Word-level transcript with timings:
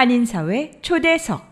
한인사회 0.00 0.78
초대석. 0.80 1.44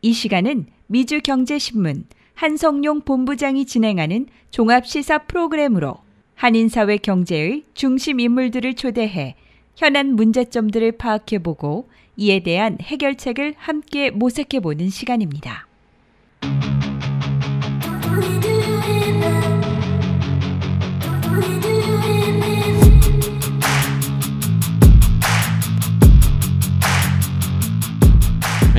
이 0.00 0.12
시간은 0.12 0.66
미주경제신문 0.86 2.04
한성용 2.34 3.00
본부장이 3.00 3.66
진행하는 3.66 4.28
종합시사 4.52 5.26
프로그램으로 5.26 5.96
한인사회 6.36 6.98
경제의 6.98 7.64
중심 7.74 8.20
인물들을 8.20 8.74
초대해 8.74 9.34
현안 9.74 10.14
문제점들을 10.14 10.92
파악해보고 10.92 11.88
이에 12.16 12.44
대한 12.44 12.78
해결책을 12.80 13.54
함께 13.58 14.10
모색해보는 14.10 14.90
시간입니다. 14.90 15.66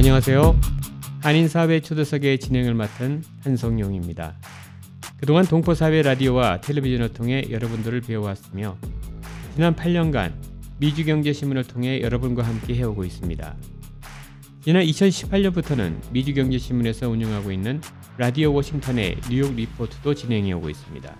안녕하세요. 0.04 0.60
한인사회 1.22 1.80
초대석의 1.80 2.38
진행을 2.40 2.74
맡은 2.74 3.24
한성용입니다. 3.40 4.36
그동안 5.16 5.46
동포사회 5.46 6.02
라디오와 6.02 6.60
텔레비전을 6.60 7.14
통해 7.14 7.46
여러분들을 7.50 8.02
배워왔으며 8.02 8.76
지난 9.56 9.74
8년간 9.74 10.34
미주경제신문을 10.80 11.64
통해 11.64 12.02
여러분과 12.02 12.44
함께 12.44 12.76
해오고 12.76 13.06
있습니다. 13.06 13.56
지난 14.66 14.84
2018년부터는 14.84 16.12
미주경제신문에서 16.12 17.08
운영하고 17.08 17.54
있는 17.54 17.80
라디오 18.18 18.54
워싱턴의 18.54 19.22
뉴욕 19.30 19.56
리포트도 19.56 20.16
진행해오고 20.16 20.70
있습니다. 20.70 21.16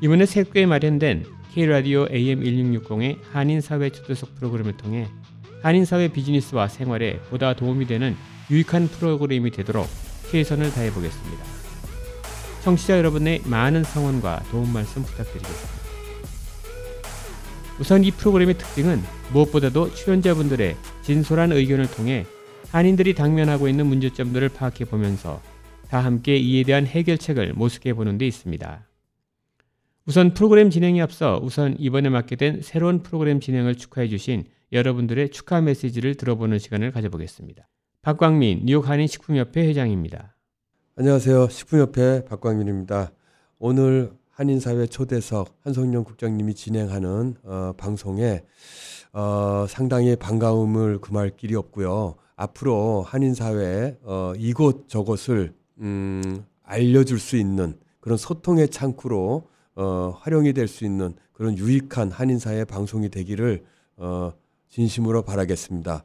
이번에 0.00 0.24
새롭게 0.24 0.64
마련된 0.64 1.26
K라디오 1.52 2.06
AM1660의 2.06 3.18
한인사회 3.32 3.90
초대석 3.90 4.34
프로그램을 4.36 4.78
통해 4.78 5.10
한인사회 5.64 6.08
비즈니스와 6.08 6.68
생활에 6.68 7.18
보다 7.30 7.54
도움이 7.54 7.86
되는 7.86 8.14
유익한 8.50 8.86
프로그램이 8.86 9.50
되도록 9.50 9.86
최선을 10.30 10.70
다해 10.70 10.92
보겠습니다. 10.92 11.42
청취자 12.62 12.98
여러분의 12.98 13.40
많은 13.46 13.82
성원과 13.82 14.42
도움 14.50 14.74
말씀 14.74 15.02
부탁드리겠습니다. 15.02 15.84
우선 17.80 18.04
이 18.04 18.10
프로그램의 18.10 18.58
특징은 18.58 19.00
무엇보다도 19.32 19.94
출연자분들의 19.94 20.76
진솔한 21.00 21.52
의견을 21.52 21.90
통해 21.90 22.26
한인들이 22.70 23.14
당면하고 23.14 23.66
있는 23.66 23.86
문제점들을 23.86 24.50
파악해 24.50 24.84
보면서 24.84 25.40
다 25.88 26.04
함께 26.04 26.36
이에 26.36 26.64
대한 26.64 26.86
해결책을 26.86 27.54
모색해 27.54 27.94
보는 27.94 28.18
데 28.18 28.26
있습니다. 28.26 28.86
우선 30.04 30.34
프로그램 30.34 30.68
진행에 30.68 31.00
앞서 31.00 31.40
우선 31.42 31.74
이번에 31.78 32.10
맡게 32.10 32.36
된 32.36 32.60
새로운 32.60 33.02
프로그램 33.02 33.40
진행을 33.40 33.76
축하해 33.76 34.08
주신 34.08 34.44
여러분들의 34.74 35.30
축하 35.30 35.60
메시지를 35.60 36.16
들어보는 36.16 36.58
시간을 36.58 36.90
가져보겠습니다. 36.90 37.68
박광민 38.02 38.62
뉴욕 38.64 38.88
한인 38.88 39.06
식품협회 39.06 39.64
회장입니다. 39.68 40.34
안녕하세요. 40.96 41.48
식품협회 41.48 42.24
박광민입니다. 42.24 43.12
오늘 43.60 44.12
한인사회 44.30 44.86
초대석 44.88 45.56
한성룡 45.60 46.02
국장님이 46.02 46.54
진행하는 46.54 47.36
어, 47.44 47.72
방송에 47.76 48.42
어, 49.12 49.64
상당히 49.68 50.16
반가움을 50.16 50.98
금할 50.98 51.30
길이 51.36 51.54
없고요. 51.54 52.16
앞으로 52.34 53.02
한인사회 53.06 53.98
어, 54.02 54.32
이곳 54.36 54.88
저곳을 54.88 55.54
음, 55.78 56.44
알려줄 56.64 57.20
수 57.20 57.36
있는 57.36 57.78
그런 58.00 58.18
소통의 58.18 58.70
창구로 58.70 59.48
어, 59.76 60.18
활용이 60.20 60.52
될 60.52 60.66
수 60.66 60.84
있는 60.84 61.14
그런 61.32 61.56
유익한 61.56 62.10
한인사회 62.10 62.64
방송이 62.64 63.08
되기를 63.08 63.62
어, 63.98 64.32
진심으로 64.74 65.22
바라겠습니다. 65.22 66.04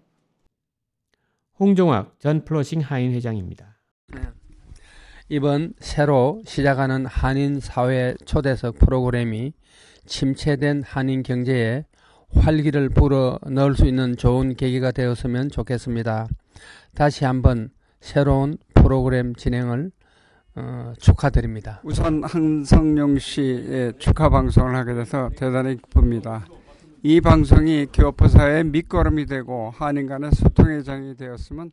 홍종학 1.59 2.19
전 2.19 2.45
플러싱 2.45 2.81
하인 2.81 3.13
회장입니다. 3.13 3.79
네. 4.13 4.21
이번 5.27 5.73
새로 5.79 6.43
시작하는 6.45 7.07
한인 7.07 7.59
사회 7.59 8.13
초대석 8.25 8.77
프로그램이 8.77 9.53
침체된 10.05 10.83
한인 10.85 11.23
경제에 11.23 11.85
활기를 12.31 12.89
불어 12.89 13.39
넣을 13.49 13.73
수 13.73 13.87
있는 13.87 14.15
좋은 14.15 14.53
계기가 14.55 14.91
되었으면 14.91 15.49
좋겠습니다. 15.49 16.27
다시 16.93 17.25
한번 17.25 17.71
새로운 18.01 18.59
프로그램 18.75 19.33
진행을 19.33 19.89
어, 20.57 20.93
축하드립니다. 20.99 21.81
우선 21.83 22.23
한성용 22.23 23.17
씨의 23.17 23.93
축하 23.97 24.29
방송을 24.29 24.75
하게 24.75 24.93
돼서 24.93 25.31
대단히 25.35 25.77
기쁩니다. 25.77 26.45
이 27.01 27.21
방송이 27.21 27.85
교포사의 27.93 28.65
밑거름이 28.65 29.25
되고 29.25 29.71
한인 29.71 30.05
간의 30.05 30.31
소통의 30.33 30.83
장이 30.83 31.15
되었으면 31.15 31.71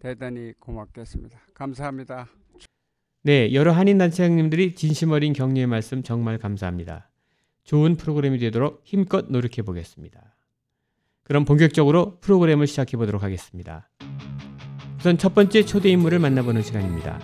대단히 0.00 0.52
고맙겠습니다. 0.60 1.38
감사합니다. 1.54 2.28
네, 3.22 3.54
여러 3.54 3.72
한인 3.72 3.96
단체장님들이 3.96 4.74
진심 4.74 5.12
어린 5.12 5.32
격려의 5.32 5.66
말씀 5.66 6.02
정말 6.02 6.36
감사합니다. 6.36 7.08
좋은 7.64 7.96
프로그램이 7.96 8.38
되도록 8.38 8.82
힘껏 8.84 9.24
노력해 9.30 9.62
보겠습니다. 9.62 10.36
그럼 11.24 11.46
본격적으로 11.46 12.18
프로그램을 12.20 12.66
시작해 12.66 12.98
보도록 12.98 13.22
하겠습니다. 13.22 13.88
우선 14.98 15.16
첫 15.16 15.34
번째 15.34 15.64
초대 15.64 15.88
인물을 15.88 16.18
만나보는 16.18 16.60
시간입니다. 16.60 17.18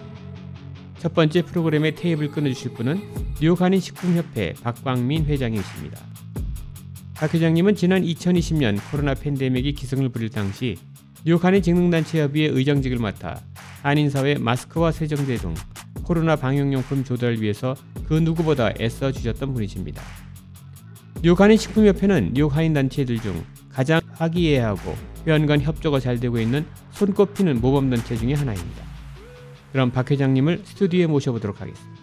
첫 0.99 1.13
번째 1.15 1.43
프로그램의 1.43 1.97
테이블 1.97 2.31
끊어주실 2.31 2.73
분은 2.73 3.35
뉴욕 3.41 3.61
한인 3.61 3.79
식품협회 3.79 4.55
박광민 4.63 5.27
회장이십니다. 5.27 6.12
박 7.23 7.33
회장님은 7.33 7.77
지난 7.77 8.03
2020년 8.03 8.81
코로나 8.91 9.15
팬데믹이 9.15 9.75
기승을 9.75 10.09
부릴 10.09 10.29
당시 10.29 10.77
뉴욕 11.25 11.45
한인 11.45 11.63
직능단체협의회 11.63 12.49
의장직을 12.49 12.99
맡아 12.99 13.41
한인사회 13.85 14.39
마스크와 14.39 14.91
세정제 14.91 15.37
등 15.37 15.55
코로나 16.03 16.35
방역용품 16.35 17.05
조달을 17.05 17.41
위해서 17.41 17.77
그 18.09 18.15
누구보다 18.15 18.73
애써 18.81 19.13
주셨던 19.13 19.55
분이십니다. 19.55 20.03
뉴욕 21.23 21.41
한인 21.41 21.59
식품협회는 21.59 22.33
뉴욕 22.35 22.57
한인 22.57 22.73
단체들 22.73 23.21
중 23.21 23.45
가장 23.69 24.01
화기애애하고 24.15 24.97
회원 25.25 25.47
간 25.47 25.61
협조가 25.61 26.01
잘 26.01 26.19
되고 26.19 26.41
있는 26.41 26.67
손꼽히는 26.91 27.61
모범단체 27.61 28.17
중의 28.17 28.35
하나입니다. 28.35 28.85
그럼 29.71 29.93
박 29.93 30.11
회장님을 30.11 30.63
스튜디오에 30.65 31.07
모셔보도록 31.07 31.61
하겠습니다. 31.61 32.03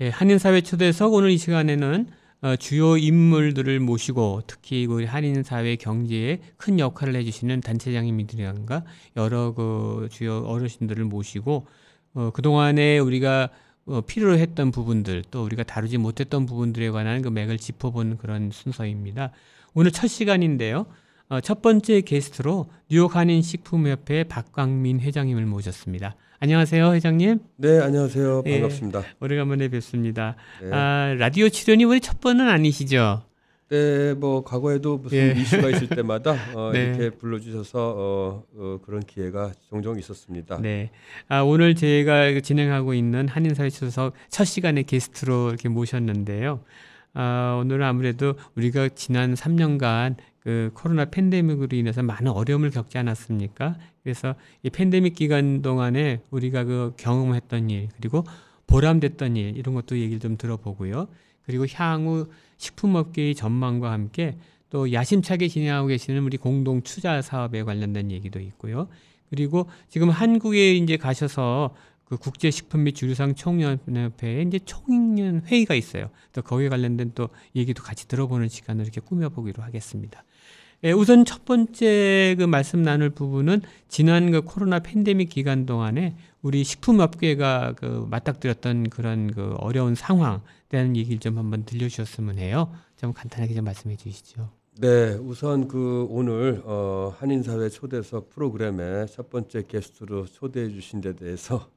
예, 0.00 0.08
한인사회 0.08 0.62
초대석 0.62 1.12
오늘 1.12 1.28
이 1.28 1.36
시간에는 1.36 2.06
어, 2.08 2.19
주요 2.58 2.96
인물들을 2.96 3.80
모시고 3.80 4.42
특히 4.46 4.86
우리 4.86 5.04
한인 5.04 5.42
사회 5.42 5.76
경제에 5.76 6.40
큰 6.56 6.78
역할을 6.78 7.14
해주시는 7.16 7.60
단체장님들이란가 7.60 8.84
여러 9.16 9.52
그 9.52 10.08
주요 10.10 10.38
어르신들을 10.38 11.04
모시고 11.04 11.66
어, 12.14 12.30
그 12.32 12.42
동안에 12.42 12.98
우리가 12.98 13.50
어, 13.86 14.00
필요로 14.00 14.38
했던 14.38 14.70
부분들 14.70 15.24
또 15.30 15.44
우리가 15.44 15.64
다루지 15.64 15.98
못했던 15.98 16.46
부분들에 16.46 16.90
관한 16.90 17.22
그 17.22 17.28
맥을 17.28 17.58
짚어본 17.58 18.18
그런 18.18 18.50
순서입니다. 18.50 19.32
오늘 19.74 19.90
첫 19.90 20.08
시간인데요. 20.08 20.86
어, 21.30 21.40
첫 21.40 21.62
번째 21.62 22.00
게스트로 22.00 22.66
뉴욕 22.90 23.14
한인 23.14 23.40
식품협회 23.40 24.24
박광민 24.24 24.98
회장님을 24.98 25.46
모셨습니다. 25.46 26.16
안녕하세요, 26.40 26.92
회장님. 26.92 27.38
네, 27.56 27.78
안녕하세요. 27.78 28.42
예, 28.46 28.52
반갑습니다. 28.54 28.98
예, 28.98 29.04
오래간만에 29.20 29.68
뵙습니다. 29.68 30.34
네. 30.60 30.72
아, 30.72 31.14
라디오 31.16 31.48
출연이 31.48 31.84
우리 31.84 32.00
첫 32.00 32.20
번은 32.20 32.48
아니시죠? 32.48 33.22
네, 33.68 34.14
뭐 34.14 34.42
과거에도 34.42 34.98
무슨 34.98 35.18
예. 35.18 35.40
이슈가 35.40 35.70
있을 35.70 35.86
때마다 35.86 36.34
어, 36.56 36.72
네. 36.74 36.86
이렇게 36.86 37.10
불러주셔서 37.10 37.94
어, 37.96 38.44
어, 38.56 38.78
그런 38.84 39.00
기회가 39.00 39.52
종종 39.68 40.00
있었습니다. 40.00 40.58
네, 40.60 40.90
아, 41.28 41.42
오늘 41.42 41.76
제가 41.76 42.40
진행하고 42.40 42.92
있는 42.92 43.28
한인사회 43.28 43.70
초석 43.70 44.14
첫 44.30 44.44
시간에 44.46 44.82
게스트로 44.82 45.50
이렇게 45.50 45.68
모셨는데요. 45.68 46.64
아, 47.14 47.58
오늘은 47.60 47.84
아무래도 47.84 48.34
우리가 48.56 48.88
지난 48.90 49.34
3년간 49.34 50.16
그 50.40 50.70
코로나 50.74 51.04
팬데믹으로 51.04 51.76
인해서 51.76 52.02
많은 52.02 52.32
어려움을 52.32 52.70
겪지 52.70 52.98
않았습니까? 52.98 53.76
그래서 54.02 54.34
이 54.62 54.70
팬데믹 54.70 55.14
기간 55.14 55.62
동안에 55.62 56.22
우리가 56.30 56.64
그 56.64 56.94
경험했던 56.96 57.70
일 57.70 57.88
그리고 57.96 58.24
보람됐던 58.66 59.36
일 59.36 59.56
이런 59.56 59.74
것도 59.74 59.98
얘기를 59.98 60.18
좀 60.18 60.36
들어보고요. 60.36 61.08
그리고 61.42 61.66
향후 61.74 62.28
식품업계의 62.56 63.34
전망과 63.34 63.90
함께 63.90 64.36
또 64.70 64.92
야심차게 64.92 65.48
진행하고 65.48 65.88
계시는 65.88 66.22
우리 66.22 66.36
공동 66.36 66.80
투자 66.82 67.20
사업에 67.20 67.62
관련된 67.62 68.10
얘기도 68.10 68.40
있고요. 68.40 68.88
그리고 69.28 69.68
지금 69.88 70.10
한국에 70.10 70.74
이제 70.74 70.96
가셔서 70.96 71.74
그 72.04 72.16
국제식품 72.16 72.84
및 72.84 72.94
주류상 72.94 73.34
총연합회에 73.34 74.42
이제 74.42 74.58
총연 74.64 75.42
회의가 75.46 75.74
있어요. 75.74 76.10
또 76.32 76.42
거기에 76.42 76.68
관련된 76.68 77.12
또 77.14 77.28
얘기도 77.54 77.82
같이 77.82 78.08
들어보는 78.08 78.48
시간을 78.48 78.84
이렇게 78.84 79.00
꾸며보기로 79.00 79.62
하겠습니다. 79.62 80.24
예, 80.82 80.92
우선 80.92 81.26
첫 81.26 81.44
번째 81.44 82.36
그 82.38 82.44
말씀 82.44 82.82
나눌 82.82 83.10
부분은 83.10 83.60
지난 83.88 84.30
그 84.30 84.40
코로나 84.40 84.78
팬데믹 84.78 85.28
기간 85.28 85.66
동안에 85.66 86.16
우리 86.40 86.64
식품업계가 86.64 87.74
그 87.76 88.06
맞닥뜨렸던 88.08 88.88
그런 88.88 89.30
그 89.30 89.56
어려운 89.58 89.94
상황 89.94 90.40
대한 90.70 90.96
얘기를 90.96 91.18
좀 91.18 91.36
한번 91.36 91.64
들려주셨으면 91.66 92.38
해요. 92.38 92.72
좀 92.96 93.12
간단하게 93.12 93.52
좀 93.52 93.64
말씀해 93.64 93.96
주시죠. 93.96 94.48
네, 94.78 95.12
우선 95.16 95.68
그 95.68 96.06
오늘 96.08 96.62
어, 96.64 97.14
한인사회 97.18 97.68
초대석 97.68 98.30
프로그램에 98.30 99.04
첫 99.04 99.28
번째 99.28 99.64
게스트로 99.68 100.24
초대해 100.24 100.70
주신 100.70 101.02
데 101.02 101.14
대해서 101.14 101.68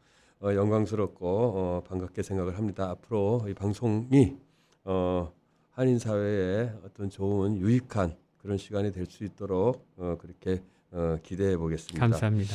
어, 0.42 0.54
영광스럽고 0.54 1.28
어, 1.28 1.84
반갑게 1.90 2.24
생각을 2.24 2.58
합니다. 2.58 2.90
앞으로 2.92 3.48
이 3.50 3.54
방송이 3.54 4.38
어, 4.86 5.34
한인사회에 5.72 6.72
어떤 6.86 7.10
좋은 7.10 7.58
유익한 7.58 8.23
그런 8.44 8.57
시간이 8.57 8.92
될 8.92 9.06
수 9.10 9.24
있도록 9.24 9.88
어, 9.98 10.18
그렇게 10.19 10.62
어, 10.92 11.18
기대해 11.24 11.57
보겠습니다. 11.57 12.00
감사합니다. 12.00 12.54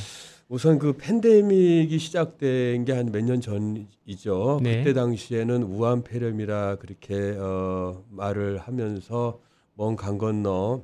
우선 0.49 0.79
그 0.79 0.93
팬데믹이 0.93 1.99
시작된 1.99 2.85
게 2.85 2.93
한 2.93 3.07
몇 3.11 3.23
년 3.25 3.41
전이죠. 3.41 4.61
네. 4.63 4.79
그때 4.79 4.93
당시에는 4.93 5.63
우한 5.65 6.05
폐렴이라 6.05 6.77
그렇게 6.77 7.37
어, 7.39 8.05
말을 8.11 8.59
하면서 8.59 9.41
먼 9.75 9.97
강 9.97 10.19
건너 10.19 10.83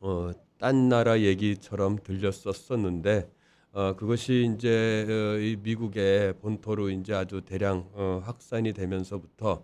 어, 0.00 0.30
딴 0.58 0.88
나라 0.88 1.20
얘기처럼 1.20 1.98
들렸었었는데 2.02 3.30
어, 3.72 3.94
그것이 3.96 4.52
이제 4.54 5.06
어, 5.08 5.38
이 5.38 5.56
미국의 5.62 6.34
본토로 6.40 6.90
이제 6.90 7.14
아주 7.14 7.40
대량 7.42 7.88
어, 7.94 8.20
확산이 8.24 8.72
되면서부터 8.72 9.62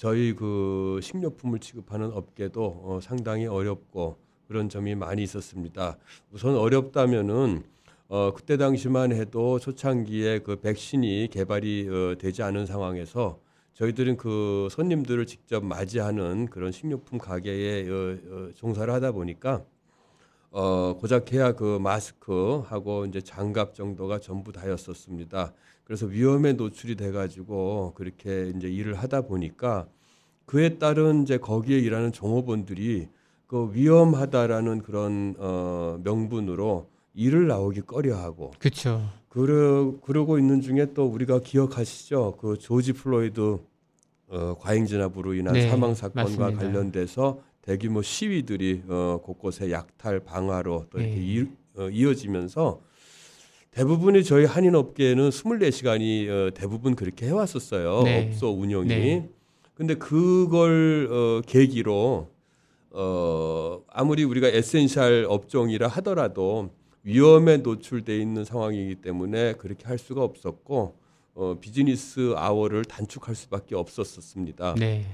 저희 0.00 0.34
그 0.34 0.98
식료품을 1.02 1.58
취급하는 1.58 2.10
업계도 2.10 2.64
어, 2.84 3.00
상당히 3.02 3.44
어렵고 3.44 4.16
그런 4.48 4.70
점이 4.70 4.94
많이 4.94 5.22
있었습니다. 5.22 5.98
우선 6.32 6.56
어렵다면은 6.56 7.64
어, 8.08 8.32
그때 8.34 8.56
당시만 8.56 9.12
해도 9.12 9.58
초창기에 9.58 10.38
그 10.38 10.56
백신이 10.58 11.28
개발이 11.30 11.88
어, 11.90 12.16
되지 12.18 12.42
않은 12.42 12.64
상황에서 12.64 13.40
저희들은 13.74 14.16
그 14.16 14.68
손님들을 14.70 15.26
직접 15.26 15.62
맞이하는 15.62 16.46
그런 16.46 16.72
식료품 16.72 17.18
가게에 17.18 17.86
어, 17.90 18.16
어, 18.30 18.50
종사를 18.54 18.90
하다 18.94 19.12
보니까 19.12 19.66
어, 20.50 20.96
고작 20.98 21.30
해야 21.34 21.52
그 21.52 21.78
마스크 21.78 22.62
하고 22.64 23.04
이제 23.04 23.20
장갑 23.20 23.74
정도가 23.74 24.18
전부 24.18 24.50
다였었습니다. 24.50 25.52
그래서 25.84 26.06
위험에 26.06 26.52
노출이 26.52 26.96
돼가지고 26.96 27.94
그렇게 27.94 28.52
이제 28.56 28.68
일을 28.68 28.94
하다 28.94 29.22
보니까 29.22 29.88
그에 30.46 30.78
따른 30.78 31.22
이제 31.22 31.38
거기에 31.38 31.78
일하는 31.78 32.12
종업원들이 32.12 33.08
그 33.46 33.70
위험하다라는 33.72 34.82
그런 34.82 35.34
어, 35.38 35.98
명분으로 36.04 36.88
일을 37.14 37.48
나오기 37.48 37.82
꺼려하고 37.82 38.52
그렇죠. 38.58 39.08
그러, 39.28 39.94
그러고 40.00 40.38
있는 40.38 40.60
중에 40.60 40.92
또 40.94 41.06
우리가 41.06 41.40
기억하시죠? 41.40 42.36
그 42.40 42.58
조지 42.58 42.92
플로이드 42.92 43.58
어, 44.28 44.54
과잉 44.58 44.86
진압으로 44.86 45.34
인한 45.34 45.54
네, 45.54 45.68
사망 45.68 45.94
사건과 45.94 46.22
맞습니다. 46.22 46.58
관련돼서 46.58 47.40
대규모 47.62 48.02
시위들이 48.02 48.84
어, 48.88 49.20
곳곳에 49.22 49.70
약탈 49.70 50.20
방화로 50.20 50.86
또 50.90 50.98
이렇게 50.98 51.16
네. 51.16 51.20
이, 51.20 51.46
어, 51.76 51.88
이어지면서 51.88 52.80
대부분이 53.72 54.24
저희 54.24 54.44
한인 54.44 54.74
업계는 54.74 55.30
24시간이 55.30 56.28
어, 56.28 56.50
대부분 56.54 56.96
그렇게 56.96 57.26
해왔었어요. 57.26 58.02
네. 58.02 58.26
업소 58.28 58.50
운영이. 58.50 58.88
네. 58.88 59.28
근데 59.74 59.94
그걸 59.94 61.08
어, 61.10 61.40
계기로 61.46 62.28
어, 62.90 63.82
아무리 63.88 64.24
우리가 64.24 64.48
essential 64.48 65.26
업종이라 65.28 65.86
하더라도 65.88 66.70
위험에 67.04 67.58
노출돼 67.58 68.18
있는 68.18 68.44
상황이기 68.44 68.96
때문에 68.96 69.54
그렇게 69.54 69.86
할 69.86 69.98
수가 69.98 70.22
없었고 70.22 70.96
어, 71.34 71.56
business 71.60 72.34
hour를 72.36 72.84
단축할 72.84 73.34
수밖에 73.34 73.76
없었습니다. 73.76 74.74
네. 74.78 75.06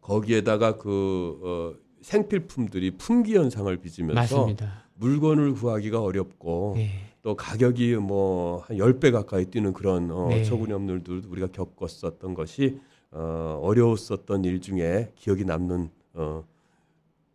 거기에다가 0.00 0.76
그 0.76 1.40
어, 1.42 1.74
생필품들이 2.00 2.92
품귀 2.92 3.34
현상을 3.34 3.76
빚으면서 3.78 4.36
맞습니다. 4.36 4.84
물건을 4.94 5.54
구하기가 5.54 6.00
어렵고 6.00 6.74
네. 6.76 7.13
또 7.24 7.34
가격이 7.34 7.96
뭐 7.96 8.62
한 8.68 8.76
10배 8.76 9.10
가까이 9.10 9.46
뛰는 9.46 9.72
그런 9.72 10.10
어, 10.10 10.28
네. 10.28 10.42
초근염들도 10.44 11.22
우리가 11.30 11.48
겪었었던 11.48 12.34
것이 12.34 12.78
어, 13.10 13.58
어려웠었던 13.62 14.44
일 14.44 14.60
중에 14.60 15.10
기억이 15.16 15.44
남는 15.46 15.88
어, 16.12 16.44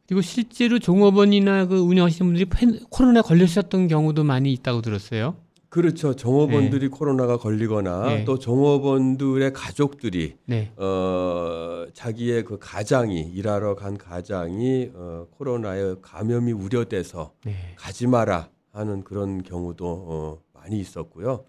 그리고 0.08 0.22
실제로 0.22 0.78
종업원이나 0.78 1.66
그 1.66 1.80
운영하시는 1.80 2.28
분들이 2.28 2.46
팬- 2.46 2.80
코로나 2.92 3.22
걸리셨던 3.24 3.88
경우도 3.88 4.24
많이 4.24 4.54
있다고 4.54 4.82
들었어요. 4.82 5.36
그렇죠. 5.70 6.16
종업원들이 6.16 6.88
코로나가 6.90 7.38
걸리거나 7.38 8.06
네. 8.08 8.26
또 8.26 8.38
종업원들의 8.40 9.54
가족들이 9.54 10.36
네. 10.46 10.72
어, 10.78 11.86
자기의 11.94 12.44
그 12.46 12.58
가장이 12.60 13.22
일하러 13.22 13.76
간 13.76 13.98
가장이 13.98 14.92
어, 14.94 15.28
코로나에 15.32 15.96
감염이 16.02 16.52
우려돼서 16.54 17.34
네. 17.44 17.56
가지 17.76 18.06
마라 18.08 18.50
하는 18.72 19.04
그런 19.04 19.42
경우도 19.44 19.86
어, 19.88 20.42
많이 20.54 20.80
있었고요. 20.80 21.46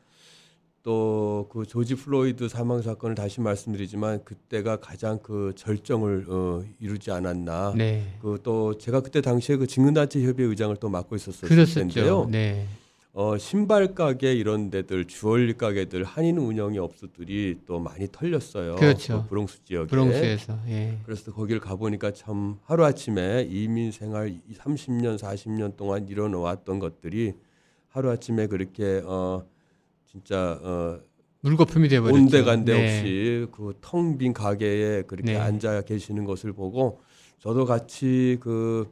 또 0.82 1.46
그 1.50 1.66
조지 1.66 1.94
플로이드 1.94 2.48
사망 2.48 2.80
사건을 2.80 3.14
다시 3.14 3.40
말씀드리지만 3.40 4.24
그때가 4.24 4.76
가장 4.76 5.18
그 5.22 5.52
절정을 5.56 6.26
어, 6.28 6.62
이루지 6.80 7.10
않았나. 7.10 7.74
네. 7.76 8.16
그 8.22 8.38
또 8.42 8.78
제가 8.78 9.00
그때 9.00 9.20
당시에 9.20 9.56
그 9.56 9.66
직능단체 9.66 10.22
협의 10.24 10.46
의장을 10.46 10.74
또 10.76 10.88
맡고 10.88 11.16
있었을 11.16 11.48
그랬었죠. 11.48 11.80
텐데요. 11.80 12.26
네. 12.30 12.66
어, 13.12 13.36
신발 13.38 13.94
가게 13.94 14.34
이런 14.34 14.70
데들 14.70 15.06
주얼리 15.06 15.54
가게들 15.54 16.04
한인 16.04 16.38
운영이 16.38 16.78
업소들이 16.78 17.58
또 17.66 17.80
많이 17.80 18.06
털렸어요. 18.10 18.76
그렇죠. 18.76 19.22
그 19.24 19.28
브롱스 19.30 19.64
지역에. 19.64 19.88
브롱스에서. 19.88 20.58
예. 20.68 20.98
그래서 21.04 21.32
거기를 21.32 21.60
가보니까 21.60 22.12
참 22.12 22.58
하루 22.64 22.84
아침에 22.84 23.48
이민 23.50 23.90
생활 23.90 24.38
30년, 24.52 25.18
40년 25.18 25.76
동안 25.76 26.06
이뤄놓았던 26.08 26.78
것들이 26.78 27.34
하루 27.88 28.10
아침에 28.10 28.46
그렇게 28.46 29.02
어 29.04 29.44
진짜 30.06 30.58
어 30.62 31.00
물거품이 31.40 31.88
돼 31.88 31.98
버렸죠. 31.98 32.16
온데간데 32.16 32.72
네. 32.72 32.98
없이 32.98 33.46
그텅 33.50 34.18
빈 34.18 34.32
가게에 34.32 35.02
그렇게 35.02 35.32
네. 35.32 35.36
앉아 35.36 35.82
계시는 35.82 36.24
것을 36.24 36.52
보고 36.52 37.00
저도 37.40 37.64
같이 37.64 38.36
그 38.40 38.88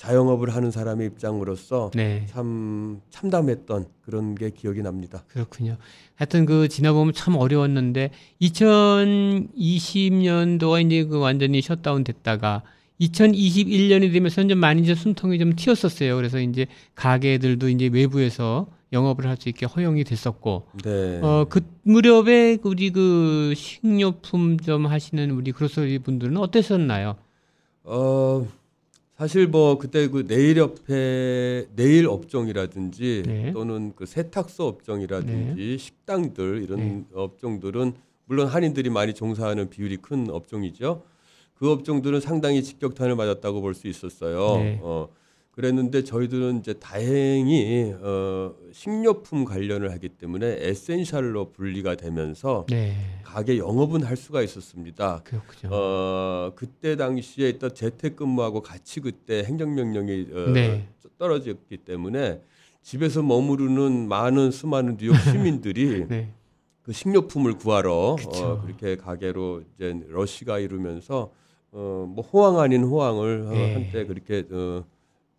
자영업을 0.00 0.54
하는 0.54 0.70
사람의 0.70 1.08
입장으로서 1.08 1.90
네. 1.94 2.24
참 2.30 3.02
참담했던 3.10 3.84
그런 4.00 4.34
게 4.34 4.48
기억이 4.48 4.80
납니다. 4.80 5.24
그렇군요. 5.28 5.76
하여튼 6.14 6.46
그 6.46 6.68
지나보면 6.68 7.12
참 7.12 7.36
어려웠는데 7.36 8.10
2020년도가 8.40 10.86
이제 10.86 11.04
그 11.04 11.18
완전히 11.18 11.60
셧다운 11.60 12.02
됐다가 12.02 12.62
2021년이 12.98 14.10
되면서 14.10 14.46
좀 14.46 14.56
많이 14.56 14.80
이제 14.80 14.94
숨통이 14.94 15.38
좀 15.38 15.54
튀었었어요. 15.54 16.16
그래서 16.16 16.40
이제 16.40 16.66
가게들도 16.94 17.68
이제 17.68 17.90
외부에서 17.92 18.68
영업을 18.94 19.26
할 19.26 19.36
수 19.36 19.50
있게 19.50 19.66
허용이 19.66 20.04
됐었고 20.04 20.66
네. 20.82 21.20
어그 21.22 21.60
무렵에 21.82 22.56
우리 22.62 22.90
그 22.90 23.52
식료품점 23.54 24.86
하시는 24.86 25.30
우리 25.32 25.52
그로서리 25.52 25.98
분들은 25.98 26.38
어땠었나요? 26.38 27.16
어 27.84 28.46
사실 29.20 29.46
뭐 29.48 29.76
그때 29.76 30.08
그 30.08 30.26
내일 30.26 30.56
협회 30.58 31.66
내일 31.76 32.06
업종이라든지 32.06 33.22
네. 33.26 33.52
또는 33.52 33.92
그 33.94 34.06
세탁소 34.06 34.66
업종이라든지 34.66 35.76
식당들 35.76 36.62
이런 36.62 36.78
네. 36.78 37.04
업종들은 37.12 37.92
물론 38.24 38.46
한인들이 38.46 38.88
많이 38.88 39.12
종사하는 39.12 39.68
비율이 39.68 39.98
큰 39.98 40.30
업종이죠. 40.30 41.02
그 41.52 41.70
업종들은 41.70 42.20
상당히 42.20 42.62
직격탄을 42.62 43.14
맞았다고 43.14 43.60
볼 43.60 43.74
수 43.74 43.88
있었어요. 43.88 44.56
네. 44.56 44.78
어 44.82 45.10
그랬는데 45.64 46.04
저희들은 46.04 46.60
이제 46.60 46.72
다행히 46.74 47.94
어 48.00 48.54
식료품 48.72 49.44
관련을 49.44 49.92
하기 49.92 50.08
때문에 50.08 50.56
에센셜로 50.60 51.52
분리가 51.52 51.96
되면서 51.96 52.64
네. 52.70 52.94
가게 53.22 53.58
영업은 53.58 54.02
할 54.02 54.16
수가 54.16 54.40
있었습니다. 54.42 55.20
그렇군요. 55.24 55.70
어 55.74 56.52
그때 56.56 56.96
당시에 56.96 57.50
있던 57.50 57.74
재택근무하고 57.74 58.62
같이 58.62 59.00
그때 59.00 59.44
행정명령이 59.44 60.26
어, 60.32 60.50
네. 60.52 60.88
떨어졌기 61.18 61.76
때문에 61.78 62.40
집에서 62.82 63.22
머무르는 63.22 64.08
많은 64.08 64.50
수많은 64.50 64.96
뉴욕 64.96 65.12
시민들이 65.20 66.06
네. 66.08 66.32
그 66.82 66.92
식료품을 66.92 67.58
구하러 67.58 68.16
그쵸. 68.18 68.30
어, 68.46 68.62
그렇게 68.62 68.96
가게로 68.96 69.62
이제 69.76 69.94
러시가 70.08 70.58
이루면서 70.58 71.30
어 71.72 72.06
뭐 72.08 72.24
호황 72.24 72.58
아닌 72.58 72.82
호황을 72.82 73.44
어, 73.46 73.50
네. 73.50 73.74
한때 73.74 74.04
그렇게 74.06 74.44
어, 74.50 74.84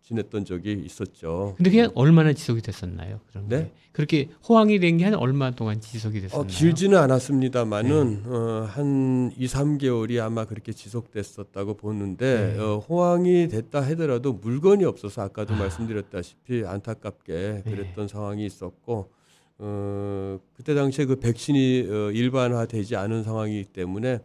지냈던 0.02 0.44
적이 0.44 0.82
있었죠. 0.84 1.54
근데 1.56 1.70
그게 1.70 1.88
얼마나 1.94 2.32
지속이 2.32 2.60
됐었나요? 2.60 3.20
그런 3.30 3.48
네? 3.48 3.56
게 3.58 3.72
그렇게 3.92 4.28
호황이 4.48 4.78
된 4.80 4.98
게 4.98 5.04
한 5.04 5.14
얼마 5.14 5.50
동안 5.52 5.80
지속이 5.80 6.20
됐었나요? 6.20 6.42
어, 6.42 6.46
길지는 6.46 6.98
않았습니다만은 6.98 8.22
네. 8.22 8.28
어, 8.28 8.66
한 8.68 9.32
2, 9.36 9.46
3개월이 9.46 10.20
아마 10.20 10.44
그렇게 10.44 10.72
지속됐었다고 10.72 11.74
보는데 11.74 12.54
네. 12.56 12.60
어, 12.60 12.78
호황이 12.78 13.48
됐다 13.48 13.80
하더라도 13.82 14.32
물건이 14.32 14.84
없어서 14.84 15.22
아까도 15.22 15.54
아. 15.54 15.58
말씀드렸다시피 15.58 16.64
안타깝게 16.66 17.62
네. 17.64 17.70
그랬던 17.70 18.08
상황이 18.08 18.44
있었고 18.44 19.10
어, 19.58 20.38
그때 20.54 20.74
당시에 20.74 21.04
그 21.04 21.16
백신이 21.16 21.86
어, 21.88 22.10
일반화되지 22.10 22.96
않은 22.96 23.22
상황이기 23.22 23.66
때문에 23.72 24.18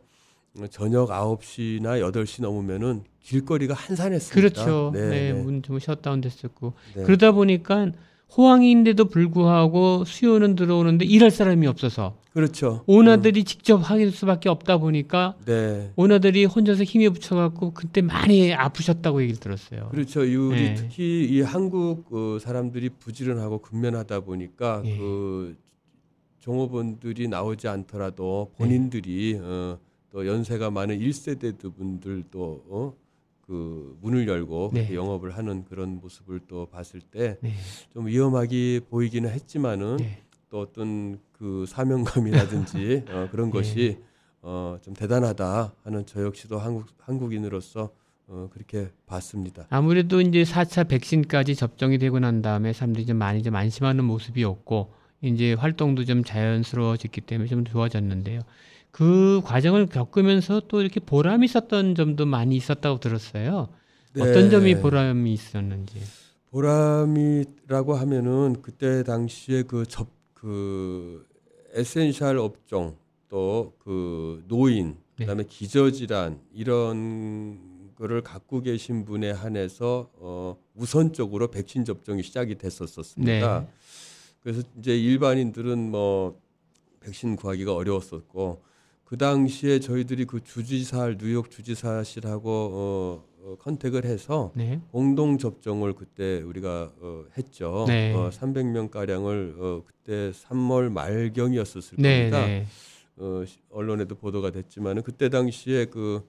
어, 0.60 0.68
저녁 0.72 1.10
9시나 1.10 2.02
8시 2.12 2.42
넘으면은 2.42 3.04
길거리가 3.28 3.74
한산했습니다. 3.74 4.34
그렇죠. 4.34 4.92
네, 4.94 5.10
네, 5.10 5.34
네. 5.34 5.34
문좀 5.34 5.80
셧다운 5.80 6.22
됐었고 6.22 6.74
네. 6.96 7.04
그러다 7.04 7.34
보니까 7.34 7.92
호황인데도 8.36 9.06
불구하고 9.06 10.06
수요는 10.06 10.56
들어오는데 10.56 11.06
일할 11.06 11.32
사람이 11.32 11.68
없어서 11.68 12.18
그렇죠. 12.32 12.84
오너들이 12.88 13.44
직접 13.44 13.78
하길 13.78 14.12
수밖에 14.12 14.48
없다 14.48 14.78
보니까 14.78 15.36
네. 15.46 15.92
오너들이 15.96 16.46
혼자서 16.46 16.84
힘에 16.84 17.10
붙여갖고 17.10 17.74
그때 17.74 18.02
많이 18.02 18.54
아프셨다고 18.54 19.22
얘기를 19.22 19.40
들었어요. 19.40 19.90
그렇죠. 19.90 20.24
이 20.24 20.36
우리 20.36 20.62
네. 20.62 20.74
특히 20.76 21.26
이 21.30 21.42
한국 21.42 22.14
어, 22.14 22.38
사람들이 22.40 22.90
부지런하고 22.90 23.60
근면하다 23.60 24.22
보니까 24.22 24.84
예. 24.86 24.98
그 24.98 25.58
종업원들이 26.40 27.28
나오지 27.28 27.68
않더라도 27.68 28.52
본인들이 28.58 29.40
어, 29.42 29.80
또 30.12 30.26
연세가 30.26 30.72
많은 30.72 31.00
1세대 31.00 31.58
분들도 31.76 32.64
어, 32.70 32.94
그 33.48 33.98
문을 34.02 34.28
열고 34.28 34.72
네. 34.74 34.94
영업을 34.94 35.38
하는 35.38 35.64
그런 35.64 36.02
모습을 36.02 36.42
또 36.48 36.66
봤을 36.66 37.00
때좀 37.00 37.40
네. 37.42 37.54
위험하게 38.06 38.82
보이기는 38.90 39.30
했지만은 39.30 39.98
네. 39.98 40.22
또 40.50 40.60
어떤 40.60 41.20
그 41.32 41.66
사명감이라든지 41.68 43.06
어, 43.10 43.30
그런 43.32 43.48
네. 43.48 43.52
것이 43.52 43.98
어, 44.42 44.78
좀 44.82 44.94
대단하다 44.94 45.74
하는 45.84 46.06
저 46.06 46.24
역시도 46.24 46.60
한국 46.60 46.88
한국인으로서 47.00 47.90
어, 48.28 48.50
그렇게 48.52 48.90
봤습니다. 49.06 49.66
아무래도 49.70 50.20
이제 50.20 50.44
4차 50.44 50.90
백신까지 50.90 51.56
접종이 51.56 51.98
되고 51.98 52.20
난 52.20 52.42
다음에 52.42 52.74
사람들이 52.74 53.06
좀 53.06 53.16
많이 53.18 53.42
좀 53.42 53.56
안심하는 53.56 54.04
모습이었고 54.04 54.92
이제 55.22 55.54
활동도 55.54 56.04
좀 56.04 56.26
자연스러워졌기 56.26 57.22
때문에 57.22 57.48
좀 57.48 57.64
좋아졌는데요. 57.64 58.42
그 58.92 59.42
과정을 59.44 59.88
겪으면서 59.88 60.62
또 60.68 60.82
이렇게 60.82 61.00
보람이 61.00 61.46
있었던 61.46 61.96
점도 61.96 62.26
많이 62.26 62.56
있었다고 62.56 63.00
들었어요. 63.00 63.70
어떤 64.16 64.34
네. 64.34 64.50
점이 64.50 64.76
보람이 64.80 65.32
있었는지. 65.32 66.02
보람이라고 66.50 67.94
하면은 67.96 68.62
그때 68.62 69.04
당시에 69.04 69.64
그 69.64 69.86
접그 69.86 71.26
essential 71.74 72.38
업종 72.38 72.96
또 73.30 73.74
그 73.80 74.44
노인 74.48 74.98
네. 75.18 75.26
그다음에 75.26 75.44
기저질환 75.48 76.42
이런 76.54 77.58
거를 77.96 78.22
갖고 78.22 78.62
계신 78.62 79.06
분에 79.06 79.32
한해서 79.32 80.10
어 80.16 80.58
우선적으로 80.76 81.48
백신 81.48 81.86
접종이 81.86 82.22
시작이 82.22 82.56
됐었었습니다. 82.56 83.60
네. 83.62 83.68
그래서 84.44 84.62
이제 84.78 84.98
일반인들은 84.98 85.90
뭐 85.90 86.38
백신 87.00 87.38
구하기가 87.38 87.74
어려웠었고 87.74 88.62
그 89.08 89.18
당시에 89.18 89.80
저희들이 89.80 90.26
그 90.26 90.44
주지사 90.44 91.16
뉴욕 91.18 91.50
주지사실하고 91.50 92.50
어, 92.52 93.24
어 93.42 93.56
컨택을 93.60 94.04
해서 94.04 94.52
네. 94.54 94.82
공동 94.92 95.38
접종을 95.38 95.94
그때 95.94 96.42
우리가 96.42 96.92
어, 97.00 97.24
했죠. 97.38 97.86
네. 97.88 98.14
어, 98.14 98.30
300명 98.30 98.92
가량을 98.92 99.56
어, 99.58 99.84
그때 99.86 100.32
3월 100.32 100.92
말경이었었을 100.92 101.96
네, 102.00 102.30
겁니다. 102.30 102.46
네. 102.48 102.66
어, 103.16 103.46
시- 103.48 103.60
언론에도 103.70 104.16
보도가 104.16 104.52
됐지만은 104.52 105.04
그때 105.04 105.30
당시에 105.30 105.86
그 105.86 106.28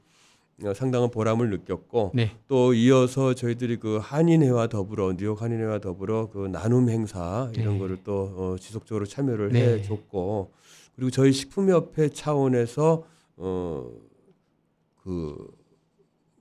어, 0.63 0.73
상당한 0.73 1.11
보람을 1.11 1.51
느꼈고 1.51 2.13
네. 2.15 2.31
또 2.47 2.75
이어서 2.75 3.35
저희들이 3.35 3.79
그 3.79 3.99
한인회와 4.01 4.69
더불어 4.69 5.17
뉴욕 5.17 5.43
한인회와 5.43 5.81
더불어 5.81 6.31
그 6.31 6.47
나눔 6.47 6.89
행사 6.91 7.51
이런 7.57 7.73
네. 7.73 7.79
거를 7.81 7.99
또 8.05 8.33
어, 8.37 8.57
지속적으로 8.57 9.05
참여를 9.05 9.49
네. 9.49 9.79
해줬고 9.81 10.53
그리고 10.99 11.13
저희 11.13 11.33
식품협회 11.33 12.09
차원에서 12.09 13.05
어그 13.37 13.97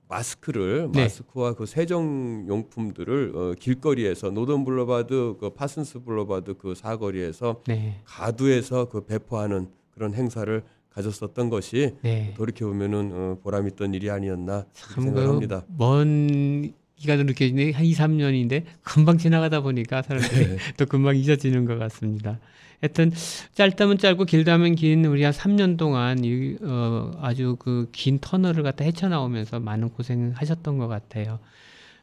마스크를 0.08 0.88
네. 0.92 1.02
마스크와 1.02 1.54
그 1.54 1.64
세정 1.64 2.44
용품들을 2.48 3.32
어, 3.36 3.54
길거리에서 3.56 4.30
노던 4.30 4.64
블러바드 4.64 5.36
그 5.38 5.50
파슨스 5.50 6.00
블러바드 6.00 6.54
그 6.54 6.74
사거리에서 6.74 7.62
네. 7.68 8.00
가두에서 8.04 8.86
그 8.86 9.04
배포하는 9.04 9.68
그런 9.92 10.12
행사를 10.14 10.64
가졌었던 10.90 11.50
것이 11.50 11.94
네. 12.02 12.34
돌이켜 12.36 12.66
보면은 12.66 13.10
어, 13.12 13.38
보람 13.40 13.68
있던 13.68 13.94
일이 13.94 14.10
아니었나 14.10 14.66
생각합니다. 14.72 15.66
그먼 15.66 16.72
기간으로 16.96 17.26
느껴지네 17.26 17.70
한 17.70 17.84
2, 17.84 17.92
3년인데 17.92 18.64
금방 18.82 19.18
지나가다 19.18 19.60
보니까 19.60 20.02
사람들이 20.02 20.48
네. 20.48 20.56
또 20.76 20.86
금방 20.86 21.14
잊어지는 21.14 21.64
것 21.64 21.78
같습니다. 21.78 22.40
하여튼 22.80 23.10
짧다면 23.54 23.98
짧고 23.98 24.24
길다면 24.24 24.74
긴 24.76 25.04
우리 25.04 25.22
한 25.24 25.32
3년 25.32 25.76
동안 25.76 26.24
이, 26.24 26.56
어, 26.62 27.10
아주 27.20 27.56
그 27.58 27.88
긴 27.92 28.18
터널을 28.20 28.62
갖다 28.62 28.84
헤쳐나오면서 28.84 29.58
많은 29.60 29.88
고생하셨던 29.90 30.78
것 30.78 30.86
같아요. 30.88 31.40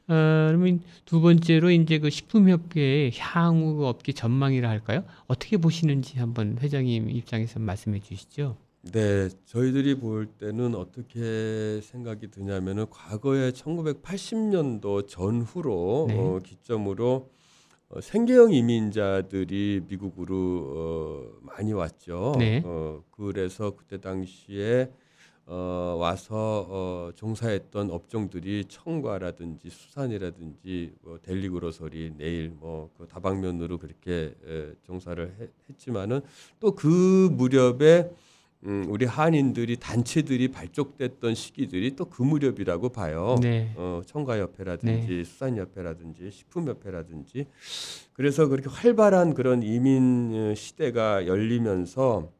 어, 0.07 0.47
그러면 0.49 0.81
두 1.05 1.21
번째로 1.21 1.71
이제 1.71 1.97
그 1.99 2.09
식품협회의 2.09 3.11
향후 3.17 3.85
업계 3.85 4.11
전망이라 4.11 4.69
할까요? 4.69 5.03
어떻게 5.27 5.57
보시는지 5.57 6.19
한번 6.19 6.57
회장님 6.61 7.09
입장에서 7.09 7.59
말씀해 7.59 8.01
주시죠. 8.01 8.57
네, 8.91 9.29
저희들이 9.45 9.95
볼 9.95 10.27
때는 10.27 10.75
어떻게 10.75 11.79
생각이 11.81 12.29
드냐면은 12.29 12.85
과거에 12.91 13.51
1980년도 13.51 15.07
전후로 15.07 16.05
네. 16.09 16.15
어, 16.19 16.39
기점으로 16.45 17.29
어, 17.89 18.01
생계형 18.01 18.51
이민자들이 18.51 19.81
미국으로 19.87 20.35
어, 20.75 21.39
많이 21.41 21.71
왔죠. 21.73 22.33
네. 22.39 22.61
어, 22.65 23.03
그래서 23.11 23.75
그때 23.75 23.99
당시에 24.01 24.91
어, 25.47 25.95
와서 25.99 26.65
어, 26.67 27.11
종사했던 27.15 27.91
업종들이 27.91 28.65
청과라든지 28.67 29.69
수산이라든지 29.69 30.93
뭐 31.03 31.19
델리 31.21 31.49
그로서리 31.49 32.13
내일 32.17 32.49
뭐 32.49 32.89
그 32.97 33.05
다방면으로 33.07 33.77
그렇게 33.77 34.33
에, 34.47 34.73
종사를 34.83 35.35
해- 35.39 35.47
했지만은 35.69 36.21
또 36.59 36.71
그 36.73 37.29
무렵에 37.31 38.09
음, 38.63 38.85
우리 38.89 39.05
한인들이 39.05 39.77
단체들이 39.77 40.47
발족됐던 40.49 41.35
시기들이 41.35 41.95
또 41.95 42.05
그 42.05 42.23
무렵이라고 42.23 42.89
봐요. 42.89 43.35
네. 43.41 43.71
어, 43.75 44.01
청과협회라든지 44.05 45.23
수산협회라든지 45.25 46.31
식품협회라든지 46.31 47.45
그래서 48.13 48.47
그렇게 48.47 48.69
활발한 48.69 49.33
그런 49.33 49.61
이민 49.61 50.31
어, 50.33 50.55
시대가 50.55 51.27
열리면서 51.27 52.31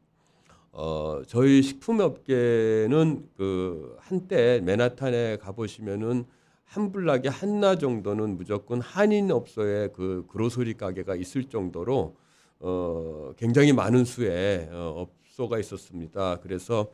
어, 0.72 1.22
저희 1.26 1.62
식품업계는 1.62 3.28
그 3.36 3.96
한때 4.00 4.60
맨하탄에 4.64 5.36
가보시면은 5.38 6.24
한 6.64 6.90
block에 6.92 7.28
하나 7.28 7.76
정도는 7.78 8.36
무조건 8.36 8.80
한인 8.80 9.30
업소에 9.30 9.88
그 9.94 10.26
grocery 10.28 10.74
가게가 10.74 11.14
있을 11.14 11.44
정도로 11.44 12.16
어, 12.58 13.32
굉장히 13.36 13.72
많은 13.72 14.04
수의 14.04 14.68
어, 14.72 14.94
업소가 14.96 15.58
있었습니다. 15.58 16.38
그래서 16.42 16.90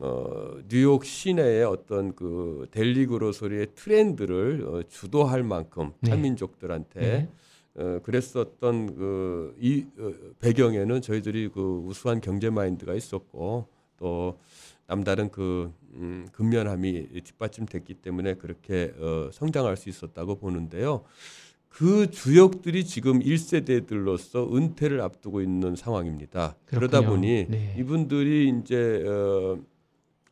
어, 0.00 0.56
뉴욕 0.68 1.04
시내의 1.04 1.64
어떤 1.64 2.14
그 2.14 2.66
deli 2.72 3.06
grocery의 3.06 3.68
트렌드를 3.76 4.64
어, 4.66 4.82
주도할 4.88 5.44
만큼 5.44 5.92
네. 6.00 6.10
한민족들한테 6.10 7.00
네. 7.00 7.28
어, 7.76 8.00
그랬었던 8.02 8.96
그이 8.96 9.86
어, 9.96 10.12
배경에는 10.40 11.00
저희들이 11.00 11.50
그 11.50 11.84
우수한 11.86 12.20
경제 12.20 12.50
마인드가 12.50 12.94
있었고 12.94 13.68
또 13.96 14.40
남다른 14.88 15.30
그 15.30 15.72
음, 15.94 16.26
근면함이 16.32 17.22
뒷받침됐기 17.22 17.94
때문에 17.94 18.34
그렇게 18.34 18.92
어, 18.98 19.30
성장할 19.32 19.76
수 19.76 19.88
있었다고 19.88 20.36
보는데요. 20.36 21.04
그 21.68 22.10
주역들이 22.10 22.84
지금 22.84 23.20
1세대들로서 23.20 24.54
은퇴를 24.54 25.00
앞두고 25.00 25.40
있는 25.42 25.76
상황입니다. 25.76 26.56
그러다 26.66 27.00
그렇군요. 27.00 27.08
보니 27.10 27.46
네. 27.48 27.76
이분들이 27.78 28.48
이제 28.60 29.04
어, 29.06 29.58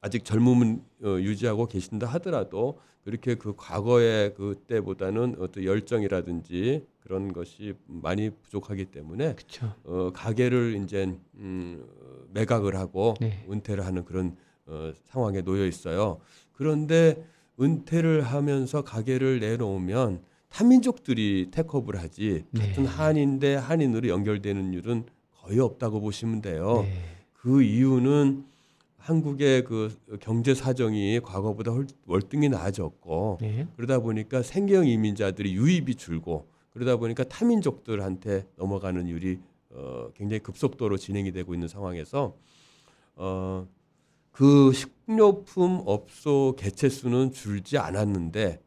아직 0.01 0.25
젊음은 0.25 0.83
어, 1.05 1.17
유지하고 1.21 1.67
계신다 1.67 2.07
하더라도 2.07 2.79
그렇게 3.05 3.37
그 3.37 3.55
과거의 3.57 4.35
그때보다는 4.35 5.37
어떤 5.39 5.63
열정이라든지 5.63 6.85
그런 7.01 7.33
것이 7.33 7.75
많이 7.87 8.31
부족하기 8.31 8.87
때문에 8.87 9.35
그렇죠. 9.35 9.75
어, 9.85 10.11
가게를 10.13 10.81
이제 10.83 11.17
음, 11.37 11.87
매각을 12.33 12.75
하고 12.75 13.15
네. 13.21 13.47
은퇴를 13.49 13.87
하는 13.87 14.05
그런 14.05 14.37
어, 14.67 14.93
상황에 15.05 15.43
놓여 15.43 15.65
있어요. 15.67 16.19
그런데 16.53 17.25
은퇴를 17.61 18.23
하면서 18.23 18.83
가게를 18.83 19.39
내놓으면 19.39 20.21
타민족들이 20.57 21.49
택업을 21.51 22.01
하지 22.01 22.45
네. 22.51 22.69
같은 22.69 22.87
한인대 22.87 23.57
한인으로 23.57 24.09
연결되는 24.09 24.73
일은 24.73 25.05
거의 25.43 25.61
없다고 25.61 26.01
보시면 26.01 26.41
돼요. 26.41 26.81
네. 26.83 26.95
그 27.35 27.63
이유는 27.63 28.47
한국의 28.97 29.65
그 29.65 29.95
경제 30.19 30.55
사정이 30.55 31.21
과거보다 31.21 31.73
월- 31.73 31.87
월등히 32.07 32.49
나아졌고 32.49 33.39
네. 33.43 33.69
그러다 33.77 34.01
보니까 34.01 34.43
생계형 34.43 34.87
이민자들이 34.87 35.55
유입이 35.55 35.95
줄고 35.97 36.49
그러다 36.71 36.97
보니까 36.97 37.25
타민족들한테 37.25 38.47
넘어가는 38.57 39.07
일이 39.09 39.39
어, 39.71 40.09
굉장히 40.15 40.41
급속도로 40.41 40.97
진행이 40.97 41.33
되고 41.33 41.53
있는 41.53 41.69
상황에서 41.69 42.35
어, 43.17 43.69
그 44.33 44.73
식료품 44.73 45.83
업소 45.85 46.57
개체 46.59 46.89
수는 46.89 47.31
줄지 47.33 47.77
않았는데 47.77 48.63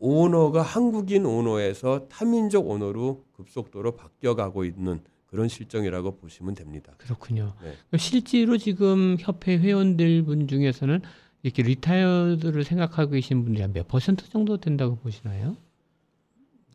오너가 0.00 0.62
한국인 0.62 1.26
오너에서 1.26 2.08
타민족 2.08 2.68
오너로 2.68 3.24
급속도로 3.32 3.96
바뀌어가고 3.96 4.64
있는 4.64 5.00
그런 5.26 5.46
실정이라고 5.46 6.16
보시면 6.16 6.54
됩니다. 6.54 6.92
그렇군요. 6.96 7.54
네. 7.62 7.98
실제로 7.98 8.56
지금 8.58 9.16
협회 9.20 9.56
회원들 9.58 10.24
분 10.24 10.48
중에서는 10.48 11.02
이렇게 11.42 11.62
retired를 11.62 12.64
생각하고 12.64 13.12
계신 13.12 13.44
분들이 13.44 13.62
한 13.62 13.72
몇 13.72 13.86
퍼센트 13.86 14.28
정도 14.28 14.56
된다고 14.56 14.96
보시나요? 14.96 15.56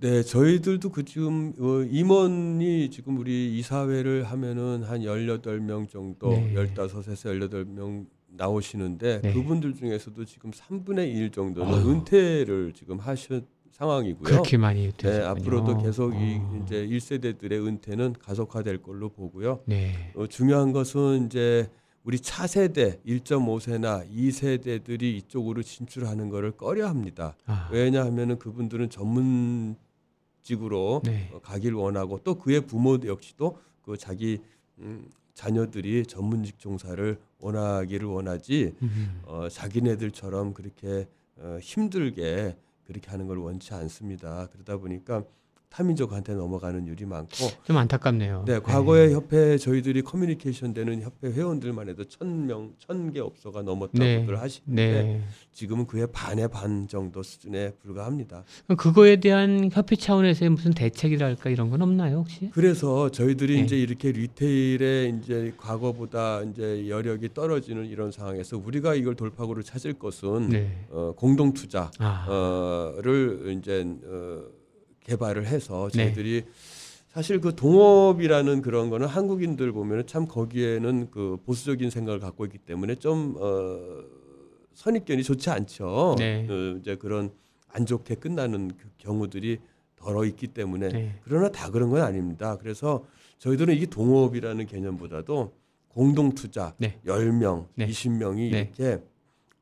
네, 0.02 0.24
저희들도 0.24 0.90
그 0.92 1.04
지금 1.04 1.54
어, 1.60 1.82
임원이 1.84 2.90
지금 2.92 3.18
우리 3.18 3.58
이사회를 3.58 4.24
하면은 4.26 4.84
한 4.84 5.02
18명 5.02 5.90
정도, 5.90 6.30
네. 6.30 6.54
15에서 6.54 7.14
18명 7.50 8.06
나오시는데 8.38 9.22
네. 9.22 9.34
그분들 9.34 9.74
중에서도 9.76 10.24
지금 10.26 10.52
3분의 10.52 11.14
1 11.16 11.32
정도는 11.32 11.74
아유. 11.74 11.90
은퇴를 11.90 12.74
지금 12.74 13.00
하신 13.00 13.46
상황이고요. 13.72 14.24
그렇게 14.24 14.58
많이 14.58 14.84
네, 14.88 14.94
되셨군요. 14.96 15.26
앞으로도 15.32 15.78
계속 15.84 16.14
이 16.14 16.38
어. 16.40 16.62
이제 16.64 16.88
1세대들의 16.88 17.52
은퇴는 17.68 18.14
가속화될 18.20 18.82
걸로 18.82 19.10
보고요. 19.10 19.60
네. 19.66 20.12
어, 20.16 20.28
중요한 20.28 20.72
것은 20.72 21.26
이제 21.26 21.70
우리 22.06 22.20
차세대 22.20 23.00
1.5세나 23.06 24.08
2세대들이 24.10 25.02
이쪽으로 25.04 25.64
진출하는 25.64 26.30
것을 26.30 26.52
꺼려 26.52 26.88
합니다. 26.88 27.36
아, 27.48 27.68
왜냐하면은 27.72 28.38
그분들은 28.38 28.92
전문직으로 28.92 29.76
네. 31.04 31.32
어, 31.34 31.40
가길 31.40 31.74
원하고 31.74 32.20
또 32.24 32.36
그의 32.36 32.62
부모 32.62 32.98
역시도 33.04 33.58
그 33.82 33.98
자기 33.98 34.38
음, 34.80 35.10
자녀들이 35.36 36.06
전문직 36.06 36.58
종사를 36.58 37.20
원하기를 37.40 38.08
원하지 38.08 38.74
음. 38.82 39.22
어, 39.26 39.48
자기네들처럼 39.50 40.54
그렇게 40.54 41.08
어, 41.38 41.60
힘들게 41.62 42.58
그렇게 42.86 43.10
하는 43.10 43.28
걸 43.28 43.38
원치 43.38 43.74
않습니다. 43.74 44.48
그러다 44.52 44.78
보니까 44.78 45.24
타민족한테 45.76 46.34
넘어가는 46.36 46.88
일이 46.88 47.06
많고 47.06 47.50
좀 47.66 47.76
안타깝네요. 47.76 48.46
네, 48.48 48.60
과거에 48.60 49.12
협회 49.12 49.58
저희들이 49.58 50.04
커뮤니케이션 50.04 50.74
되는 50.74 51.02
협회 51.02 51.28
회원들만 51.30 51.90
해도 51.90 52.06
천 52.06 52.48
명, 52.48 52.74
천 52.80 53.12
개 53.12 53.20
업소가 53.20 53.62
넘었다고들 53.62 54.26
네. 54.28 54.34
하시는데 54.34 55.04
네. 55.04 55.22
지금은 55.52 55.86
그의 55.86 56.08
반의 56.12 56.48
반 56.48 56.88
정도 56.88 57.22
수준에 57.22 57.72
불과합니다. 57.82 58.44
그거에 58.78 59.18
대한 59.18 59.70
협회 59.72 59.96
차원에서의 59.96 60.50
무슨 60.50 60.72
대책이랄까 60.72 61.50
이런 61.50 61.70
건 61.70 61.82
없나요 61.82 62.20
혹시? 62.20 62.50
그래서 62.54 63.12
저희들이 63.12 63.56
네. 63.58 63.62
이제 63.62 63.78
이렇게 63.78 64.12
리테일에 64.12 65.10
이제 65.20 65.54
과거보다 65.58 66.42
이제 66.44 66.88
여력이 66.88 67.34
떨어지는 67.34 67.86
이런 67.86 68.12
상황에서 68.12 68.58
우리가 68.58 68.96
이걸 68.96 69.16
돌파구를 69.16 69.64
찾을 69.64 69.94
것은 69.94 70.50
네. 70.50 70.86
어, 70.90 71.14
공동 71.16 71.54
투자를 71.54 71.92
아, 72.00 72.94
이제 73.58 73.86
어, 74.06 74.44
개발을 75.06 75.46
해서 75.48 75.90
네. 75.94 76.06
저희들이 76.06 76.44
사실 77.08 77.40
그 77.40 77.56
동업이라는 77.56 78.62
그런 78.62 78.90
거는 78.90 79.08
한국인들 79.08 79.72
보면은 79.72 80.06
참 80.06 80.28
거기에는 80.28 81.12
그 81.12 81.38
보수적인 81.46 81.90
생각을 81.90 82.20
갖고 82.20 82.46
있기 82.46 82.58
때문에 82.58 82.96
좀 82.96 83.36
어, 83.40 84.04
선입견이 84.74 85.24
좋지 85.24 85.50
않죠. 85.50 86.16
네. 86.18 86.46
어, 86.50 86.78
이제 86.80 86.96
그런 86.98 87.32
안 87.70 87.86
좋게 87.86 88.16
끝나는 88.16 88.72
그 88.78 88.90
경우들이 88.98 89.60
덜어 89.96 90.26
있기 90.26 90.48
때문에 90.48 90.90
네. 90.90 91.20
그러나 91.24 91.50
다 91.50 91.70
그런 91.72 91.90
건 91.90 92.02
아닙니다. 92.02 92.58
그래서 92.58 93.06
저희들은 93.38 93.74
이게 93.76 93.86
동업이라는 93.86 94.66
개념보다도 94.66 95.54
공동 95.88 96.36
투자 96.36 96.76
네. 96.78 97.00
10명, 97.06 97.68
네. 97.76 97.88
20명이 97.88 98.52
네. 98.52 98.72
이렇게 98.76 99.02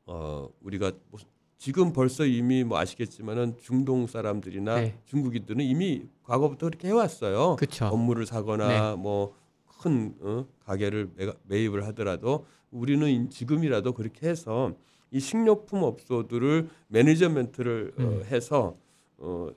어 0.06 0.48
우리가 0.60 0.90
뭐 1.10 1.20
지금 1.58 1.92
벌써 1.92 2.24
이미 2.26 2.64
뭐 2.64 2.78
아시겠지만은 2.78 3.56
중동 3.58 4.06
사람들이나 4.06 4.80
네. 4.80 4.98
중국인들은 5.06 5.64
이미 5.64 6.02
과거부터 6.22 6.66
그렇게 6.66 6.88
해왔어요. 6.88 7.56
그렇죠. 7.56 7.88
건물을 7.90 8.26
사거나 8.26 8.96
뭐큰 8.96 10.14
어, 10.20 10.46
가게를 10.64 11.10
매, 11.16 11.32
매입을 11.44 11.86
하더라도 11.86 12.46
우리는 12.70 13.06
이- 13.08 13.30
지금이라도 13.30 13.92
그렇게 13.92 14.28
해서 14.28 14.72
이 15.10 15.20
식료품 15.20 15.84
업소들을 15.84 16.68
management를 16.88 17.92
어, 17.98 18.02
음. 18.02 18.24
해서 18.24 18.76
어, 19.18 19.48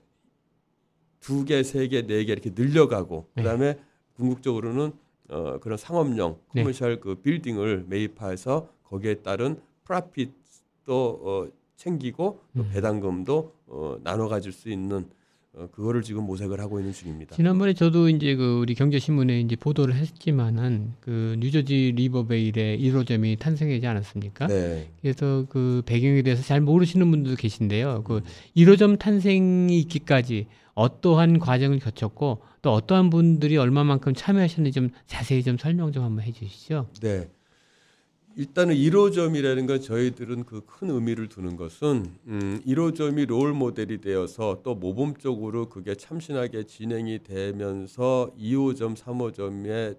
두 1.20 1.44
개, 1.44 1.62
세 1.64 1.88
개, 1.88 2.04
네 2.06 2.24
개 2.26 2.32
이렇게 2.32 2.52
늘려가고 2.56 3.28
네. 3.34 3.44
그다음에 3.44 3.78
궁극적으로는 4.16 4.92
어, 5.30 5.60
그런 5.60 5.78
상업용 5.78 6.40
네. 6.54 6.62
commercial 6.62 7.00
그 7.02 7.16
빌딩을 7.16 7.86
매입해서 7.90 8.70
거기에 8.84 9.16
따른 9.16 9.60
profit도 9.84 10.88
어, 11.22 11.48
챙기고 11.78 12.42
또 12.56 12.64
음. 12.64 12.70
배당금도 12.74 13.54
어, 13.68 13.98
나눠 14.04 14.28
가질 14.28 14.52
수 14.52 14.70
있는 14.70 15.08
어, 15.54 15.68
그거를 15.72 16.02
지금 16.02 16.24
모색을 16.24 16.60
하고 16.60 16.80
있는 16.80 16.92
중입니다. 16.92 17.36
지난번에 17.36 17.74
저도 17.74 18.10
이제 18.10 18.36
그 18.36 18.60
우리 18.60 18.76
경제신문에 18.76 19.40
이제 19.42 19.56
보도를 19.56 19.96
했지만은 19.96 20.94
그 21.00 21.36
뉴저지 21.40 21.94
리버베일에 21.96 22.78
1호점이 22.78 23.40
탄생하지 23.40 23.88
않았습니까? 23.88 24.48
네. 24.48 24.92
그래서 25.02 25.46
그 25.50 25.82
배경에 25.86 26.22
대해서 26.22 26.44
잘 26.44 26.62
모르시는 26.62 27.10
분들도 27.10 27.38
계신데요. 27.38 28.04
그 28.04 28.22
1호점 28.56 29.00
탄생이 29.00 29.80
있기까지 29.80 30.48
어떠한 30.74 31.40
과정을 31.40 31.80
거쳤고 31.80 32.42
또 32.62 32.74
어떠한 32.74 33.10
분들이 33.10 33.58
얼마만큼 33.58 34.14
참여하셨는지 34.14 34.76
좀 34.76 34.90
자세히 35.08 35.42
좀 35.42 35.58
설명 35.58 35.92
좀 35.92 36.04
한번 36.04 36.24
해주시죠. 36.26 36.90
네. 37.02 37.30
일단은 38.38 38.76
1호점이라는 38.76 39.66
건 39.66 39.82
저희들은 39.82 40.44
그 40.46 40.62
큰 40.68 40.92
의미를 40.92 41.28
두는 41.28 41.56
것은 41.56 42.06
음, 42.28 42.62
1호점이 42.68 43.26
롤 43.26 43.52
모델이 43.54 44.00
되어서 44.00 44.62
또 44.64 44.76
모범적으로 44.76 45.70
그게 45.70 45.96
참신하게 45.96 46.66
진행이 46.66 47.24
되면서 47.24 48.32
2호점, 48.38 48.96
3호점에 48.96 49.98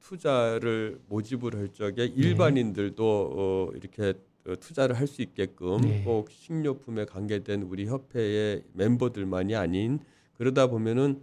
투자를 0.00 1.00
모집을 1.08 1.54
할 1.56 1.68
적에 1.72 2.04
일반인들도 2.04 3.30
어, 3.32 3.70
이렇게 3.74 4.12
어, 4.46 4.54
투자를 4.60 4.98
할 4.98 5.06
수 5.06 5.22
있게끔 5.22 5.80
네. 5.80 6.02
꼭 6.04 6.30
식료품에 6.30 7.06
관계된 7.06 7.62
우리 7.62 7.86
협회의 7.86 8.62
멤버들만이 8.74 9.54
아닌 9.56 10.00
그러다 10.36 10.66
보면은 10.66 11.22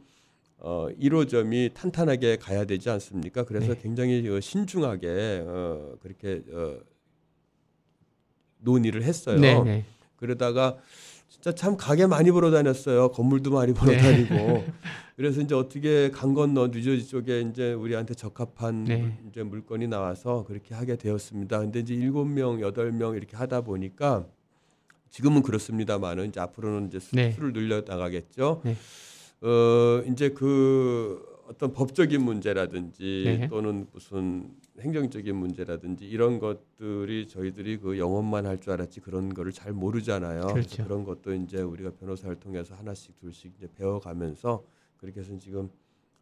어 0.59 0.87
1호점이 0.99 1.73
탄탄하게 1.73 2.37
가야 2.37 2.65
되지 2.65 2.89
않습니까? 2.89 3.43
그래서 3.43 3.73
네. 3.73 3.79
굉장히 3.81 4.27
어, 4.27 4.39
신중하게 4.39 5.43
어 5.47 5.95
그렇게 6.01 6.41
어 6.51 6.77
논의를 8.59 9.03
했어요. 9.03 9.39
네, 9.39 9.61
네. 9.63 9.85
그러다가 10.15 10.77
진짜 11.29 11.53
참 11.53 11.77
가게 11.77 12.07
많이 12.07 12.31
보러 12.31 12.49
다녔어요. 12.49 13.09
건물도 13.11 13.51
많이 13.51 13.73
보러 13.73 13.91
네. 13.91 13.97
다니고. 13.97 14.65
그래서 15.15 15.41
이제 15.41 15.53
어떻게 15.55 16.09
강 16.11 16.33
건너 16.33 16.67
뉴저지 16.67 17.07
쪽에 17.07 17.41
이제 17.41 17.73
우리한테 17.73 18.13
적합한 18.13 18.83
네. 18.85 18.97
물- 18.97 19.13
이제 19.29 19.43
물건이 19.43 19.87
나와서 19.87 20.43
그렇게 20.47 20.73
하게 20.75 20.95
되었습니다. 20.95 21.59
근데 21.59 21.79
이제 21.79 21.93
일곱 21.93 22.25
명 22.25 22.61
여덟 22.61 22.91
명 22.91 23.15
이렇게 23.15 23.35
하다 23.37 23.61
보니까 23.61 24.27
지금은 25.09 25.41
그렇습니다만은 25.43 26.29
이제 26.29 26.39
앞으로는 26.39 26.87
이제 26.87 26.99
수, 26.99 27.15
네. 27.15 27.31
수를 27.31 27.53
늘려 27.53 27.81
나가겠죠. 27.85 28.61
네. 29.41 29.47
어 29.47 30.03
이제 30.11 30.29
그 30.29 31.23
어떤 31.47 31.71
법적인 31.71 32.21
문제라든지 32.21 33.23
네. 33.39 33.47
또는 33.47 33.87
무슨 33.93 34.51
행정적인 34.79 35.35
문제라든지 35.35 36.05
이런 36.05 36.39
것들이 36.39 37.27
저희들이 37.27 37.77
그 37.77 37.97
영업만 37.97 38.45
할 38.45 38.59
줄 38.59 38.73
알았지 38.73 38.99
그런 39.01 39.33
거를 39.33 39.51
잘 39.51 39.71
모르잖아요. 39.73 40.47
그렇죠. 40.47 40.83
그런 40.83 41.03
것도 41.03 41.33
이제 41.33 41.61
우리가 41.61 41.91
변호사를 41.91 42.35
통해서 42.39 42.75
하나씩 42.75 43.17
둘씩 43.19 43.53
이제 43.57 43.67
배워가면서 43.75 44.63
그렇게 44.97 45.21
해서 45.21 45.37
지금 45.37 45.69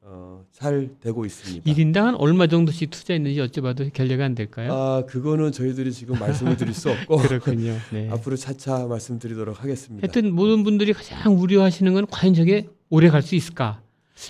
어, 0.08 0.44
잘 0.52 0.89
되고 1.00 1.26
있습니다. 1.26 1.72
1인당 1.72 1.96
한 2.02 2.15
얼마 2.15 2.46
정도씩 2.46 2.91
투자했는지 2.91 3.39
여쭤봐도 3.39 3.91
결례가 3.91 4.24
안 4.24 4.36
될까요? 4.36 4.72
아 4.72 5.04
그거는 5.08 5.52
저희들이 5.52 5.91
지금 5.91 6.20
말씀을 6.20 6.58
드릴 6.58 6.74
수 6.76 6.91
없고 6.91 7.18
그렇군요. 7.28 7.76
네. 7.91 8.10
앞으로 8.13 8.36
차차 8.36 8.86
말씀드리도록 8.86 9.63
하겠습니다. 9.63 10.06
하여튼 10.06 10.34
모든 10.36 10.63
분들이 10.63 10.94
가장 10.94 11.39
우려하시는 11.39 11.91
건 11.94 12.06
과연 12.08 12.36
저게 12.36 12.68
오래 12.89 13.10
갈 13.10 13.24
수 13.24 13.34
있을까? 13.36 13.82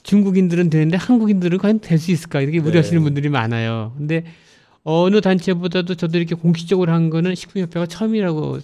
중국인들은 0.04 0.70
되는데 0.70 0.96
한국인들은 0.98 1.58
과연 1.58 1.80
될 1.80 2.00
수 2.00 2.12
있을까? 2.12 2.40
이렇게 2.42 2.60
네. 2.62 2.68
우려하시는 2.68 3.04
분들이 3.04 3.28
많아요. 3.28 3.94
근데 3.98 4.24
어느 4.84 5.20
단체보다도 5.20 5.96
저도 5.96 6.18
이렇게 6.18 6.36
공식적으로 6.36 6.94
한 6.94 7.10
거는 7.10 7.36
식품협회가 7.36 7.86
처음이라고 7.88 8.60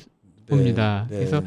봅니다. 0.47 1.07
네. 1.09 1.17
그래서 1.17 1.41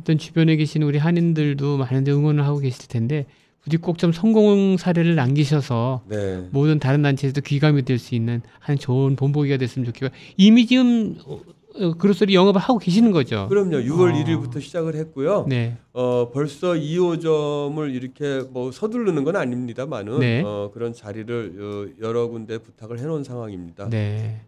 어떤 0.00 0.16
주변에 0.16 0.54
계신 0.54 0.82
우리 0.84 0.96
한인들도 0.98 1.76
많은데 1.76 2.12
응원을 2.12 2.44
하고 2.44 2.58
계실 2.60 2.86
텐데 2.86 3.26
부디 3.62 3.76
꼭 3.76 3.98
좀 3.98 4.12
성공 4.12 4.76
사례를 4.76 5.14
남기셔서 5.14 6.02
네. 6.08 6.48
모든 6.52 6.78
다른 6.78 7.02
단체에서도 7.02 7.40
귀감이 7.42 7.82
될 7.84 7.98
수 7.98 8.14
있는 8.14 8.42
한 8.60 8.78
좋은 8.78 9.16
본보기가 9.16 9.56
됐으면 9.56 9.86
좋겠고 9.86 10.14
이미 10.36 10.66
지금 10.66 11.16
어, 11.26 11.40
어, 11.80 11.94
그로서리 11.94 12.34
영업을 12.34 12.60
하고 12.60 12.78
계시는 12.78 13.10
거죠. 13.12 13.46
그럼요. 13.48 13.78
6월 13.78 14.12
아. 14.14 14.24
1일부터 14.24 14.60
시작을 14.60 14.94
했고요. 14.96 15.46
네. 15.48 15.76
어, 15.92 16.30
벌써 16.32 16.72
2호점을 16.74 17.94
이렇게 17.94 18.42
뭐 18.50 18.70
서두르는 18.72 19.24
건 19.24 19.36
아닙니다만은 19.36 20.20
네. 20.20 20.42
어, 20.44 20.70
그런 20.72 20.92
자리를 20.92 21.54
어, 21.60 22.04
여러 22.04 22.28
군데 22.28 22.58
부탁을 22.58 22.98
해놓은 23.00 23.22
상황입니다. 23.24 23.88
네. 23.90 24.40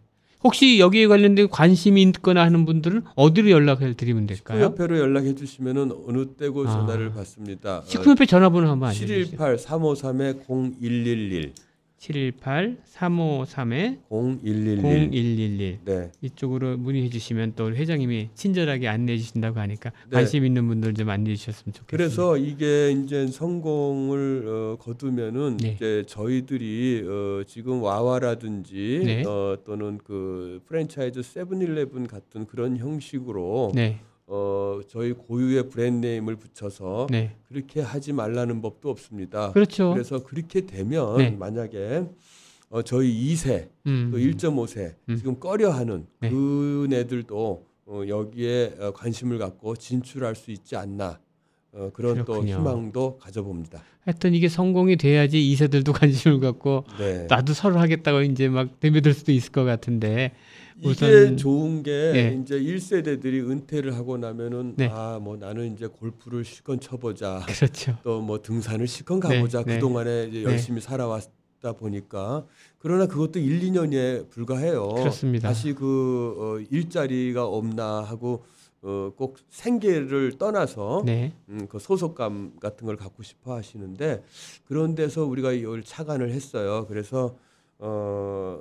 혹시 0.43 0.79
여기에 0.79 1.07
관련된 1.07 1.49
관심이 1.49 2.01
있거나 2.03 2.41
하는 2.43 2.65
분들은 2.65 3.03
어디로 3.15 3.49
연락을 3.51 3.93
드리면 3.93 4.27
될까요? 4.27 4.59
식품협회로 4.59 4.99
연락해 4.99 5.35
주시면은 5.35 5.91
어느 6.07 6.25
때고 6.35 6.67
아. 6.67 6.71
전화를 6.71 7.13
받습니다. 7.13 7.83
식품협회 7.85 8.25
전화번호 8.25 8.69
한번 8.69 8.89
알려주세요. 8.89 9.25
718 9.25 9.57
353에 9.57 10.39
0111 10.47 11.53
718 12.01 12.77
353에 12.83 13.99
0111 14.09 14.81
0111 14.81 15.79
네. 15.85 16.11
이쪽으로 16.21 16.75
문의해 16.77 17.09
주시면 17.09 17.53
또 17.55 17.71
회장님이 17.71 18.29
친절하게 18.33 18.87
안내해 18.87 19.19
주신다고 19.19 19.59
하니까 19.59 19.91
네. 20.09 20.15
관심 20.17 20.43
있는 20.43 20.67
분들 20.67 20.95
좀 20.95 21.09
안내해 21.09 21.35
주셨으면 21.35 21.73
좋겠습니다. 21.73 21.85
그래서 21.91 22.37
이게 22.37 22.91
이제 22.91 23.27
성공을 23.27 24.45
어, 24.47 24.77
거두면은 24.81 25.57
네. 25.57 25.73
이제 25.75 26.03
저희들이 26.07 27.05
어, 27.07 27.43
지금 27.45 27.83
와와라든지 27.83 29.01
네. 29.05 29.23
어, 29.23 29.59
또는 29.63 29.99
그 30.03 30.59
프랜차이즈 30.65 31.21
세븐일레븐 31.21 32.07
같은 32.07 32.47
그런 32.47 32.77
형식으로 32.77 33.73
네. 33.75 33.99
어, 34.33 34.79
저희 34.87 35.11
고유의 35.11 35.67
브랜드 35.67 36.07
네임을 36.07 36.37
붙여서 36.37 37.07
네. 37.09 37.35
그렇게 37.49 37.81
하지 37.81 38.13
말라는 38.13 38.61
법도 38.61 38.89
없습니다. 38.89 39.51
그렇죠. 39.51 39.91
그래서 39.91 40.23
그렇게 40.23 40.65
되면 40.65 41.17
네. 41.17 41.31
만약에 41.31 42.05
어, 42.69 42.81
저희 42.81 43.13
2세 43.33 43.67
음. 43.87 44.09
또 44.09 44.17
1.5세 44.17 44.95
음. 45.09 45.17
지금 45.17 45.37
꺼려하는 45.37 46.07
네. 46.21 46.29
그네들도 46.29 47.65
어, 47.87 48.03
여기에 48.07 48.75
어, 48.79 48.91
관심을 48.93 49.37
갖고 49.37 49.75
진출할 49.75 50.35
수 50.35 50.51
있지 50.51 50.77
않나 50.77 51.19
어, 51.73 51.89
그런 51.93 52.19
또 52.19 52.25
그렇군요. 52.25 52.55
희망도 52.55 53.17
가져봅니다. 53.17 53.83
하여튼 54.05 54.33
이게 54.33 54.47
성공이 54.47 54.95
돼야지 54.95 55.45
이세들도 55.51 55.91
관심을 55.91 56.39
갖고 56.39 56.85
네. 56.97 57.27
나도 57.29 57.51
서로 57.51 57.79
하겠다고 57.79 58.21
이제 58.21 58.47
막 58.47 58.69
내비들 58.79 59.13
수도 59.13 59.33
있을 59.33 59.51
것 59.51 59.65
같은데 59.65 60.31
이게 60.79 61.35
좋은 61.35 61.83
게 61.83 61.91
예. 61.91 62.39
이제 62.41 62.59
1세대들이 62.59 63.49
은퇴를 63.49 63.95
하고 63.95 64.17
나면은 64.17 64.75
네. 64.77 64.87
아뭐 64.87 65.37
나는 65.37 65.73
이제 65.73 65.87
골프를 65.87 66.43
실컷 66.45 66.79
쳐보자 66.79 67.45
그렇죠. 67.47 67.97
또 68.03 68.21
뭐 68.21 68.41
등산을 68.41 68.87
실컷 68.87 69.19
네, 69.19 69.35
가보자 69.35 69.63
네. 69.63 69.75
그동안에 69.75 70.27
이제 70.29 70.39
네. 70.39 70.43
열심히 70.45 70.79
살아왔다 70.81 71.73
보니까 71.77 72.45
그러나 72.79 73.05
그것도 73.07 73.39
1, 73.39 73.59
2년에 73.61 74.29
불과해요. 74.29 74.87
그렇습니다. 74.89 75.47
다시 75.49 75.73
그 75.73 76.35
어, 76.37 76.65
일자리가 76.69 77.45
없나 77.45 78.01
하고 78.01 78.43
어, 78.83 79.11
꼭 79.15 79.37
생계를 79.49 80.37
떠나서 80.39 81.03
네. 81.05 81.33
음, 81.49 81.67
그 81.69 81.77
소속감 81.77 82.53
같은 82.59 82.87
걸 82.87 82.95
갖고 82.97 83.21
싶어 83.21 83.55
하시는데 83.55 84.23
그런 84.67 84.95
데서 84.95 85.23
우리가 85.25 85.51
이걸 85.51 85.83
착안을 85.83 86.31
했어요. 86.31 86.85
그래서 86.87 87.35
어, 87.77 88.59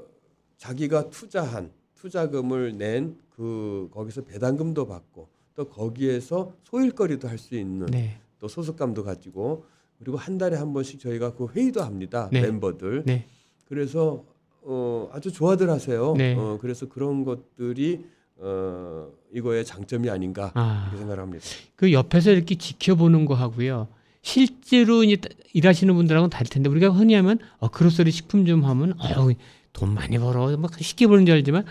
자기가 0.58 1.08
투자한 1.10 1.70
투자금을 2.00 2.76
낸 2.78 3.16
그 3.40 3.88
거기서 3.94 4.20
배당금도 4.24 4.86
받고 4.86 5.28
또 5.54 5.64
거기에서 5.66 6.52
소일거리도 6.64 7.26
할 7.26 7.38
수 7.38 7.56
있는 7.56 7.86
네. 7.86 8.18
또 8.38 8.48
소속감도 8.48 9.02
가지고 9.02 9.64
그리고 9.98 10.18
한 10.18 10.36
달에 10.36 10.56
한 10.58 10.74
번씩 10.74 11.00
저희가 11.00 11.32
그 11.34 11.46
회의도 11.46 11.82
합니다. 11.82 12.28
네. 12.30 12.42
멤버들. 12.42 13.04
네. 13.06 13.24
그래서 13.66 14.24
어, 14.60 15.08
아주 15.12 15.32
좋아들 15.32 15.70
하세요. 15.70 16.12
네. 16.18 16.34
어, 16.34 16.58
그래서 16.60 16.86
그런 16.86 17.24
것들이 17.24 18.04
어, 18.36 19.08
이거의 19.32 19.64
장점이 19.64 20.10
아닌가 20.10 20.50
아. 20.54 20.88
이렇게 20.88 20.98
생각합니다. 20.98 21.44
그 21.76 21.92
옆에서 21.94 22.32
이렇게 22.32 22.56
지켜보는 22.56 23.24
거 23.24 23.32
하고요. 23.32 23.88
실제로 24.20 25.02
이제 25.02 25.16
일하시는 25.54 25.94
분들하고는 25.94 26.28
다를 26.28 26.46
텐데 26.50 26.68
우리가 26.68 26.90
흔히 26.90 27.14
하면 27.14 27.38
어 27.58 27.70
그로서리 27.70 28.10
식품 28.10 28.44
좀 28.44 28.64
하면 28.66 28.92
어돈 29.00 29.94
많이 29.94 30.18
벌어 30.18 30.54
막 30.58 30.74
쉽게 30.78 31.06
버는 31.06 31.24
줄 31.24 31.36
알지만 31.36 31.64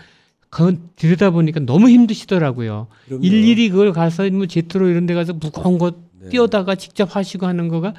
그건 0.50 0.90
들여다 0.96 1.30
보니까 1.30 1.60
너무 1.60 1.88
힘드시더라고요. 1.88 2.88
그럼요. 3.06 3.24
일일이 3.24 3.70
그걸 3.70 3.92
가서 3.92 4.28
뭐 4.30 4.46
제트로 4.46 4.88
이런 4.88 5.06
데 5.06 5.14
가서 5.14 5.32
무거운 5.32 5.78
거 5.78 5.92
네. 6.18 6.28
띄어다가 6.28 6.74
직접 6.74 7.14
하시고 7.16 7.46
하는 7.46 7.68
거가 7.68 7.94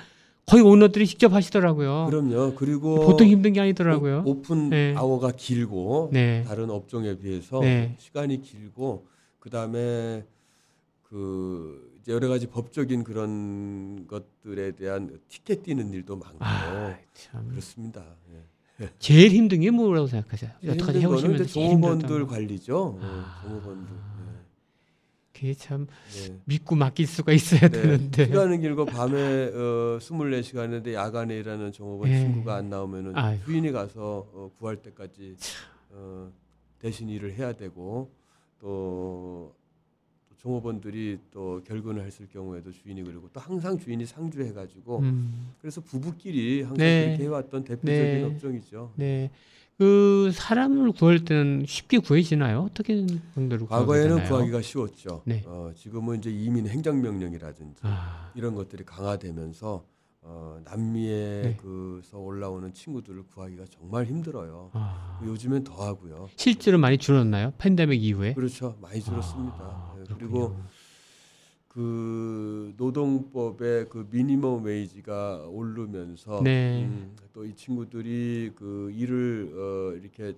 거의 0.45 0.61
오너들이 0.61 1.07
직접 1.07 1.33
하시더라고요. 1.33 2.07
그럼요. 2.09 2.55
그리고 2.55 2.99
보통 3.05 3.27
힘든 3.27 3.53
게 3.53 3.61
아니더라고요. 3.61 4.23
오, 4.25 4.41
픈 4.41 4.69
네. 4.69 4.93
아워가 4.97 5.31
길고 5.31 6.09
네. 6.11 6.43
다른 6.45 6.69
업종에 6.69 7.17
비해서 7.17 7.61
네. 7.61 7.95
시간이 7.97 8.41
길고 8.41 9.07
그다음에 9.39 10.25
그 11.03 11.89
이제 12.01 12.11
여러 12.11 12.27
가지 12.27 12.47
법적인 12.47 13.03
그런 13.05 14.07
것들에 14.07 14.71
대한 14.71 15.19
티켓 15.29 15.63
띄는 15.63 15.93
일도 15.93 16.17
많고 16.17 16.37
아, 16.39 16.97
참. 17.13 17.47
그렇습니다. 17.47 18.03
예. 18.33 18.41
제일 19.00 19.32
힘든 19.32 19.62
게 19.62 19.72
뭐라고 19.72 20.08
생각하세요? 20.08 20.52
여태까지 20.63 21.00
해오시면 21.00 21.48
종업원들. 21.48 22.28
관리죠. 22.28 22.78
어, 22.78 23.00
아. 23.02 23.41
종업원들. 23.44 23.96
그게 25.34 25.54
참 25.56 25.88
예. 26.17 26.28
네. 26.30 26.39
믿고 26.46 26.76
맡길 26.76 27.08
수가 27.08 27.32
있어야 27.34 27.62
네. 27.62 27.70
되는데. 27.70 28.26
시간은 28.26 28.62
길고 28.62 28.86
밤에 28.86 29.48
어, 29.48 29.98
24시간인데 30.00 30.94
야간에 30.94 31.36
일하는 31.38 31.72
종업원 31.72 32.10
예. 32.12 32.20
친구가 32.20 32.56
안 32.56 32.70
나오면은 32.70 33.15
아이고. 33.15 33.46
주인이 33.46 33.72
가서 33.72 34.28
어, 34.34 34.52
구할 34.60 34.78
때까지 34.78 35.36
어, 35.89 36.32
대신 36.78 37.10
일을 37.10 37.34
해야 37.34 37.54
되고 37.54 38.12
또, 38.60 38.67
또 38.67 39.56
종업원들이 40.41 41.19
또 41.32 41.62
결근을 41.65 42.04
했을 42.04 42.27
경우에도 42.27 42.71
주인이 42.71 43.04
그리고 43.04 43.30
또 43.32 43.39
항상 43.39 43.77
주인이 43.77 44.04
상주해 44.06 44.54
가지고 44.54 44.99
음, 44.99 45.51
그래서 45.62 45.82
부부끼리 45.82 46.63
항상 46.63 46.77
네. 46.77 47.06
그렇게 47.06 47.23
해왔던 47.25 47.63
대표적인 47.63 47.95
네. 47.95 48.23
업종이죠. 48.23 48.91
네. 48.95 49.30
그 49.77 50.32
사람을 50.34 50.93
구할 50.93 51.23
때는 51.25 51.65
쉽게 51.67 51.99
구해지나요? 51.99 52.62
어떻게 52.71 53.06
방법으로 53.36 53.67
과거에는? 53.67 54.23
구하기가 54.25 54.62
쉬웠죠. 54.62 55.21
네. 55.25 55.43
어, 55.45 55.71
지금은 55.75 56.19
이제 56.19 56.32
이민 56.32 56.67
행정명령이라든지 56.67 57.82
아, 57.84 58.32
이런 58.36 58.56
것들이 58.56 58.84
강화되면서 58.84 59.84
어, 60.23 60.62
남미에서 60.63 61.49
네. 61.51 62.07
올라오는 62.13 62.73
친구들을 62.73 63.23
구하기가 63.23 63.65
정말 63.69 64.05
힘들어요. 64.05 64.69
아. 64.73 65.19
요즘엔 65.25 65.63
더 65.63 65.73
하고요. 65.73 66.29
실제로 66.36 66.77
많이 66.77 66.97
줄었나요? 66.97 67.53
팬데믹 67.57 68.03
이후에? 68.03 68.34
그렇죠. 68.34 68.77
많이 68.81 69.01
줄었습니다. 69.01 69.57
아, 69.60 69.95
예, 69.97 70.03
그렇군요. 70.03 70.17
그리고 70.17 70.55
그 71.67 72.73
노동법의 72.77 73.89
그 73.89 74.07
미니멈 74.12 74.63
웨이지가 74.63 75.47
오르면서 75.47 76.41
네. 76.43 76.84
음, 76.84 77.15
또이 77.34 77.55
친구들이 77.55 78.51
그 78.55 78.91
일을 78.91 79.53
어, 79.55 79.97
이렇게 79.97 80.36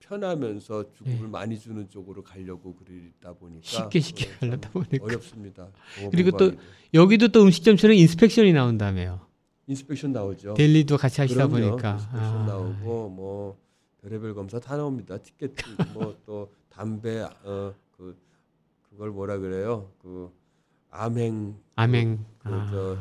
편하면서 0.00 0.92
주급을 0.92 1.18
네. 1.22 1.26
많이 1.28 1.58
주는 1.58 1.88
쪽으로 1.88 2.22
가려고 2.22 2.74
그러다 2.76 3.32
보니까 3.38 3.62
쉽게 3.62 4.00
쉽게 4.00 4.24
어, 4.24 4.28
참 4.28 4.38
가려다 4.50 4.70
보니까. 4.70 5.04
어렵습니다. 5.04 5.68
그리고 6.10 6.36
또. 6.36 6.52
여기도 6.94 7.28
또 7.28 7.42
음식점처럼 7.42 7.96
inspection이 7.96 8.52
나온다며요. 8.52 9.20
inspection 9.66 10.12
나오죠. 10.12 10.54
deli도 10.54 10.96
같이 10.96 11.20
하시다 11.20 11.46
그럼요. 11.46 11.68
보니까. 11.70 11.92
inspection 11.94 12.22
아, 12.42 12.46
나오고 12.46 13.08
뭐 13.10 13.58
별의별 14.00 14.34
검사 14.34 14.58
다 14.58 14.76
나옵니다. 14.76 15.18
티켓 15.18 15.52
뭐 15.92 16.14
또 16.24 16.52
담배 16.70 17.20
어 17.44 17.74
그 17.98 18.16
그걸 18.88 19.10
뭐라 19.10 19.38
그래요? 19.38 19.90
그 20.00 20.30
암행 20.90 21.56
암행. 21.74 22.24
그, 22.38 22.48
아, 22.48 22.68
저, 22.70 22.96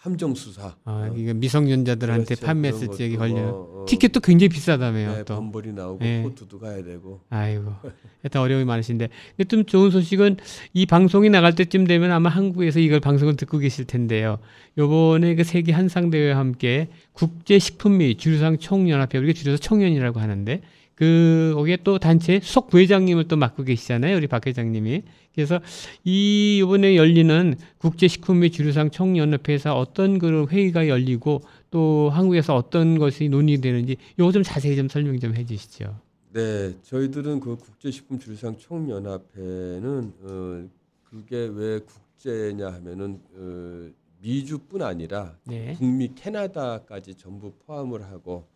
함정 0.00 0.34
수사. 0.34 0.74
아, 0.86 1.10
이게 1.14 1.34
미성년자들한테 1.34 2.24
그렇죠. 2.24 2.46
판매했을 2.46 2.86
그런 2.86 2.96
적에 2.96 3.10
것도 3.10 3.18
걸려. 3.18 3.34
뭐, 3.34 3.82
어, 3.82 3.86
티켓도 3.86 4.20
굉장히 4.20 4.48
비싸다며요. 4.48 5.12
네, 5.12 5.24
또. 5.24 5.36
벌금이 5.36 5.74
나오고 5.74 5.98
네. 6.02 6.22
court도 6.22 6.58
가야 6.58 6.82
되고. 6.82 7.20
아이고, 7.28 7.74
하여튼 8.22 8.40
어려움이 8.40 8.64
많으신데. 8.64 9.10
근데 9.36 9.48
좀 9.48 9.66
좋은 9.66 9.90
소식은 9.90 10.38
이 10.72 10.86
방송이 10.86 11.28
나갈 11.28 11.54
때쯤 11.54 11.86
되면 11.86 12.12
아마 12.12 12.30
한국에서 12.30 12.80
이걸 12.80 13.00
방송을 13.00 13.36
듣고 13.36 13.58
계실 13.58 13.84
텐데요. 13.84 14.38
요번에 14.78 15.34
그 15.34 15.44
세계 15.44 15.72
한상 15.72 16.08
대회와 16.08 16.38
함께 16.38 16.88
국제 17.12 17.58
식품 17.58 17.98
및 17.98 18.18
주류상 18.18 18.56
총연합회, 18.56 19.18
우리가 19.18 19.34
줄여서 19.34 19.60
총연이라고 19.60 20.18
하는데, 20.18 20.62
그, 20.94 21.52
거기에 21.56 21.76
또 21.84 21.98
단체 21.98 22.40
수석 22.42 22.70
부회장님을 22.70 23.28
또 23.28 23.36
맡고 23.36 23.64
계시잖아요. 23.64 24.16
우리 24.16 24.26
박 24.28 24.46
회장님이. 24.46 25.02
그래서 25.34 25.60
이 26.04 26.58
요번에 26.60 26.96
열리는 26.96 27.54
국제식품 27.78 28.40
및 28.40 28.50
주류상 28.50 28.90
총연합회에서 28.90 29.76
어떤 29.78 30.18
그런 30.18 30.48
회의가 30.48 30.88
열리고 30.88 31.42
또 31.70 32.10
한국에서 32.10 32.54
어떤 32.54 32.98
것이 32.98 33.28
논의되는지 33.28 33.96
요거 34.18 34.32
좀 34.32 34.42
자세히 34.42 34.76
좀 34.76 34.88
설명 34.88 35.18
좀 35.18 35.34
해주시죠. 35.34 35.96
네, 36.32 36.74
저희들은 36.82 37.40
그 37.40 37.56
국제식품 37.56 38.18
주류상 38.18 38.56
총연합회는 38.58 40.12
어, 40.22 40.68
그게 41.04 41.50
왜 41.52 41.80
국제냐 41.80 42.68
하면은 42.74 43.20
어, 43.34 43.90
미주뿐 44.20 44.82
아니라 44.82 45.36
네. 45.46 45.74
북미 45.76 46.14
캐나다까지 46.14 47.14
전부 47.14 47.52
포함을 47.66 48.02
하고 48.02 48.46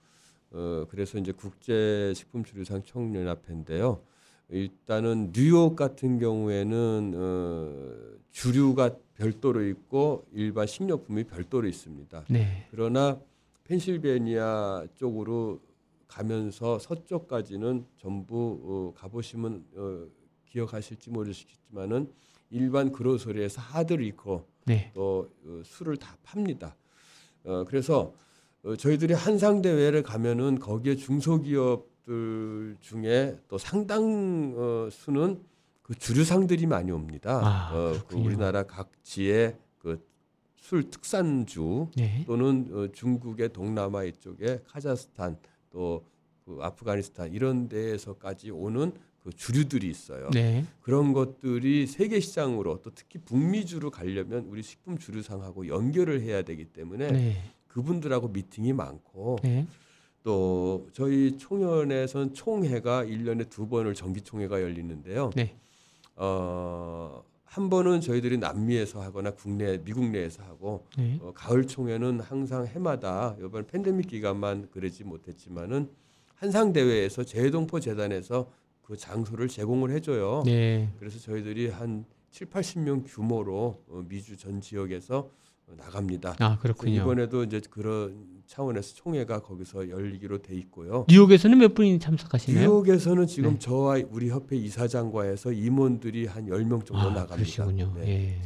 어, 0.51 0.85
그래서 0.89 1.19
이제 1.19 1.33
국제식품 1.33 2.45
주류상 2.45 2.83
총연합회인데요. 2.85 4.01
일단은 4.49 5.33
뉴욕 5.33 5.75
같은 5.75 6.19
경우에는 6.19 7.13
어, 7.17 8.15
주류가 8.31 8.97
별도로 9.15 9.67
있고 9.69 10.27
일반 10.33 10.67
식료품이 10.67 11.25
별도로 11.25 11.67
있습니다. 11.67 12.25
네. 12.29 12.67
그러나 12.71 13.21
펜실베니아 13.65 14.87
쪽으로 14.95 15.61
가면서 16.07 16.79
서쪽까지는 16.79 17.87
전부 17.97 18.61
어, 18.63 19.01
가보시면 19.01 19.65
어, 19.77 20.07
기억하실지 20.47 21.11
모르시겠지만은 21.11 22.13
일반 22.51 22.93
그로소리에서 22.93 23.61
하드리코 23.61 24.47
네. 24.67 24.93
또 24.95 25.31
어, 25.45 25.63
술을 25.65 25.97
다 25.97 26.17
팝니다. 26.23 26.77
어, 27.45 27.65
그래서 27.67 28.15
어, 28.63 28.77
저희들이 28.77 29.15
한상 29.15 29.63
대회를 29.63 30.03
가면은 30.03 30.59
거기에 30.59 30.97
중소기업 30.97 31.94
들 32.05 32.77
중에 32.81 33.39
또 33.49 33.59
상당 33.59 34.55
어, 34.57 34.89
수는 34.91 35.43
그 35.83 35.95
주류상들이 35.95 36.67
많이 36.67 36.91
옵니다. 36.91 37.41
아, 37.43 37.71
어, 37.75 38.05
그. 38.07 38.17
우리나라 38.17 38.65
각지의 38.65 39.57
그술 39.79 40.91
특산주 40.91 41.89
네. 41.97 42.25
또는 42.27 42.69
어, 42.73 42.89
중국의 42.93 43.53
동남아 43.53 44.05
이쪽에 44.05 44.61
카자흐스탄 44.67 45.39
또 45.71 46.15
그 46.45 46.59
아프가니스탄 46.61 47.33
이런 47.33 47.69
데에서까지 47.69 48.51
오는 48.51 48.93
그 49.23 49.33
주류들이 49.33 49.89
있어요. 49.89 50.29
네. 50.31 50.65
그런 50.83 51.15
것들이 51.15 51.87
세계 51.87 52.21
시장으로 52.21 52.83
또 52.83 52.91
특히 52.95 53.19
북미주로 53.19 53.91
가려면 53.91 54.45
우리 54.51 54.63
식품 54.63 54.99
주류상하고 54.99 55.69
연결을 55.69 56.21
해야 56.21 56.43
되기 56.43 56.67
때문에 56.67 57.11
네. 57.11 57.43
그분들하고 57.69 58.29
미팅이 58.29 58.75
많고 58.75 59.39
네. 59.43 59.67
또 60.25 60.89
저희 60.93 61.37
총연에선 61.37 62.33
총회가 62.33 63.05
일년에 63.05 63.45
두 63.45 63.69
번을 63.69 63.95
정기 63.95 64.23
총회가 64.23 64.61
열리는데요. 64.63 65.31
네. 65.37 65.55
어, 66.17 67.23
한 67.45 67.69
번은 67.69 68.01
저희들이 68.01 68.39
남미에서 68.39 69.03
하거나 69.03 69.33
국내 69.33 69.79
미국 69.85 70.07
내에서 70.11 70.43
하고 70.43 70.87
네. 70.97 71.19
어, 71.21 71.33
가을 71.35 71.67
총회는 71.67 72.21
항상 72.21 72.67
해마다 72.67 73.37
이번 73.39 73.67
팬데믹 73.67 74.09
기간만 74.09 74.71
그러지 74.71 75.05
못했지만은 75.05 75.91
한상 76.35 76.73
대회에서 76.73 77.23
재동포 77.23 77.79
재단에서 77.79 78.51
그 78.83 78.97
장소를 78.97 79.49
제공을 79.49 79.91
해줘요. 79.91 80.43
네. 80.47 80.91
그래서 80.99 81.19
저희들이 81.19 81.69
한 81.69 82.07
7, 82.31 82.49
80명 82.49 83.05
규모로 83.07 83.83
어, 83.89 84.03
미주 84.09 84.39
전 84.39 84.63
지역에서 84.63 85.19
어, 85.19 85.31
나갑니다. 85.77 86.37
아, 86.39 86.59
그렇군요. 86.59 87.03
이번에도 87.03 87.43
이제 87.45 87.61
그런 87.71 88.43
차원에서 88.47 88.95
총회가 88.95 89.41
거기서 89.41 89.89
열리기로 89.89 90.43
돼 90.43 90.55
있고요. 90.57 91.07
뉴욕에서는 91.09 91.59
몇 91.59 91.75
분이 91.75 91.99
참석하시나요? 91.99 92.69
뉴욕에서는 92.69 93.27
지금 93.27 93.53
네. 93.55 93.59
저와 93.59 94.01
우리 94.11 94.29
협회 94.29 94.57
이사장과 94.57 95.25
해서 95.25 95.53
임원들이 95.53 96.27
한 96.27 96.47
10명 96.47 96.85
정도 96.85 96.99
아, 96.99 97.05
나갑니다. 97.07 97.37
그러시군요. 97.37 97.93
네. 97.97 98.09
예. 98.09 98.41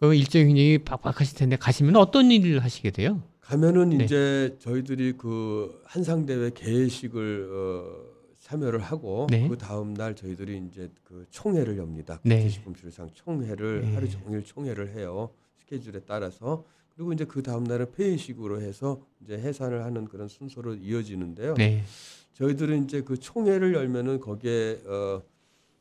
그 0.00 0.14
일정이 0.14 0.46
굉장히 0.46 0.78
빡빡하실 0.78 1.38
텐데 1.38 1.56
가시면 1.56 1.96
어떤 1.96 2.30
일을 2.30 2.62
하시게 2.62 2.90
돼요? 2.90 3.22
가면은 3.40 3.90
네. 3.90 4.04
이제 4.04 4.56
저희들이 4.58 5.14
그 5.16 5.80
한상 5.84 6.26
대회 6.26 6.50
개회식을 6.50 7.48
어, 7.52 8.14
참여를 8.40 8.80
하고 8.80 9.26
네. 9.30 9.48
그 9.48 9.56
다음 9.56 9.94
날 9.94 10.14
저희들이 10.14 10.66
이제 10.70 10.90
그 11.04 11.24
총회를 11.30 11.78
엽니다. 11.78 12.20
네. 12.24 12.36
국제식품주의상 12.36 13.10
총회를 13.14 13.82
네. 13.82 13.94
하루 13.94 14.08
종일 14.08 14.42
총회를 14.44 14.94
해요. 14.96 15.30
스케줄에 15.64 16.00
따라서 16.06 16.64
그리고 16.94 17.12
이제 17.12 17.24
그 17.24 17.42
다음 17.42 17.64
날은 17.64 17.92
폐회식으로 17.92 18.60
해서 18.60 19.00
이제 19.22 19.36
해산을 19.36 19.84
하는 19.84 20.04
그런 20.06 20.28
순서로 20.28 20.74
이어지는데요. 20.74 21.54
네. 21.54 21.82
저희들은 22.34 22.84
이제 22.84 23.02
그 23.02 23.18
총회를 23.18 23.74
열면은 23.74 24.20
거기에 24.20 24.82
어, 24.86 25.22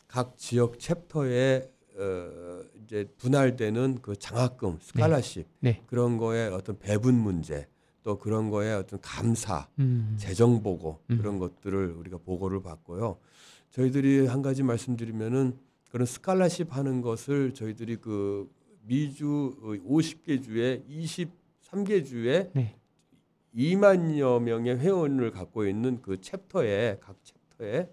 각 0.08 0.38
지역 0.38 0.80
챕터에 0.80 1.70
어, 1.98 2.64
이제 2.84 3.08
분할되는 3.18 4.00
그 4.02 4.16
장학금, 4.16 4.80
스칼라십 4.82 5.46
네. 5.60 5.82
그런 5.86 6.18
거에 6.18 6.48
어떤 6.48 6.80
배분 6.80 7.16
문제 7.16 7.68
또 8.02 8.18
그런 8.18 8.50
거에 8.50 8.74
어떤 8.74 9.00
감사, 9.02 9.68
음. 9.80 10.16
재정 10.18 10.62
보고 10.64 11.00
음. 11.12 11.18
그런 11.18 11.40
것들을 11.40 11.92
우리가 11.92 12.18
보고를 12.18 12.62
받고요. 12.62 13.18
저희들이 13.70 14.28
한 14.28 14.42
가지 14.42 14.64
말씀드리면은 14.64 15.58
그런 15.90 16.06
scholarship 16.06 16.76
하는 16.76 17.02
것을 17.02 17.54
저희들이 17.54 17.98
그 17.98 18.50
미주 18.86 19.82
50개 19.88 20.44
주에 20.44 20.84
23개 20.90 22.06
주에 22.06 22.50
네. 22.54 22.76
2만여 23.56 24.42
명의 24.42 24.78
회원을 24.78 25.32
갖고 25.32 25.66
있는 25.66 26.02
그 26.02 26.20
chapter에 26.20 26.98
각 27.00 27.18
chapter에 27.24 27.90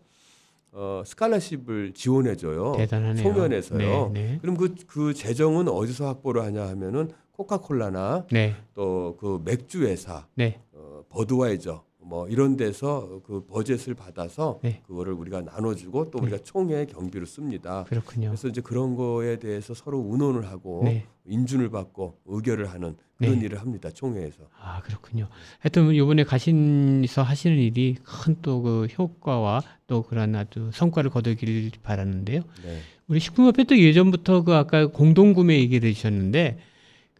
어, 0.72 1.02
스칼라십을 1.04 1.92
지원해 1.94 2.36
줘요. 2.36 2.74
대단하네요. 2.76 3.22
소면에서요. 3.22 4.10
네. 4.12 4.22
네. 4.32 4.38
그럼 4.40 4.56
그, 4.56 4.74
그 4.86 5.14
재정은 5.14 5.68
어디서 5.68 6.06
확보를 6.06 6.42
하냐 6.42 6.68
하면은 6.68 7.10
코카콜라나 7.32 8.26
네. 8.30 8.54
또그 8.74 9.42
맥주 9.44 9.84
회사, 9.84 10.26
네. 10.34 10.60
어, 10.72 11.02
버드와이저 11.08 11.84
뭐 12.10 12.28
이런 12.28 12.56
데서 12.56 13.20
그 13.24 13.44
버젯을 13.46 13.94
받아서 13.94 14.58
네. 14.64 14.82
그거를 14.88 15.12
우리가 15.12 15.42
나눠주고 15.42 16.10
또 16.10 16.18
우리가 16.18 16.38
총회 16.38 16.84
경비로 16.84 17.24
씁니다. 17.24 17.84
그렇군요. 17.88 18.30
그래서 18.30 18.48
이제 18.48 18.60
그런 18.60 18.96
거에 18.96 19.38
대해서 19.38 19.74
서로 19.74 20.04
의논을 20.10 20.48
하고 20.48 20.80
네. 20.84 21.06
인준을 21.24 21.70
받고 21.70 22.18
의결을 22.26 22.68
하는 22.68 22.96
그런 23.16 23.38
네. 23.38 23.44
일을 23.44 23.60
합니다. 23.60 23.90
총회에서. 23.90 24.38
아, 24.60 24.80
그렇군요. 24.82 25.28
하여튼 25.60 25.94
이번에 25.94 26.24
가신서 26.24 27.22
하시는 27.22 27.56
일이 27.56 27.94
큰 28.02 28.34
또 28.42 28.60
그 28.62 28.86
효과와 28.98 29.62
또 29.86 30.02
그런 30.02 30.34
아주 30.34 30.70
성과를 30.72 31.10
거두길 31.10 31.70
바라는데요. 31.84 32.42
네. 32.64 32.78
우리 33.06 33.20
식품협회 33.20 33.64
또 33.64 33.78
예전부터 33.78 34.42
그 34.42 34.54
아까 34.54 34.86
공동구매 34.88 35.56
얘기를 35.58 35.88
해주셨는데 35.90 36.58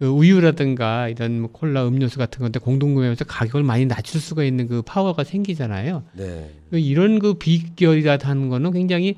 그 0.00 0.06
우유라든가 0.06 1.10
이런 1.10 1.42
뭐 1.42 1.50
콜라 1.52 1.86
음료수 1.86 2.16
같은 2.16 2.40
건데 2.40 2.58
공동구매하면서 2.58 3.26
가격을 3.26 3.62
많이 3.62 3.84
낮출 3.84 4.18
수가 4.18 4.44
있는 4.44 4.66
그 4.66 4.80
파워가 4.80 5.24
생기잖아요. 5.24 6.04
네. 6.14 6.50
그 6.70 6.78
이런 6.78 7.18
그 7.18 7.34
비결이라 7.34 8.18
하는 8.22 8.48
거는 8.48 8.72
굉장히 8.72 9.16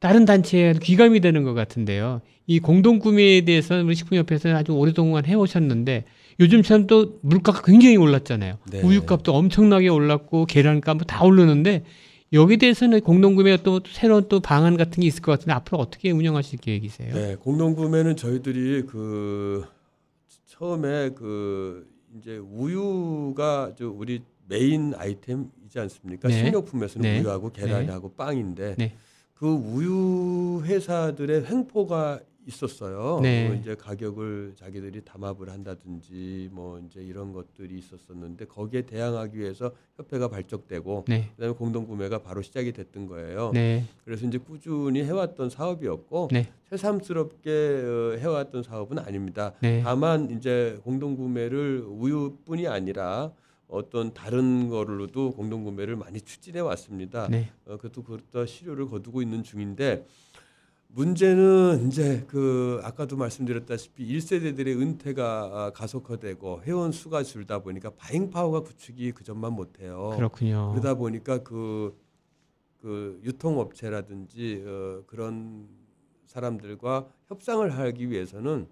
다른 0.00 0.24
단체에 0.24 0.76
귀감이 0.82 1.20
되는 1.20 1.44
것 1.44 1.52
같은데요. 1.52 2.22
이 2.46 2.58
공동구매에 2.58 3.42
대해서 3.42 3.82
우리 3.82 3.94
식품협회에서는 3.94 4.56
아주 4.56 4.72
오랫동안 4.72 5.26
해오셨는데 5.26 6.04
요즘처럼 6.40 6.86
또 6.86 7.18
물가가 7.20 7.60
굉장히 7.60 7.98
올랐잖아요. 7.98 8.56
네. 8.70 8.80
우유값도 8.80 9.34
엄청나게 9.34 9.88
올랐고 9.88 10.46
계란값 10.46 10.96
뭐다 10.96 11.22
오르는데 11.22 11.84
여기에 12.32 12.56
대해서는 12.56 13.02
공동구매가 13.02 13.62
또 13.62 13.80
새로운 13.86 14.24
또 14.30 14.40
방안 14.40 14.78
같은 14.78 15.02
게 15.02 15.06
있을 15.06 15.20
것 15.20 15.32
같은데 15.32 15.52
앞으로 15.52 15.78
어떻게 15.78 16.10
운영하실 16.10 16.60
계획이세요? 16.60 17.14
네, 17.14 17.36
공동구매는 17.36 18.16
저희들이 18.16 18.84
그 18.86 19.64
처음에 20.58 21.10
그 21.10 21.88
이제 22.16 22.36
우유가 22.36 23.72
저 23.78 23.88
우리 23.88 24.22
메인 24.48 24.92
아이템이지 24.96 25.78
않습니까? 25.78 26.28
네. 26.28 26.34
식료품에서는 26.34 27.02
네. 27.02 27.20
우유하고 27.20 27.52
계란하고 27.52 28.14
빵인데 28.14 28.74
네. 28.76 28.94
그 29.34 29.46
우유 29.46 30.62
회사들의 30.64 31.46
횡포가 31.46 32.20
있었어요. 32.48 33.20
네. 33.22 33.46
뭐 33.46 33.56
이제 33.56 33.74
가격을 33.74 34.54
자기들이 34.56 35.02
담합을 35.04 35.50
한다든지 35.50 36.48
뭐 36.50 36.80
이제 36.80 37.00
이런 37.00 37.32
것들이 37.32 37.78
있었었는데 37.78 38.46
거기에 38.46 38.82
대항하기 38.82 39.38
위해서 39.38 39.70
협회가 39.96 40.28
발족되고 40.28 41.04
네. 41.08 41.30
그다음에 41.36 41.54
공동 41.54 41.86
구매가 41.86 42.22
바로 42.22 42.40
시작이 42.42 42.72
됐던 42.72 43.06
거예요. 43.06 43.50
네. 43.52 43.84
그래서 44.04 44.26
이제 44.26 44.38
꾸준히 44.38 45.04
해왔던 45.04 45.50
사업이었고 45.50 46.28
네. 46.32 46.50
새삼스럽게 46.70 47.50
어, 47.50 48.16
해왔던 48.18 48.62
사업은 48.62 48.98
아닙니다. 48.98 49.52
네. 49.60 49.82
다만 49.82 50.30
이제 50.30 50.80
공동 50.82 51.16
구매를 51.16 51.84
우유뿐이 51.86 52.66
아니라 52.66 53.30
어떤 53.68 54.14
다른 54.14 54.70
거로도 54.70 55.32
공동 55.32 55.64
구매를 55.64 55.96
많이 55.96 56.22
추진해 56.22 56.60
왔습니다. 56.60 57.28
네. 57.28 57.50
어, 57.66 57.76
그것도 57.76 58.02
그것도 58.02 58.46
실효를 58.46 58.88
거두고 58.88 59.20
있는 59.20 59.42
중인데 59.42 60.06
문제는 60.88 61.86
이제 61.86 62.24
그 62.26 62.80
아까도 62.82 63.16
말씀드렸다시피 63.16 64.06
1세대들의 64.06 64.80
은퇴가 64.80 65.50
아, 65.52 65.70
가속화되고 65.74 66.62
회원 66.62 66.92
수가 66.92 67.22
줄다 67.22 67.60
보니까 67.60 67.90
바잉 67.90 68.30
파워가 68.30 68.60
구축이 68.62 69.12
그 69.12 69.22
점만 69.22 69.52
못해요. 69.52 70.12
그렇군요. 70.16 70.70
그러다 70.72 70.94
보니까 70.94 71.42
그, 71.42 71.96
그 72.80 73.20
유통업체라든지 73.22 74.64
어, 74.66 75.02
그런 75.06 75.68
사람들과 76.24 77.06
협상을 77.26 77.68
하기 77.70 78.10
위해서는 78.10 78.66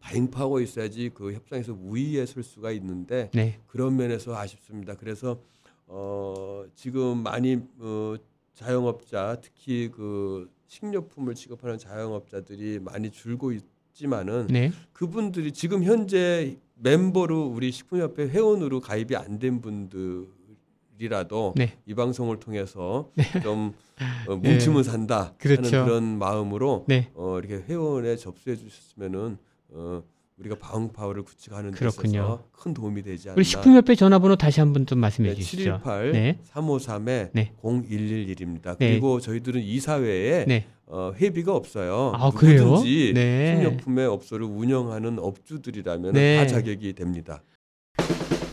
바잉 0.00 0.30
파워 0.30 0.60
있어야지 0.60 1.10
그 1.12 1.34
협상에서 1.34 1.74
우위에 1.74 2.24
설 2.24 2.42
수가 2.42 2.72
있는데 2.72 3.30
네. 3.34 3.60
그런 3.66 3.96
면에서 3.96 4.34
아쉽습니다. 4.34 4.94
그래서 4.96 5.38
어, 5.86 6.64
지금 6.74 7.18
많이 7.18 7.60
어, 7.78 8.14
자영업자 8.54 9.36
특히 9.42 9.90
그 9.90 10.50
식료품을 10.70 11.34
취급하는 11.34 11.78
자영업자들이 11.78 12.78
많이 12.78 13.10
줄고 13.10 13.50
있지만은 13.52 14.46
네. 14.46 14.70
그분들이 14.92 15.50
지금 15.50 15.82
현재 15.82 16.56
멤버로 16.76 17.46
우리 17.48 17.72
식품협회 17.72 18.28
회원으로 18.28 18.80
가입이 18.80 19.16
안 19.16 19.40
된 19.40 19.60
분들이라도 19.60 21.54
네. 21.56 21.76
이 21.86 21.94
방송을 21.94 22.38
통해서 22.38 23.10
좀 23.42 23.74
어, 24.28 24.36
뭉치면 24.36 24.84
산다 24.84 25.34
그렇죠. 25.38 25.76
하는 25.78 25.84
그런 25.88 26.18
마음으로 26.18 26.84
네. 26.86 27.10
어, 27.14 27.40
이렇게 27.40 27.56
회원에 27.64 28.14
접수해 28.14 28.54
주셨으면은 28.54 29.38
어, 29.70 30.04
우리가 30.40 30.56
buying 30.58 30.90
power를 30.92 31.22
구축하는 31.22 31.72
데. 31.72 31.86
있어서 31.86 32.44
큰 32.52 32.72
도움이 32.74 33.02
되지 33.02 33.28
않나. 33.28 33.34
우리 33.36 33.44
식품협회 33.44 33.94
전화번호 33.94 34.36
다시 34.36 34.60
한 34.60 34.72
번 34.72 34.86
좀 34.86 34.98
말씀해 34.98 35.30
네, 35.30 35.34
주시죠. 35.34 35.62
718 35.84 36.12
네. 36.12 36.38
353에 36.54 37.30
네. 37.32 37.52
0111입니다. 37.62 38.76
네. 38.78 38.90
그리고 38.90 39.20
저희들은 39.20 39.60
이사회에 39.60 40.46
네. 40.46 40.66
어, 40.86 41.12
회비가 41.20 41.54
없어요. 41.54 42.12
아, 42.14 42.30
그래요? 42.30 42.64
누구든지 42.64 43.12
네. 43.14 43.56
식료품의 43.56 44.06
업소를 44.06 44.46
운영하는 44.46 45.18
업주들이라면 45.18 46.12
네. 46.14 46.36
다 46.38 46.46
자격이 46.46 46.94
됩니다. 46.94 47.42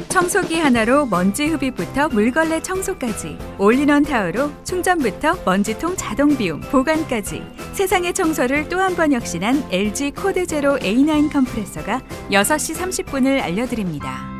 청소기 0.09 0.55
하나로 0.55 1.05
먼지 1.05 1.45
흡입부터 1.47 2.09
물걸레 2.09 2.61
청소까지 2.63 3.37
올인원 3.59 4.03
타워로 4.03 4.51
충전부터 4.63 5.43
먼지통 5.45 5.95
자동 5.95 6.35
비움 6.35 6.59
보관까지 6.61 7.41
세상의 7.77 8.13
청소를 8.15 8.69
또 8.69 8.79
한 8.79 8.95
번 8.95 9.13
혁신한 9.13 9.67
LG 9.71 10.11
코드 10.11 10.47
제로 10.47 10.79
A9 10.79 11.31
컴프레서가 11.31 12.01
6시 12.31 12.75
30분을 13.05 13.39
알려드립니다. 13.39 14.36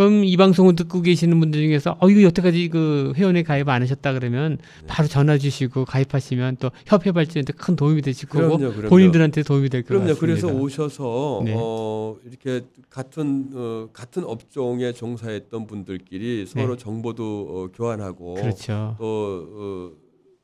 그럼 0.00 0.24
이 0.24 0.34
방송을 0.38 0.76
듣고 0.76 1.02
계시는 1.02 1.38
분들 1.40 1.60
중에서 1.60 1.94
어 2.00 2.08
이거 2.08 2.22
여태까지 2.22 2.70
그 2.70 3.12
회원에 3.16 3.42
가입 3.42 3.68
안 3.68 3.82
하셨다 3.82 4.14
그러면 4.14 4.56
네. 4.56 4.86
바로 4.86 5.06
전화 5.06 5.36
주시고 5.36 5.84
가입하시면 5.84 6.56
또 6.56 6.70
협회 6.86 7.12
발전에 7.12 7.44
큰 7.54 7.76
도움이 7.76 8.00
되실 8.00 8.26
거고 8.26 8.56
그럼요, 8.56 8.72
그럼요. 8.72 8.88
본인들한테 8.88 9.42
도움이 9.42 9.68
될것 9.68 9.88
그럼요. 9.88 10.14
같습니다. 10.14 10.20
그래서 10.20 10.48
오셔서 10.58 11.42
네. 11.44 11.54
어, 11.54 12.16
이렇게 12.24 12.64
같은 12.88 13.50
어, 13.52 13.88
같은 13.92 14.24
업종에 14.24 14.94
종사했던 14.94 15.66
분들끼리 15.66 16.46
서로 16.46 16.78
정보도 16.78 17.48
어, 17.50 17.68
교환하고 17.76 18.36
네. 18.36 18.40
그렇죠. 18.40 18.96
어, 18.98 19.90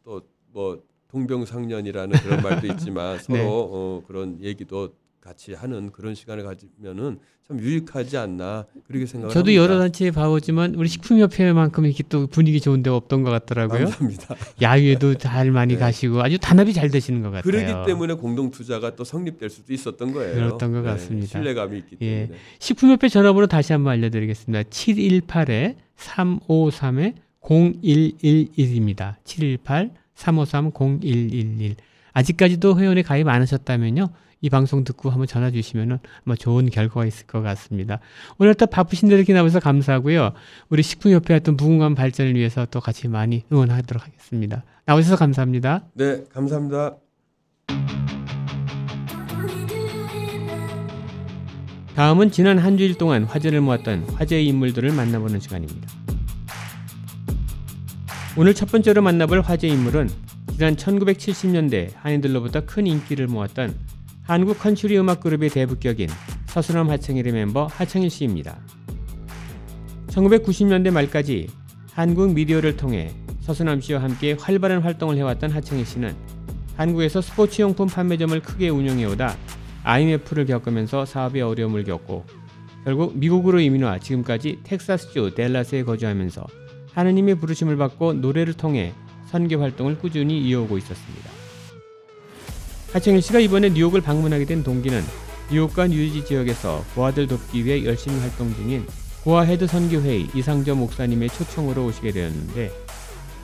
또또뭐 0.04 0.82
동병상련이라는 1.08 2.18
그런 2.18 2.42
말도 2.42 2.66
있지만 2.74 3.18
서로 3.24 3.38
네. 3.38 3.42
어, 3.46 4.02
그런 4.06 4.38
얘기도 4.42 4.90
같이 5.26 5.54
하는 5.54 5.90
그런 5.90 6.14
시간을 6.14 6.44
가지면은 6.44 7.18
참 7.46 7.60
유익하지 7.60 8.16
않나 8.16 8.66
그렇게 8.86 9.06
생각을 9.06 9.32
저도 9.32 9.50
합니다. 9.50 9.62
여러 9.62 9.78
단체에 9.78 10.10
봐보지만 10.10 10.74
우리 10.74 10.88
식품협회만큼 10.88 11.84
이렇게 11.86 12.02
또 12.08 12.26
분위기 12.26 12.60
좋은 12.60 12.82
데가 12.82 12.96
없던 12.96 13.22
것 13.22 13.30
같더라고요. 13.30 13.84
감사합니다. 13.84 14.34
야유에도 14.62 15.14
잘 15.14 15.50
많이 15.50 15.74
네. 15.74 15.78
가시고 15.80 16.22
아주 16.22 16.38
단합이 16.38 16.72
잘 16.72 16.90
되시는 16.90 17.22
것 17.22 17.30
같아요. 17.30 17.42
그러기 17.42 17.86
때문에 17.86 18.14
공동 18.14 18.50
투자가 18.50 18.96
또 18.96 19.04
성립될 19.04 19.50
수도 19.50 19.72
있었던 19.72 20.12
거예요. 20.12 20.34
네, 20.34 20.40
그랬던 20.40 20.72
것 20.72 20.82
같습니다. 20.82 21.26
신뢰감이 21.28 21.78
있기 21.78 21.96
예. 22.00 22.20
때문에. 22.20 22.38
식품협회 22.58 23.08
전화번호 23.08 23.46
다시 23.46 23.72
한번 23.72 23.92
알려드리겠습니다. 23.94 24.62
718에 24.70 25.76
353에 25.98 27.14
0111입니다. 27.42 29.16
718 29.24 29.90
353 30.14 30.72
0111. 31.02 31.76
아직까지도 32.12 32.78
회원에 32.78 33.02
가입 33.02 33.28
안 33.28 33.42
하셨다면요. 33.42 34.08
이 34.40 34.50
방송 34.50 34.84
듣고 34.84 35.10
한번 35.10 35.26
전화 35.26 35.50
주시면 35.50 35.98
아마 36.24 36.36
좋은 36.36 36.68
결과가 36.70 37.06
있을 37.06 37.26
것 37.26 37.42
같습니다. 37.42 38.00
오늘따라 38.38 38.70
바쁘신데 38.70 39.16
이렇게 39.16 39.32
나와서 39.32 39.60
감사하고요. 39.60 40.32
우리 40.68 40.82
식품협회 40.82 41.34
어떤 41.34 41.56
무궁한 41.56 41.94
발전을 41.94 42.34
위해서 42.34 42.66
또 42.66 42.80
같이 42.80 43.08
많이 43.08 43.44
응원하도록 43.50 44.04
하겠습니다. 44.04 44.64
나오셔서 44.84 45.16
감사합니다. 45.16 45.84
네, 45.94 46.24
감사합니다. 46.32 46.96
다음은 51.94 52.30
지난 52.30 52.58
한 52.58 52.76
주일 52.76 52.94
동안 52.98 53.24
화제를 53.24 53.62
모았던 53.62 54.10
화제의 54.16 54.46
인물들을 54.48 54.92
만나보는 54.92 55.40
시간입니다. 55.40 55.88
오늘 58.36 58.52
첫 58.52 58.70
번째로 58.70 59.00
만나볼 59.00 59.40
화제 59.40 59.66
인물은 59.66 60.10
지난 60.52 60.76
1970년대 60.76 61.94
한인들로부터 61.96 62.66
큰 62.66 62.86
인기를 62.86 63.28
모았던 63.28 63.74
한국 64.26 64.58
컨츄리 64.58 64.98
음악 64.98 65.20
그룹의 65.20 65.50
대부격인 65.50 66.08
서수남 66.46 66.90
하청일의 66.90 67.32
멤버 67.32 67.66
하청일 67.66 68.10
씨입니다. 68.10 68.58
1990년대 70.08 70.90
말까지 70.90 71.48
한국 71.92 72.32
미디어를 72.34 72.76
통해 72.76 73.12
서수남 73.38 73.80
씨와 73.80 74.02
함께 74.02 74.32
활발한 74.32 74.82
활동을 74.82 75.16
해왔던 75.16 75.52
하청일 75.52 75.86
씨는 75.86 76.16
한국에서 76.74 77.20
스포츠용품 77.20 77.86
판매점을 77.86 78.42
크게 78.42 78.68
운영해오다 78.68 79.36
IMF를 79.84 80.46
겪으면서 80.46 81.04
사업에 81.04 81.40
어려움을 81.40 81.84
겪고 81.84 82.26
결국 82.82 83.16
미국으로 83.16 83.60
이민와 83.60 84.00
지금까지 84.00 84.58
텍사스주 84.64 85.34
델라스에 85.36 85.84
거주하면서 85.84 86.44
하느님의 86.94 87.36
부르심을 87.36 87.76
받고 87.76 88.14
노래를 88.14 88.54
통해 88.54 88.92
선교 89.26 89.60
활동을 89.60 89.98
꾸준히 89.98 90.40
이어오고 90.40 90.78
있었습니다. 90.78 91.45
하청일 92.96 93.20
씨가 93.20 93.40
이번에 93.40 93.68
뉴욕을 93.68 94.00
방문하게 94.00 94.46
된 94.46 94.62
동기는 94.62 95.02
뉴욕과 95.50 95.88
뉴저지 95.88 96.24
지역에서 96.24 96.82
고아들 96.94 97.26
돕기 97.26 97.62
위해 97.62 97.84
열심히 97.84 98.18
활동 98.20 98.54
중인 98.54 98.86
고아 99.22 99.42
헤드 99.42 99.66
선교회의 99.66 100.28
이상조 100.34 100.74
목사님의 100.74 101.28
초청으로 101.28 101.84
오시게 101.84 102.12
되었는데 102.12 102.72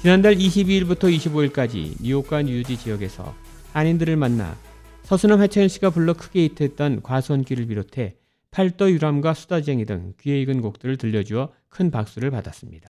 지난달 0.01 0.37
22일부터 0.37 1.15
25일까지 1.15 1.97
뉴욕과 2.01 2.45
뉴저지 2.45 2.79
지역에서 2.79 3.35
한인들을 3.75 4.17
만나 4.17 4.57
서수남 5.03 5.39
하청일 5.43 5.69
씨가 5.69 5.91
불러 5.91 6.15
크게 6.15 6.45
히트했던 6.45 7.03
과수원길을 7.03 7.67
비롯해 7.67 8.15
팔도 8.53 8.91
유람과 8.91 9.35
수다쟁이 9.35 9.85
등 9.85 10.15
귀에 10.23 10.41
익은 10.41 10.63
곡들을 10.63 10.97
들려주어 10.97 11.51
큰 11.69 11.91
박수를 11.91 12.31
받았습니다. 12.31 12.89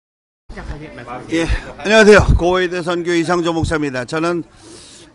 예, 1.32 1.46
안녕하세요. 1.80 2.36
고해대 2.38 2.82
선교 2.82 3.12
이상조 3.12 3.52
목사입니다. 3.52 4.06
저는 4.06 4.44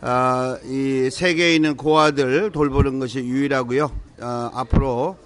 아, 0.02 0.58
이 0.64 1.10
세계에 1.12 1.54
있는 1.54 1.76
고아들 1.76 2.50
돌보는 2.52 3.00
것이 3.00 3.18
유일하고요. 3.18 3.92
아, 4.20 4.50
앞으로 4.54 5.18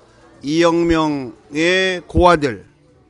이영 0.42 0.88
명의 0.88 2.02
고아들 2.08 2.66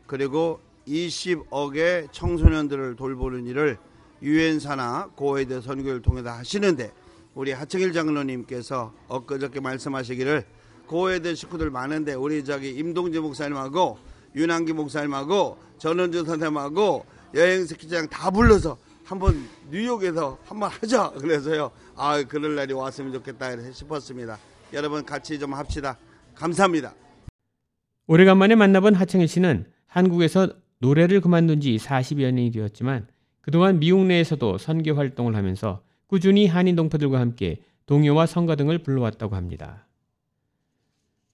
그리고 0.06 0.60
20억의 0.86 2.12
청소년들을 2.12 2.96
돌보는 2.96 3.46
일을 3.46 3.78
유엔사나 4.20 5.12
고해대 5.16 5.62
선교를 5.62 6.02
통해서 6.02 6.30
하시는데 6.30 6.92
우리 7.34 7.52
하청일 7.52 7.94
장로님께서 7.94 8.92
엊그저께 9.08 9.60
말씀하시기를 9.60 10.44
고해대 10.86 11.34
식구들 11.34 11.70
많은데 11.70 12.12
우리 12.12 12.44
저기 12.44 12.70
임동재 12.72 13.20
목사님하고 13.20 13.98
윤한기 14.36 14.74
목사님하고 14.74 15.56
전원주 15.78 16.26
선생님하고 16.26 17.06
여행 17.34 17.64
스키장 17.64 18.08
다 18.08 18.30
불러서 18.30 18.76
한번 19.04 19.46
뉴욕에서 19.70 20.38
한번 20.44 20.70
하자. 20.70 21.10
그래서요. 21.20 21.70
아 21.94 22.22
그럴 22.24 22.54
날이 22.54 22.72
왔으면 22.72 23.12
좋겠다 23.12 23.60
싶었습니다. 23.72 24.38
여러분 24.72 25.04
같이 25.04 25.38
좀 25.38 25.54
합시다. 25.54 25.98
감사합니다. 26.34 26.94
오래간만에 28.06 28.54
만나본 28.54 28.94
하청일 28.94 29.28
씨는 29.28 29.66
한국에서 29.86 30.48
노래를 30.78 31.20
그만둔 31.20 31.60
지 31.60 31.76
40여 31.76 32.32
년이 32.32 32.50
되었지만 32.50 33.06
그동안 33.40 33.78
미국 33.78 34.04
내에서도 34.06 34.58
선교 34.58 34.94
활동을 34.94 35.36
하면서 35.36 35.82
꾸준히 36.06 36.46
한인 36.46 36.76
동포들과 36.76 37.20
함께 37.20 37.60
동요와 37.86 38.26
성가 38.26 38.56
등을 38.56 38.78
불러왔다고 38.78 39.36
합니다. 39.36 39.86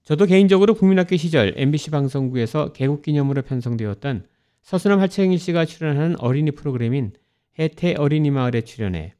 저도 0.02 0.26
개인적으로 0.26 0.74
국민학교 0.74 1.16
시절 1.16 1.54
MBC 1.56 1.90
방송국에서 1.90 2.72
개국 2.72 3.02
기념으로 3.02 3.42
편성되었던 3.42 4.26
서수남 4.62 5.00
하청일 5.00 5.38
씨가 5.38 5.64
출연하는 5.64 6.18
어린이 6.18 6.50
프로그램인 6.50 7.12
혜태 7.60 7.96
어린이 7.98 8.30
마을에 8.30 8.62
출연해 8.62 9.14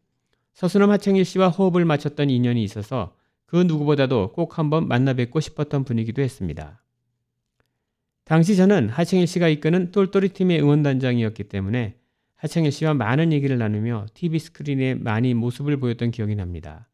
서수남 0.55 0.91
하청일 0.91 1.27
씨와 1.27 1.51
호흡을 1.51 1.85
맞췄던 1.85 2.31
인연이 2.31 2.65
있어서 2.65 3.15
그 3.45 3.57
누구보다도 3.57 4.33
꼭 4.33 4.59
한번 4.59 4.89
만나 4.89 5.13
뵙고 5.13 5.41
싶었던 5.41 5.85
분이기도 5.85 6.23
했습니다. 6.23 6.83
당시 8.25 8.57
저는 8.57 8.89
하청일 8.89 9.27
씨가 9.27 9.49
이끄는 9.49 9.91
똘똘이 9.91 10.31
팀의 10.31 10.63
응원단장이었기 10.63 11.45
때문에 11.45 11.97
하청일 12.37 12.73
씨와 12.73 12.95
많은 12.95 13.33
얘기를 13.33 13.59
나누며 13.59 14.07
TV 14.15 14.39
스크린에 14.39 14.95
많이 14.95 15.35
모습을 15.35 15.77
보였던 15.79 16.11
기억이 16.11 16.35
납니다. 16.35 16.89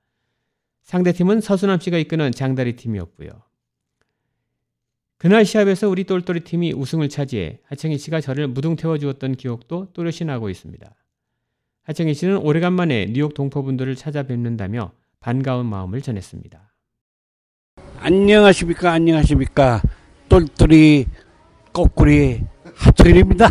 상대팀은 0.82 1.40
서수남 1.40 1.78
씨가 1.78 1.98
이끄는 1.98 2.32
장다리 2.32 2.74
팀이었고요. 2.74 3.28
그날 5.18 5.44
시합에서 5.44 5.88
우리 5.88 6.04
똘똘이 6.04 6.40
팀이 6.40 6.72
우승을 6.72 7.08
차지해 7.08 7.60
하청일 7.64 7.98
씨가 7.98 8.20
저를 8.20 8.48
무등 8.48 8.74
태워 8.74 8.98
주었던 8.98 9.36
기억도 9.36 9.92
또렷이 9.92 10.24
나고 10.24 10.50
있습니다. 10.50 10.94
하청일 11.86 12.16
씨는 12.16 12.38
오래간만에 12.38 13.12
뉴욕 13.12 13.32
동포분들을 13.32 13.94
찾아뵙는다며 13.94 14.90
반가운 15.20 15.66
마음을 15.66 16.02
전했습니다. 16.02 16.60
안녕하십니까 18.00 18.90
안녕하십니까. 18.90 19.82
똘똘이 20.28 21.06
거꾸리 21.72 22.42
하청일입니다. 22.74 23.48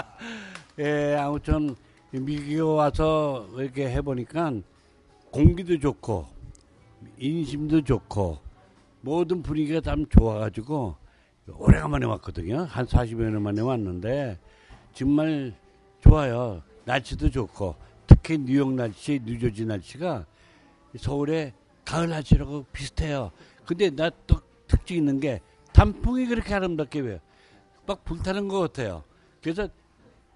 예 0.80 1.16
아무튼 1.16 1.76
미국에 2.10 2.58
와서 2.60 3.46
이렇게 3.58 3.90
해보니까 3.90 4.54
공기도 5.30 5.78
좋고 5.78 6.24
인심도 7.18 7.82
좋고 7.82 8.38
모든 9.02 9.42
분위기가 9.42 9.82
참 9.82 10.06
좋아가지고 10.08 10.96
오래간만에 11.54 12.06
왔거든요. 12.06 12.62
한 12.62 12.86
40여 12.86 13.24
년 13.24 13.42
만에 13.42 13.60
왔는데 13.60 14.38
정말 14.94 15.52
좋아요 16.00 16.62
날씨도 16.92 17.30
좋고 17.30 17.74
특히 18.06 18.38
뉴욕 18.38 18.72
날씨 18.72 19.20
뉴저지 19.22 19.66
날씨가 19.66 20.24
서울에 20.96 21.52
가을 21.84 22.08
날씨라고 22.08 22.64
비슷해요. 22.72 23.30
근데 23.66 23.90
나 23.90 24.10
또 24.26 24.40
특징 24.66 24.96
있는 24.96 25.20
게 25.20 25.40
단풍이 25.74 26.26
그렇게 26.26 26.54
아름답게 26.54 27.00
왜? 27.00 27.20
막 27.86 28.04
불타는 28.04 28.48
것 28.48 28.60
같아요. 28.60 29.04
그래서 29.42 29.68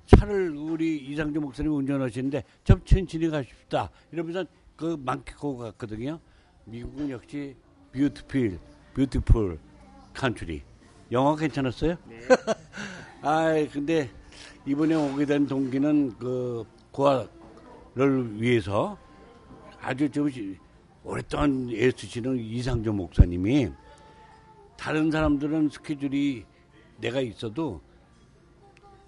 차를 0.07 0.50
우리 0.57 0.98
이상조 0.98 1.40
목사님 1.40 1.72
운전하시는데 1.72 2.44
좀 2.64 2.82
천천히 2.84 3.28
가십시다. 3.30 3.90
이러면서 4.11 4.44
그 4.76 4.96
만끽하고 4.99 5.57
갔거든요. 5.57 6.18
미국은 6.66 7.09
역시 7.11 7.57
beautiful, 7.93 8.59
beautiful 8.95 9.59
country. 10.14 10.62
영어 11.12 11.34
괜찮았어요? 11.36 11.96
아, 13.22 13.53
근데 13.72 14.11
이번에 14.66 14.95
오게 14.95 15.24
된 15.26 15.47
동기는 15.47 16.18
그 16.18 16.64
고아를 16.93 18.41
위해서 18.41 18.97
아주 19.80 20.09
좀 20.11 20.30
시- 20.30 20.57
오랫동안 21.05 21.68
애쓰시는 21.72 22.39
이상조 22.39 22.93
목사님이 22.93 23.70
다른 24.76 25.11
사람들은 25.11 25.70
스케줄이 25.70 26.45
내가 27.01 27.20
있어도 27.20 27.80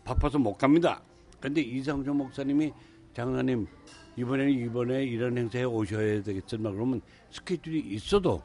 바빠서 0.05 0.39
못 0.39 0.57
갑니다. 0.59 1.01
근데 1.41 1.61
이상조 1.61 2.13
목사님이 2.15 2.73
장로님 3.15 3.67
이번에는 4.17 4.53
이번에 4.53 5.05
이런 5.05 5.37
행사에 5.39 5.65
오셔야 5.65 6.23
되겠습니다. 6.23 6.71
그러면 6.73 7.01
스케줄이 7.31 7.81
있어도 7.81 8.43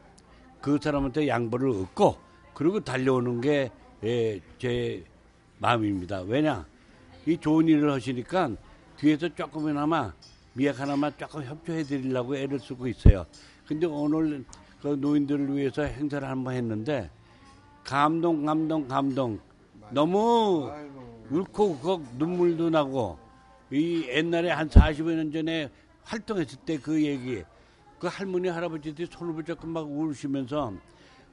그 0.62 0.78
사람한테 0.82 1.28
양보를 1.28 1.70
얻고 1.70 2.18
그리고 2.54 2.80
달려오는 2.80 3.42
게제 3.42 5.04
마음입니다. 5.60 6.22
왜냐 6.22 6.66
이 7.26 7.38
좋은 7.38 7.68
일을 7.68 7.92
하시니까 7.92 8.52
뒤에서 8.98 9.30
조금이나마 9.36 10.14
미약 10.54 10.80
하나만 10.80 11.14
조금 11.18 11.44
협조해 11.44 11.84
드리려고 11.84 12.36
애를 12.36 12.60
쓰고 12.60 12.88
있어요. 12.88 13.26
근데 13.68 13.86
오늘 13.86 14.44
그 14.82 14.88
노인들을 15.00 15.56
위해서 15.56 15.84
행사를 15.84 16.28
한번 16.28 16.56
했는데 16.56 17.10
감동 17.84 18.46
감동 18.46 18.88
감동 18.88 19.40
너무 19.92 20.72
울컥울컥 21.30 22.16
눈물도 22.18 22.70
나고 22.70 23.20
이 23.72 24.06
옛날에 24.10 24.50
한 24.50 24.68
40여 24.70 25.14
년 25.16 25.32
전에 25.32 25.70
활동했을 26.04 26.58
때 26.66 26.78
그 26.78 27.04
얘기 27.04 27.44
그 28.00 28.08
할머니 28.08 28.48
할아버지들이 28.48 29.08
손을 29.12 29.34
붙잡고 29.34 29.68
막 29.68 29.88
울으시면서 29.88 30.74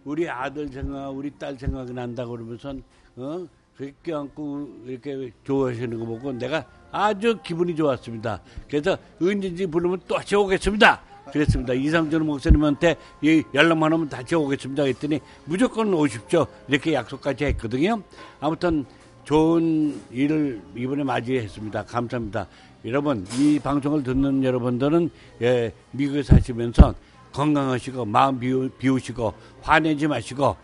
우리 0.04 0.28
아들 0.28 0.68
생각 0.68 1.10
우리 1.10 1.30
딸 1.30 1.56
생각이 1.56 1.92
난다 1.92 2.26
그러면서 2.26 2.74
어 3.16 3.46
그렇게 3.76 3.94
껴안고 4.02 4.68
이렇게 4.86 5.32
좋아하시는 5.44 5.98
거 5.98 6.06
보고 6.06 6.32
내가 6.32 6.64
아주 6.90 7.38
기분이 7.42 7.76
좋았습니다. 7.76 8.40
그래서 8.68 8.96
언제든지 9.20 9.66
부르면 9.66 10.00
또 10.08 10.16
다시 10.16 10.34
오겠습니다. 10.34 11.02
그랬습니다. 11.30 11.74
이상준 11.74 12.24
목사님한테 12.24 12.96
이 13.20 13.42
연락만 13.52 13.92
하면 13.92 14.08
다시 14.08 14.34
오겠습니다. 14.34 14.84
했더니 14.84 15.20
무조건 15.44 15.92
오십시오. 15.92 16.46
이렇게 16.68 16.94
약속까지 16.94 17.44
했거든요. 17.46 18.02
아무튼 18.40 18.86
좋은 19.24 20.00
일을 20.10 20.62
이번에 20.74 21.02
맞이했습니다. 21.02 21.84
감사합니다. 21.84 22.46
여러분, 22.84 23.26
이 23.36 23.58
방송을 23.58 24.04
듣는 24.04 24.44
여러분들은 24.44 25.10
예, 25.42 25.72
미국에 25.90 26.22
사시면서 26.22 26.94
건강하시고 27.32 28.04
마음 28.04 28.38
비우, 28.38 28.70
비우시고 28.70 29.34
화내지 29.60 30.06
마시고 30.06 30.56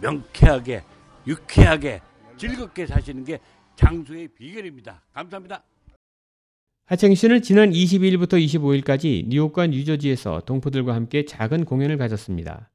명쾌하게 0.00 0.84
유쾌하게 1.26 2.00
즐겁게 2.36 2.86
사시는 2.86 3.24
게 3.24 3.38
장수의 3.76 4.28
비결입니다. 4.28 5.02
감사합니다. 5.12 5.62
하청 6.86 7.14
씨는 7.14 7.42
지난 7.42 7.70
22일부터 7.70 8.34
25일까지 8.34 9.26
뉴욕과 9.28 9.66
뉴저지에서 9.68 10.42
동포들과 10.46 10.94
함께 10.94 11.24
작은 11.24 11.64
공연을 11.64 11.98
가졌습니다. 11.98 12.70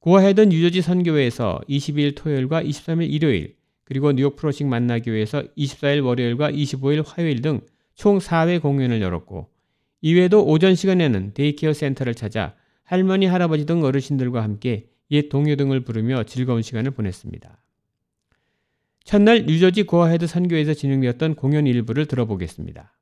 고아헤든 0.00 0.50
뉴저지 0.50 0.82
선교회에서 0.82 1.60
22일 1.68 2.14
토요일과 2.16 2.62
23일 2.62 3.10
일요일, 3.10 3.56
그리고 3.84 4.12
뉴욕 4.12 4.36
프로식 4.36 4.66
만나교회에서 4.66 5.42
24일 5.56 6.04
월요일과 6.04 6.50
25일 6.50 7.04
화요일 7.06 7.42
등 7.42 7.60
총 7.94 8.18
4회 8.18 8.60
공연을 8.60 9.00
열었고, 9.00 9.48
이외에도 10.00 10.44
오전 10.44 10.74
시간에는 10.74 11.34
daycare 11.34 11.72
센터를 11.72 12.14
찾아 12.14 12.54
할머니, 12.82 13.26
할아버지 13.26 13.66
등 13.66 13.84
어르신들과 13.84 14.42
함께 14.42 14.88
옛 15.10 15.28
동요 15.28 15.56
등을 15.56 15.84
부르며 15.84 16.24
즐거운 16.24 16.62
시간을 16.62 16.90
보냈습니다. 16.92 17.58
첫날 19.04 19.44
뉴저지 19.46 19.84
고아헤드 19.84 20.26
선교에서 20.26 20.74
진행되었던 20.74 21.34
공연 21.34 21.66
일부를 21.66 22.06
들어보겠습니다. 22.06 22.94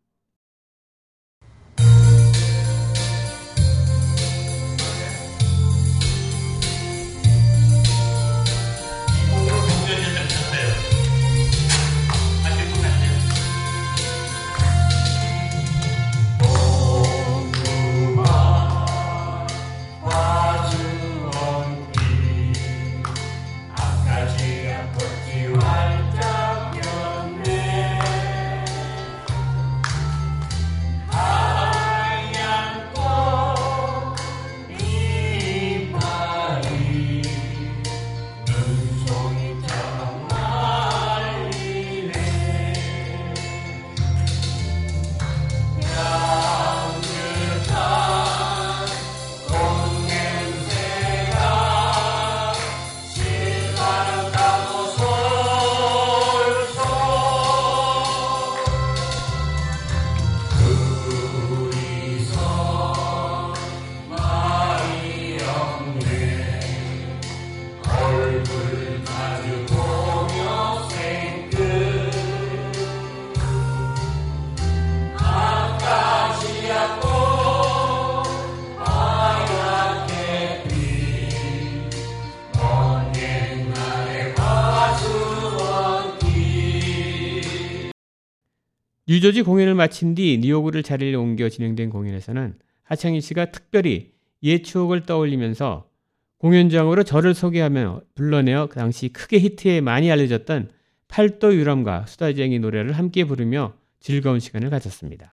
뉴저지 89.10 89.42
공연을 89.42 89.74
마친 89.74 90.14
뒤 90.14 90.38
뉴욕을 90.40 90.84
자리를 90.84 91.18
옮겨 91.18 91.48
진행된 91.48 91.90
공연에서는 91.90 92.54
하창희 92.84 93.20
씨가 93.20 93.46
특별히 93.46 94.12
옛 94.44 94.62
추억을 94.62 95.02
떠올리면서 95.02 95.90
공연장으로 96.38 97.02
저를 97.02 97.34
소개하며 97.34 98.02
불러내어 98.14 98.68
그 98.68 98.76
당시 98.76 99.08
크게 99.08 99.40
히트에 99.40 99.80
많이 99.80 100.12
알려졌던 100.12 100.70
팔도 101.08 101.56
유람과 101.56 102.06
수다쟁이 102.06 102.60
노래를 102.60 102.92
함께 102.92 103.24
부르며 103.24 103.74
즐거운 103.98 104.38
시간을 104.38 104.70
가졌습니다. 104.70 105.34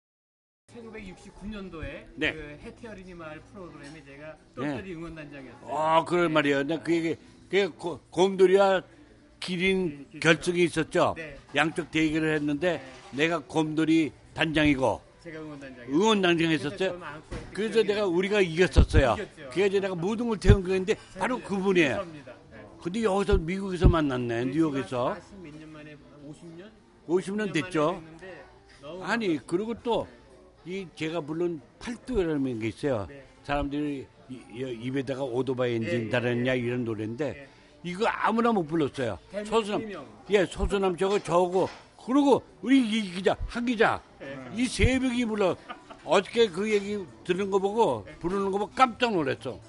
1969년도에 0.75 2.07
네. 2.15 2.33
그 2.33 2.59
해티 2.63 2.87
어린이 2.87 3.13
마을 3.13 3.39
프로그램에 3.53 4.03
제가 4.03 4.35
네. 4.59 4.67
똘똘이 4.67 4.95
응원단장이었어요. 4.95 5.77
아, 5.77 6.03
그럴 6.03 6.27
말이에요. 6.27 6.63
나그 6.63 6.93
얘기, 6.93 7.15
그 7.49 7.69
고- 7.69 8.01
곰돌이와 8.09 8.81
기린 9.39 10.07
결승이 10.19 10.61
있었죠. 10.61 11.13
네. 11.15 11.37
양쪽 11.55 11.89
대결을 11.89 12.35
했는데 12.35 12.81
내가 13.11 13.39
곰돌이 13.39 14.11
단장이고. 14.33 15.01
응원단장 15.89 16.51
했었어요. 16.51 16.99
그래서 17.53 17.83
내가 17.83 18.05
우리가 18.07 18.41
이겼었어요. 18.41 19.17
그래서 19.51 19.79
내가 19.79 19.93
모든 19.93 20.27
걸 20.27 20.39
태운 20.39 20.63
거였는데 20.63 20.95
바로 21.19 21.39
그분이에요. 21.39 22.05
네. 22.05 22.23
근데 22.81 23.03
여기서 23.03 23.37
미국에서 23.37 23.87
만났네, 23.87 24.45
뉴욕에서. 24.45 25.15
40몇 25.15 25.59
년 25.59 25.69
만에 25.69 25.95
50년? 26.27 26.69
50년 27.07 27.53
됐죠. 27.53 28.01
아니, 29.03 29.37
그리고 29.45 29.73
또 29.75 30.07
이 30.65 30.87
제가 30.95 31.21
부른 31.21 31.59
팔도라는 31.79 32.59
게 32.59 32.67
있어요. 32.67 33.07
네. 33.09 33.23
사람들이 33.43 34.05
입에다가 34.29 35.23
오토바이 35.23 35.75
엔진 35.75 36.05
예, 36.05 36.09
달았냐 36.09 36.55
예, 36.55 36.59
이런 36.59 36.85
노래인데 36.85 37.25
예. 37.29 37.47
이거 37.83 38.05
아무나 38.07 38.51
못 38.51 38.63
불렀어요. 38.67 39.17
소수남. 39.43 39.91
예, 40.29 40.45
소수남 40.45 40.95
저거 40.95 41.17
저거 41.19 41.67
그리고 42.05 42.41
우리 42.61 42.79
이 42.81 43.11
기자 43.13 43.35
한 43.47 43.65
기자 43.65 44.01
예. 44.21 44.37
이 44.55 44.65
새벽이 44.65 45.25
불러 45.25 45.55
어저께 46.03 46.49
그 46.49 46.71
얘기 46.71 47.03
들은 47.23 47.49
거 47.51 47.59
보고 47.59 48.05
부르는 48.19 48.51
거 48.51 48.57
보고 48.57 48.71
깜짝 48.75 49.13
놀랐어. 49.13 49.59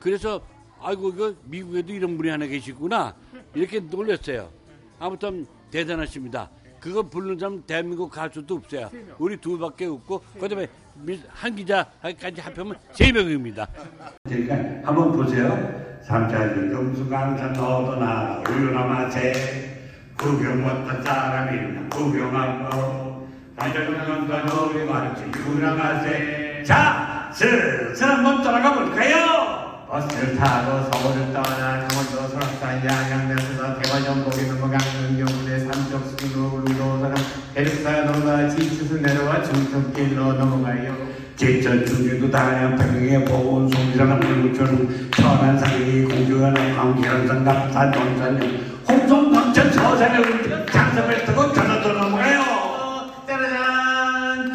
그래서 0.00 0.40
아이고 0.80 1.10
이거 1.10 1.34
미국에도 1.44 1.92
이런 1.92 2.16
분이 2.16 2.28
하나 2.30 2.46
계시구나 2.46 3.14
이렇게 3.54 3.80
놀랐어요. 3.80 4.48
아무튼 4.98 5.46
대단하십니다. 5.70 6.50
그거 6.80 7.02
부르는 7.02 7.38
사람 7.38 7.62
대한민국 7.66 8.10
가수도 8.10 8.56
없어요. 8.56 8.90
우리 9.18 9.36
둘밖에 9.36 9.86
없고 9.86 10.20
그다음에 10.38 10.66
미- 10.94 11.20
한 11.28 11.54
기자까지 11.54 12.40
합하면 12.40 12.76
세 12.92 13.10
명입니다. 13.12 13.66
그러니까 14.24 14.54
한번 14.88 15.12
보세요. 15.12 15.48
삼차전 16.06 16.70
금수강산 16.70 17.52
너도 17.54 17.96
나 17.96 18.42
우유나마세 18.48 19.75
구경 20.16 20.62
못한 20.62 21.02
사람이 21.02 21.88
구경하고 21.90 23.28
다정한가 23.56 24.46
너리 24.46 24.84
말지 24.84 25.30
유나마세. 25.46 26.62
자 26.66 27.30
슬슬 27.32 28.06
한번 28.08 28.42
떠나가 28.42 28.74
볼까요? 28.74 29.86
버스를 29.88 30.36
타고 30.36 30.90
서울을 30.90 31.32
떠나 31.32 31.86
강원도 31.86 32.28
설악산 32.28 32.84
양양면에서 32.84 33.78
대관 33.78 34.04
연복에 34.04 34.42
넘어가 34.48 34.76
강릉경문의 34.78 35.60
삼척수로 35.60 36.64
울로서가 36.64 37.14
대륙사 37.54 38.02
넘어가 38.02 38.48
지수수 38.48 39.00
내려와 39.00 39.42
중천길로 39.42 40.32
넘어가요. 40.32 40.96
제천 41.36 41.84
중주도 41.86 42.30
다양 42.30 42.74
평양에 42.76 43.24
보온 43.26 43.68
송지랑 43.68 44.18
물구천 44.18 45.10
천안상이 45.12 46.04
공주가 46.04 46.52
광계란산 46.52 47.44
남산 47.44 47.90
논산 47.92 48.75
홍성 48.88 49.32
광천 49.32 49.72
서산을 49.72 50.66
장성을 50.70 51.24
뜨고 51.24 51.52
전화도 51.52 51.92
넘어가요. 51.92 53.10
짜라잔. 53.26 54.52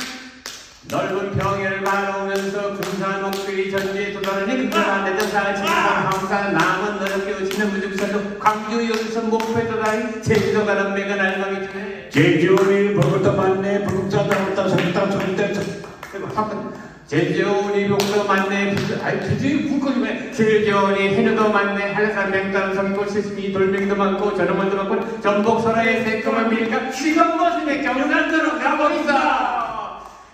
넓은 0.90 1.32
평야를 1.38 1.84
바라보면서 1.84 2.74
군산 2.74 3.22
목수의 3.22 3.72
전지에 3.72 4.14
도달하니 4.14 4.70
금산 4.70 5.06
대전사 5.06 5.54
진산 5.56 6.06
항산 6.08 6.54
남은 6.54 7.00
넓게 7.00 7.44
오시는 7.44 7.72
무중산도 7.72 8.40
광주 8.40 8.90
연선 8.90 9.30
목표에 9.30 9.68
도달하니 9.68 10.22
제주도 10.22 10.66
가는 10.66 10.94
배가 10.96 11.16
날방이 11.16 11.68
주네 11.68 12.10
제주리 12.10 12.94
보고도 12.96 13.34
많네. 13.34 13.86
부국자다 13.86 14.44
없다. 14.44 14.68
손다. 14.68 15.12
손대 15.12 15.54
제주리 17.12 17.90
복도 17.90 18.24
많네. 18.24 18.74
아이 19.04 19.20
제주리 19.20 19.68
국거리네 19.68 20.32
제주리 20.32 20.72
해녀도 20.72 21.52
많네. 21.52 21.92
한라산 21.92 22.32
맹단 22.32 22.74
성고 22.74 23.06
시스미 23.06 23.52
돌멩이도 23.52 23.98
많고 23.98 24.34
저녁만도 24.34 24.78
많고 24.78 25.20
전복 25.20 25.60
설화의 25.60 26.06
새콤한 26.06 26.50
밀가 26.50 26.90
시간 26.90 27.38
모습에 27.38 27.82
경산도로 27.82 28.60
가보이다 28.60 29.81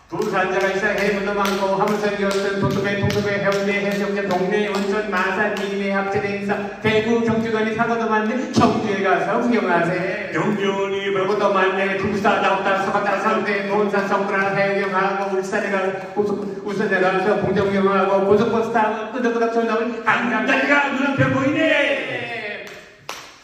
부산자가 0.10 0.68
있어 0.70 0.88
해문도 0.88 1.34
많고 1.34 1.76
하물산 1.76 2.22
여선 2.22 2.62
도토배 2.62 3.02
통도배 3.02 3.40
해운대 3.40 3.74
해수욕장 3.74 4.30
동네 4.30 4.70
온천 4.70 5.12
마산 5.12 5.54
미네 5.56 5.92
합체된 5.92 6.32
행사 6.32 6.80
대구 6.82 7.22
경주관이 7.26 7.76
사고도 7.76 8.10
많네 8.10 8.54
청주에 8.54 9.04
가서 9.04 9.42
구경하세. 9.42 10.32
경주원이 10.34 11.12
별것도 11.14 11.54
많네 11.54 11.98
부산 11.98 12.42
나왔다 12.42 12.84
서갔다 12.86 13.20
상대 13.20 13.68
본산 13.68 14.08
성불안 14.08 14.58
해구경하고 14.58 15.36
울산에 15.36 15.72
가서 15.72 15.92
울산에 16.64 17.02
가서 17.02 17.42
봉정 17.42 17.66
구경하고 17.66 18.28
고속버스 18.28 18.72
타고 18.72 19.12
끄덕끄덕 19.12 19.54
소리 19.54 19.68
나면 19.68 20.04
한강다리가 20.06 20.88
눈앞에 20.88 21.34
보이네. 21.34 22.66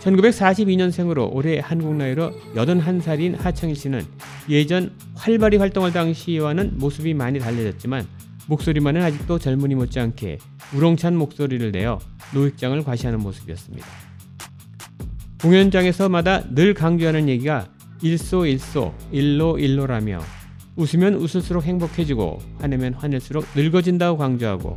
1942년생으로 0.00 1.32
올해 1.32 1.60
한국 1.62 1.94
나이로 1.96 2.32
81살인 2.54 3.36
하청일 3.38 3.76
씨는 3.76 4.04
예전 4.48 4.92
활발히 5.14 5.56
활동할 5.56 5.92
당시와는 5.92 6.78
모습이 6.78 7.14
많이 7.14 7.38
달라졌지만 7.40 8.06
목소리만은 8.48 9.02
아직도 9.02 9.40
젊은이 9.40 9.74
못지않게 9.74 10.38
우렁찬 10.74 11.16
목소리를 11.16 11.72
내어 11.72 11.98
노익장을 12.32 12.84
과시하는 12.84 13.18
모습이었습니다. 13.20 14.05
공연장에서마다 15.46 16.42
늘 16.56 16.74
강조하는 16.74 17.28
얘기가 17.28 17.68
일소일소, 18.02 18.92
일로일로라며 19.12 20.18
웃으면 20.74 21.14
웃을수록 21.14 21.62
행복해지고 21.62 22.40
화내면 22.58 22.94
화낼수록 22.94 23.44
늙어진다고 23.54 24.18
강조하고 24.18 24.76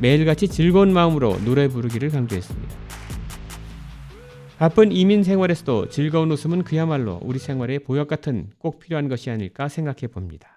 매일같이 0.00 0.48
즐거운 0.48 0.94
마음으로 0.94 1.36
노래 1.44 1.68
부르기를 1.68 2.08
강조했습니다. 2.08 2.74
바쁜 4.56 4.90
이민 4.90 5.22
생활에서도 5.22 5.90
즐거운 5.90 6.32
웃음은 6.32 6.62
그야말로 6.64 7.20
우리 7.22 7.38
생활의 7.38 7.80
보약 7.80 8.08
같은 8.08 8.48
꼭 8.58 8.78
필요한 8.78 9.10
것이 9.10 9.30
아닐까 9.30 9.68
생각해 9.68 10.06
봅니다. 10.10 10.55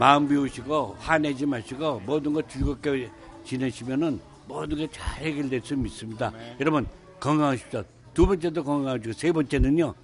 마음 0.00 0.26
비우시고 0.26 0.96
화내지 0.98 1.44
마시고 1.44 2.00
모든 2.06 2.32
거 2.32 2.40
즐겁게 2.48 3.10
지내시면은 3.44 4.18
모든 4.48 4.78
게 4.78 4.88
잘 4.90 5.22
해결될 5.26 5.60
수 5.62 5.76
믿습니다. 5.76 6.32
여러분 6.58 6.86
건강하십시오. 7.20 7.84
두 8.14 8.26
번째도 8.26 8.64
건강하시고 8.64 9.12
세 9.12 9.30
번째는요 9.30 9.94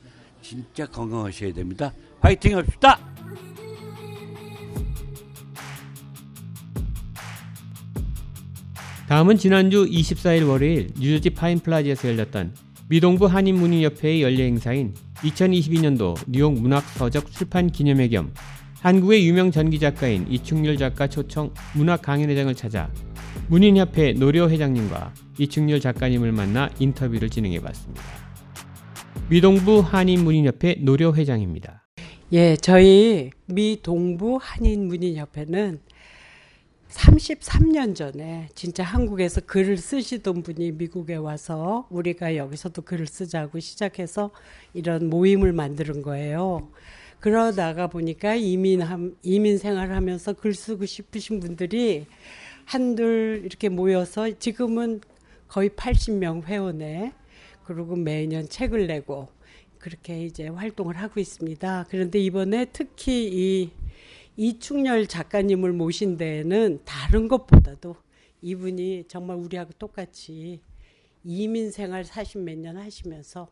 진짜 0.43 0.85
건강하셔야 0.85 1.55
됩니다. 1.55 1.95
화이팅 2.21 2.59
합시다. 2.59 3.01
다음은 9.09 9.39
지난주 9.39 9.87
24일 9.87 10.47
월요일 10.47 10.91
뉴저지 10.99 11.31
파인 11.31 11.59
플라자에서 11.59 12.09
열렸던 12.09 12.53
미동부 12.89 13.25
한인문인협회의 13.27 14.23
연례 14.23 14.45
행사인 14.45 14.95
2022년도 15.23 16.17
뉴욕 16.27 16.53
문학서적 16.53 17.33
출판 17.33 17.71
기념회 17.71 18.09
겸 18.09 18.33
한국의 18.81 19.27
유명 19.27 19.51
전기 19.51 19.79
작가인 19.79 20.27
이충렬 20.31 20.77
작가 20.77 21.09
초청 21.09 21.53
문학 21.75 22.03
강연회장을 22.03 22.55
찾아 22.55 22.91
문인협회 23.49 24.15
노려 24.15 24.49
회장님과 24.49 25.15
이충렬 25.39 25.81
작가님을 25.81 26.33
만나 26.33 26.71
인터뷰를 26.79 27.31
진행해 27.31 27.61
봤습니다. 27.61 28.03
미동부 29.29 29.81
한인문인협회 29.81 30.77
노려 30.81 31.13
회장입니다. 31.13 31.85
예, 32.33 32.57
저희 32.57 33.31
미 33.47 33.81
동부 33.83 34.39
한인 34.41 34.87
문인 34.87 35.17
협회는 35.17 35.81
33년 36.89 37.95
전에 37.95 38.49
진짜 38.55 38.83
한국에서 38.83 39.43
글을 39.43 39.77
쓰시던 39.77 40.43
분이 40.43 40.73
미국에 40.73 41.17
와서 41.17 41.87
우리가 41.91 42.37
여기서도 42.37 42.83
글을 42.83 43.07
쓰자고 43.07 43.59
시작해서 43.61 44.31
이런 44.75 45.11
모임을 45.11 45.53
만드는 45.53 46.03
거예요. 46.03 46.69
그러다가 47.21 47.87
보니까 47.87 48.35
이민 48.35 48.83
이민 49.23 49.59
생활하면서 49.59 50.35
글 50.35 50.55
쓰고 50.55 50.87
싶으신 50.87 51.41
분들이 51.41 52.07
한둘 52.65 53.43
이렇게 53.45 53.69
모여서 53.69 54.31
지금은 54.39 55.01
거의 55.49 55.71
80명 55.71 56.45
회원에 56.45 57.13
그리고 57.65 57.97
매년 57.97 58.49
책을 58.49 58.87
내고 58.87 59.29
그렇게 59.79 60.25
이제 60.25 60.49
활동을 60.49 60.97
하고 60.97 61.21
있습니다. 61.21 61.87
그런데 61.89 62.19
이번에 62.19 62.67
특히 62.73 63.31
이 63.33 63.71
이충렬 64.37 65.07
작가님을 65.07 65.73
모신 65.73 66.17
데에는 66.17 66.81
다른 66.85 67.29
것보다도 67.29 67.97
이분이 68.43 69.05
정말 69.09 69.37
우리하고 69.37 69.73
똑같이 69.79 70.61
이민 71.25 71.71
생활 71.71 72.05
40 72.05 72.43
몇 72.43 72.59
년 72.59 72.77
하시면서 72.77 73.49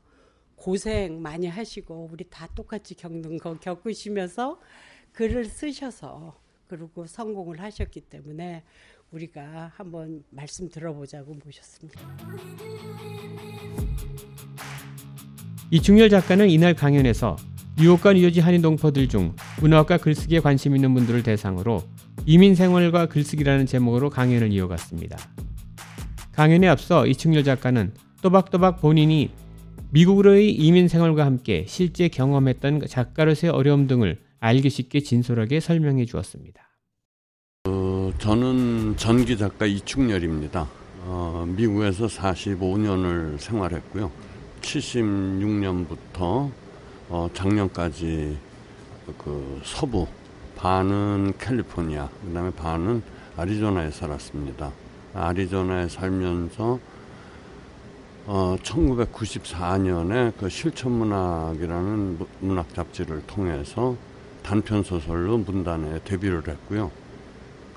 고생 0.56 1.20
많이 1.20 1.46
하시고 1.46 2.08
우리 2.12 2.24
다 2.30 2.48
똑같이 2.54 2.94
겪는 2.94 3.38
거 3.38 3.58
겪으시면서 3.58 4.60
글을 5.12 5.44
쓰셔서 5.46 6.38
그리고 6.66 7.06
성공을 7.06 7.60
하셨기 7.60 8.00
때문에 8.02 8.62
우리가 9.10 9.72
한번 9.76 10.24
말씀 10.30 10.68
들어보자고 10.68 11.36
모셨습니다. 11.44 12.00
이충렬 15.70 16.08
작가는 16.08 16.48
이날 16.48 16.74
강연에서 16.74 17.36
뉴욕과 17.76 18.12
뉴저지 18.12 18.40
한인 18.40 18.62
동포들 18.62 19.08
중 19.08 19.34
문학과 19.60 19.98
글쓰기에 19.98 20.40
관심 20.40 20.76
있는 20.76 20.94
분들을 20.94 21.22
대상으로 21.22 21.82
이민 22.26 22.54
생활과 22.54 23.06
글쓰기라는 23.06 23.66
제목으로 23.66 24.10
강연을 24.10 24.52
이어갔습니다. 24.52 25.16
강연에 26.32 26.68
앞서 26.68 27.06
이충렬 27.06 27.44
작가는 27.44 27.92
또박또박 28.22 28.80
본인이 28.80 29.30
미국으로의 29.94 30.52
이민 30.52 30.88
생활과 30.88 31.24
함께 31.24 31.64
실제 31.68 32.08
경험했던 32.08 32.80
작가로서의 32.88 33.52
어려움 33.52 33.86
등을 33.86 34.18
알기 34.40 34.68
쉽게 34.68 34.98
진솔하게 34.98 35.60
설명해 35.60 36.04
주었습니다. 36.06 36.68
어, 37.68 38.12
저는 38.18 38.96
전기 38.96 39.38
작가 39.38 39.66
이충렬입니다. 39.66 40.68
어, 41.02 41.44
미국에서 41.46 42.06
45년을 42.06 43.38
생활했고요. 43.38 44.10
76년부터 44.62 46.50
어, 47.08 47.30
작년까지 47.32 48.36
그 49.16 49.60
서부 49.62 50.08
반은 50.56 51.34
캘리포니아 51.38 52.08
그다음에 52.26 52.50
반은 52.50 53.00
아리조나에 53.36 53.92
살았습니다. 53.92 54.72
아리조나에 55.14 55.88
살면서 55.88 56.80
어, 58.26 58.56
1994년에 58.62 60.32
그 60.38 60.48
실천문학이라는 60.48 62.18
문학 62.40 62.74
잡지를 62.74 63.22
통해서 63.26 63.96
단편 64.42 64.82
소설로 64.82 65.36
문단에 65.38 66.00
데뷔를 66.04 66.42
했고요. 66.48 66.90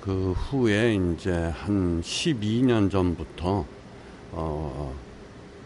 그 0.00 0.32
후에 0.32 0.94
이제 0.94 1.52
한 1.54 2.00
12년 2.00 2.90
전부터 2.90 3.66
어, 4.32 4.94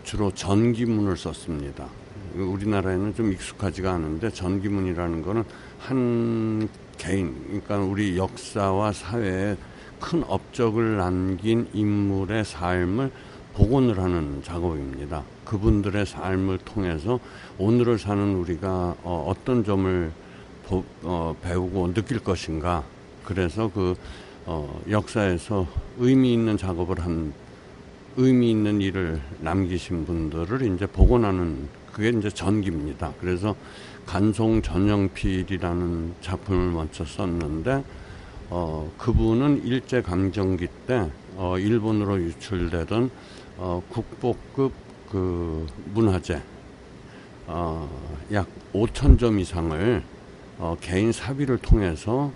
주로 0.03 0.33
전기문을 0.33 1.17
썼습니다. 1.17 1.87
우리나라에는 2.35 3.15
좀 3.15 3.33
익숙하지가 3.33 3.93
않은데 3.93 4.31
전기문이라는 4.31 5.23
거는 5.23 5.45
한 5.79 6.69
개인, 6.99 7.35
그러니까 7.47 7.79
우리 7.79 8.17
역사와 8.17 8.93
사회에 8.93 9.57
큰 10.01 10.25
업적을 10.27 10.97
남긴 10.97 11.69
인물의 11.73 12.45
삶을 12.45 13.13
복원을 13.55 13.99
하는 13.99 14.43
작업입니다. 14.43 15.23
그분들의 15.45 16.07
삶을 16.07 16.59
통해서 16.59 17.21
오늘을 17.59 17.99
사는 17.99 18.35
우리가 18.35 18.97
어, 19.03 19.33
떤 19.45 19.65
점을 19.65 20.11
보, 20.67 20.85
어, 21.03 21.37
배우고 21.43 21.93
느낄 21.95 22.19
것인가. 22.19 22.85
그래서 23.25 23.71
그 23.73 23.95
어, 24.47 24.83
역사에서 24.91 25.67
의미 25.99 26.33
있는 26.33 26.57
작업을 26.57 27.01
한 27.01 27.33
의미 28.17 28.51
있는 28.51 28.81
일을 28.81 29.21
남기신 29.41 30.05
분들을 30.05 30.75
이제 30.75 30.87
복원하는 30.87 31.69
그게 31.93 32.09
이제 32.09 32.29
전기입니다. 32.31 33.13
그래서 33.21 33.55
간송 34.07 34.63
전영필이라는 34.63 36.15
작품을 36.21 36.73
먼저 36.73 37.05
썼는데 37.05 37.85
어, 38.51 38.91
그분은 38.99 39.65
일제 39.65 40.03
강점기 40.03 40.69
때 40.87 41.11
어, 41.37 41.59
일본으로 41.59 42.21
유출되던 42.21 43.11
어, 43.59 43.83
국보급 43.89 44.73
그 45.11 45.67
문화재 45.93 46.43
어, 47.47 47.89
약 48.33 48.49
5천 48.73 49.19
점 49.19 49.39
이상을 49.39 50.03
어, 50.59 50.77
개인 50.81 51.13
사비를 51.13 51.59
통해서 51.59 52.33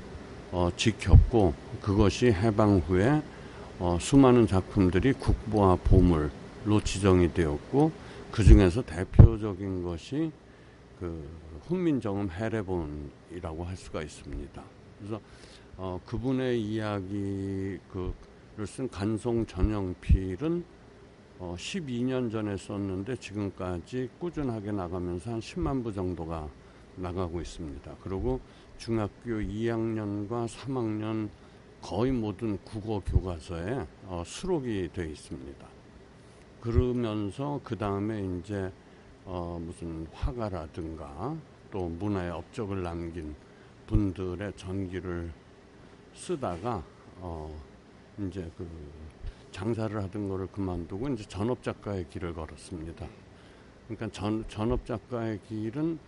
어, 0.52 0.70
지켰고 0.76 1.54
그것이 1.80 2.26
해방 2.26 2.78
후에 2.86 3.22
어, 3.78 3.98
수많은 4.00 4.46
작품들이 4.46 5.12
국보와 5.14 5.76
보물로 5.76 6.80
지정이 6.84 7.32
되었고 7.32 7.92
그 8.30 8.44
중에서 8.44 8.82
대표적인 8.82 9.82
것이 9.82 10.30
그 11.00 11.28
훈민정음 11.66 12.30
해례본이라고 12.30 13.64
할 13.64 13.76
수가 13.76 14.02
있습니다. 14.02 14.62
그래서 14.98 15.20
어, 15.76 16.00
그분의 16.06 16.60
이야기 16.62 17.78
그를 17.92 18.66
쓴 18.66 18.88
간송 18.88 19.46
전영필은 19.46 20.64
어, 21.39 21.55
12년 21.59 22.32
전에 22.32 22.57
썼는데 22.57 23.16
지금까지 23.16 24.09
꾸준하게 24.18 24.72
나가면서 24.72 25.32
한 25.32 25.41
10만 25.41 25.84
부 25.84 25.93
정도가 25.93 26.49
나가고 26.97 27.43
있습니다. 27.43 27.95
그리고 28.03 28.41
중학교 28.78 29.32
2학년과 29.32 30.49
3학년 30.49 31.28
거의 31.82 32.11
모든 32.11 32.57
국어 32.64 33.01
교과서에 33.01 33.87
어, 34.07 34.22
수록이 34.24 34.89
되어 34.95 35.05
있습니다. 35.05 35.66
그러면서 36.62 37.61
그 37.62 37.76
다음에 37.76 38.24
이제 38.39 38.72
어, 39.26 39.61
무슨 39.61 40.07
화가라든가 40.12 41.37
또 41.70 41.87
문화의 41.87 42.30
업적을 42.30 42.82
남긴 42.82 43.34
분들의 43.87 44.55
전기를 44.57 45.30
쓰다가 46.14 46.82
어, 47.18 47.55
이제 48.18 48.51
그 48.57 48.66
장사를 49.57 50.02
하던 50.02 50.28
거를 50.28 50.46
그만두고 50.48 51.09
이제 51.09 51.24
전업 51.24 51.62
작가의 51.62 52.07
길을 52.11 52.34
걸었습니다. 52.34 53.07
그러니까 53.88 54.11
전, 54.12 54.44
전업 54.48 54.84
작가의 54.84 55.40
길은 55.48 55.98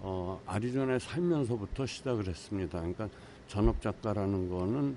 어, 0.00 0.38
아리조나에 0.44 0.98
살면서부터 0.98 1.86
시작을 1.86 2.26
했습니다. 2.28 2.78
그러니까 2.78 3.08
전업 3.46 3.80
작가라는 3.80 4.50
거는 4.50 4.94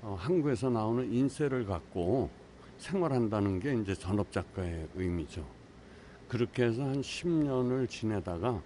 어, 0.00 0.16
한국에서 0.18 0.70
나오는 0.70 1.12
인쇄를 1.12 1.66
갖고 1.66 2.30
생활한다는 2.78 3.60
게 3.60 3.74
이제 3.74 3.94
전업 3.94 4.32
작가의 4.32 4.88
의미죠. 4.94 5.44
그렇게 6.28 6.64
해서 6.64 6.82
한 6.82 7.02
10년을 7.02 7.86
지내다가 7.90 8.62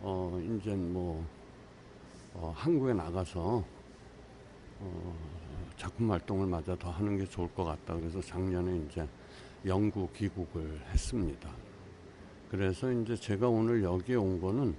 어 0.00 0.40
이제 0.42 0.74
뭐 0.74 1.22
어, 2.32 2.54
한국에 2.56 2.94
나가서 2.94 3.62
어, 4.80 5.33
작품 5.76 6.10
활동을 6.10 6.46
마저 6.46 6.76
더 6.76 6.90
하는 6.90 7.16
게 7.16 7.26
좋을 7.26 7.48
것 7.54 7.64
같다. 7.64 7.94
그래서 7.94 8.20
작년에 8.20 8.84
이제 8.86 9.06
영구 9.66 10.08
귀국을 10.14 10.80
했습니다. 10.92 11.50
그래서 12.50 12.92
이제 12.92 13.16
제가 13.16 13.48
오늘 13.48 13.82
여기에 13.82 14.16
온 14.16 14.40
거는 14.40 14.74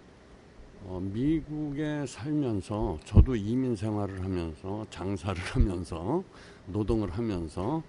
어, 0.84 1.00
미국에 1.02 2.06
살면서 2.06 3.00
저도 3.06 3.36
이민 3.36 3.76
생활을 3.76 4.24
하면서 4.24 4.86
장사를 4.90 5.42
하면서 5.54 6.24
노동을 6.68 7.10
하면서 7.10 7.82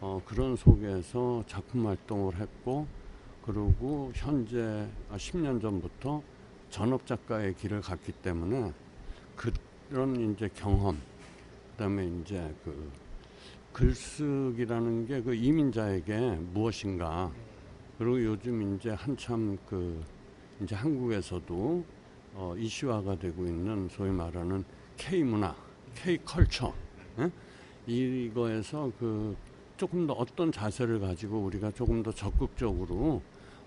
어, 0.00 0.20
그런 0.26 0.54
속에서 0.54 1.42
작품 1.46 1.86
활동을 1.86 2.36
했고 2.36 2.86
그리고 3.42 4.12
현재 4.14 4.86
10년 5.10 5.60
전부터 5.60 6.22
전업 6.68 7.06
작가의 7.06 7.54
길을 7.54 7.80
갔기 7.80 8.12
때문에 8.12 8.72
그런 9.36 10.32
이제 10.32 10.50
경험 10.54 10.98
그다음에 11.74 12.06
이제 12.06 12.54
그 12.64 12.90
글쓰기라는 13.72 15.06
게 15.06 15.20
그 15.22 15.34
이민자에게 15.34 16.38
무엇인가 16.52 17.32
그리고 17.98 18.24
요즘 18.24 18.76
이제 18.76 18.90
한참 18.90 19.58
그 19.66 20.00
이제 20.62 20.74
한국에서도 20.76 21.84
어, 22.34 22.54
이슈화가 22.56 23.18
되고 23.18 23.44
있는 23.44 23.88
소위 23.88 24.10
말하는 24.10 24.64
K 24.96 25.24
문화, 25.24 25.54
K 25.94 26.18
컬처 26.24 26.72
예? 27.18 27.30
이거에서 27.86 28.90
그 28.98 29.36
조금 29.76 30.06
더 30.06 30.12
어떤 30.14 30.52
자세를 30.52 31.00
가지고 31.00 31.38
우리가 31.40 31.72
조금 31.72 32.02
더 32.02 32.12
적극적으로 32.12 33.20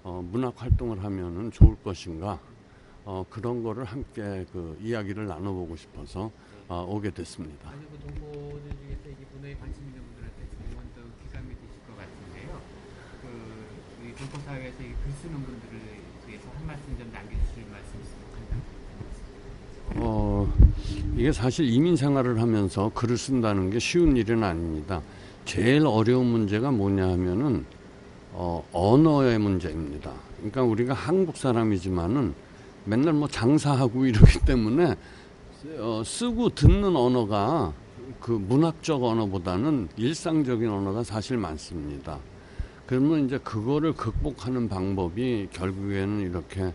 어, 0.03 0.21
문학 0.31 0.61
활동을 0.61 1.03
하면은 1.03 1.51
좋을 1.51 1.75
것인가 1.83 2.39
어, 3.07 3.25
그런 3.29 3.63
거를 3.63 3.85
함께 3.85 4.45
그 4.51 4.77
이야기를 4.81 5.27
나눠보고 5.27 5.77
싶어서 5.77 6.29
어, 6.67 6.85
오게 6.89 7.11
됐습니다. 7.11 7.69
아니 7.69 7.79
그 7.89 7.97
동포들 7.99 8.69
중에서 8.69 9.01
이게 9.05 9.25
문화에 9.33 9.55
관심 9.55 9.83
있는 9.87 10.01
분들한테 10.03 10.43
정말 10.51 10.83
더 10.93 11.01
기감이 11.23 11.47
되실 11.55 11.79
것 11.87 11.95
같은데요. 11.95 12.61
그 13.21 14.03
우리 14.03 14.13
동포 14.13 14.37
사회에서 14.39 14.83
이글 14.83 15.11
쓰는 15.21 15.35
분들을 15.41 15.79
위해서 16.27 16.49
한 16.53 16.67
말씀 16.67 16.97
좀 16.97 17.09
남겨주실 17.13 17.63
말씀 17.71 17.97
있으면. 18.01 18.27
어, 19.95 20.53
이게 21.15 21.31
사실 21.31 21.65
이민 21.65 21.95
생활을 21.95 22.41
하면서 22.41 22.91
글을 22.93 23.17
쓴다는 23.17 23.69
게 23.69 23.79
쉬운 23.79 24.17
일은 24.17 24.43
아닙니다. 24.43 25.01
제일 25.45 25.87
어려운 25.87 26.25
문제가 26.25 26.71
뭐냐 26.71 27.07
하면은 27.07 27.65
어, 28.33 28.67
언어의 28.73 29.39
문제입니다. 29.39 30.11
그러니까 30.39 30.63
우리가 30.63 30.93
한국 30.93 31.37
사람이지만은 31.37 32.46
맨날 32.87 33.13
뭐 33.13 33.27
장사하고 33.27 34.05
이러기 34.05 34.39
때문에 34.47 34.95
어, 35.79 36.01
쓰고 36.05 36.49
듣는 36.49 36.95
언어가 36.95 37.73
그 38.21 38.31
문학적 38.31 39.03
언어보다는 39.03 39.89
일상적인 39.97 40.69
언어가 40.69 41.03
사실 41.03 41.37
많습니다. 41.37 42.19
그러면 42.85 43.25
이제 43.25 43.37
그거를 43.39 43.91
극복하는 43.91 44.69
방법이 44.69 45.49
결국에는 45.51 46.21
이렇게 46.21 46.73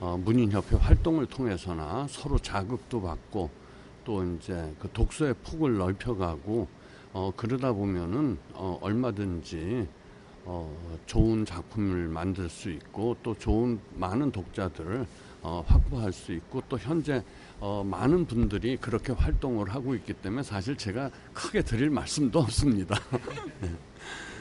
어, 0.00 0.20
문인협회 0.22 0.76
활동을 0.76 1.26
통해서나 1.26 2.06
서로 2.10 2.38
자극도 2.38 3.00
받고 3.00 3.48
또 4.04 4.22
이제 4.22 4.70
그 4.78 4.90
독서의 4.92 5.34
폭을 5.44 5.78
넓혀가고 5.78 6.68
어, 7.14 7.32
그러다 7.34 7.72
보면은 7.72 8.36
어, 8.52 8.78
얼마든지 8.82 9.88
어, 10.44 10.76
좋은 11.06 11.46
작품을 11.46 12.08
만들 12.08 12.50
수 12.50 12.68
있고 12.70 13.16
또 13.22 13.34
좋은 13.34 13.80
많은 13.94 14.30
독자들을 14.30 15.06
어, 15.44 15.62
확보할 15.66 16.10
수 16.10 16.32
있고 16.32 16.62
또 16.70 16.78
현재 16.78 17.22
어, 17.60 17.84
많은 17.86 18.24
분들이 18.24 18.78
그렇게 18.78 19.12
활동을 19.12 19.74
하고 19.74 19.94
있기 19.94 20.14
때문에 20.14 20.42
사실 20.42 20.74
제가 20.74 21.10
크게 21.34 21.60
드릴 21.60 21.90
말씀도 21.90 22.38
없습니다. 22.40 22.98
네. 23.60 23.70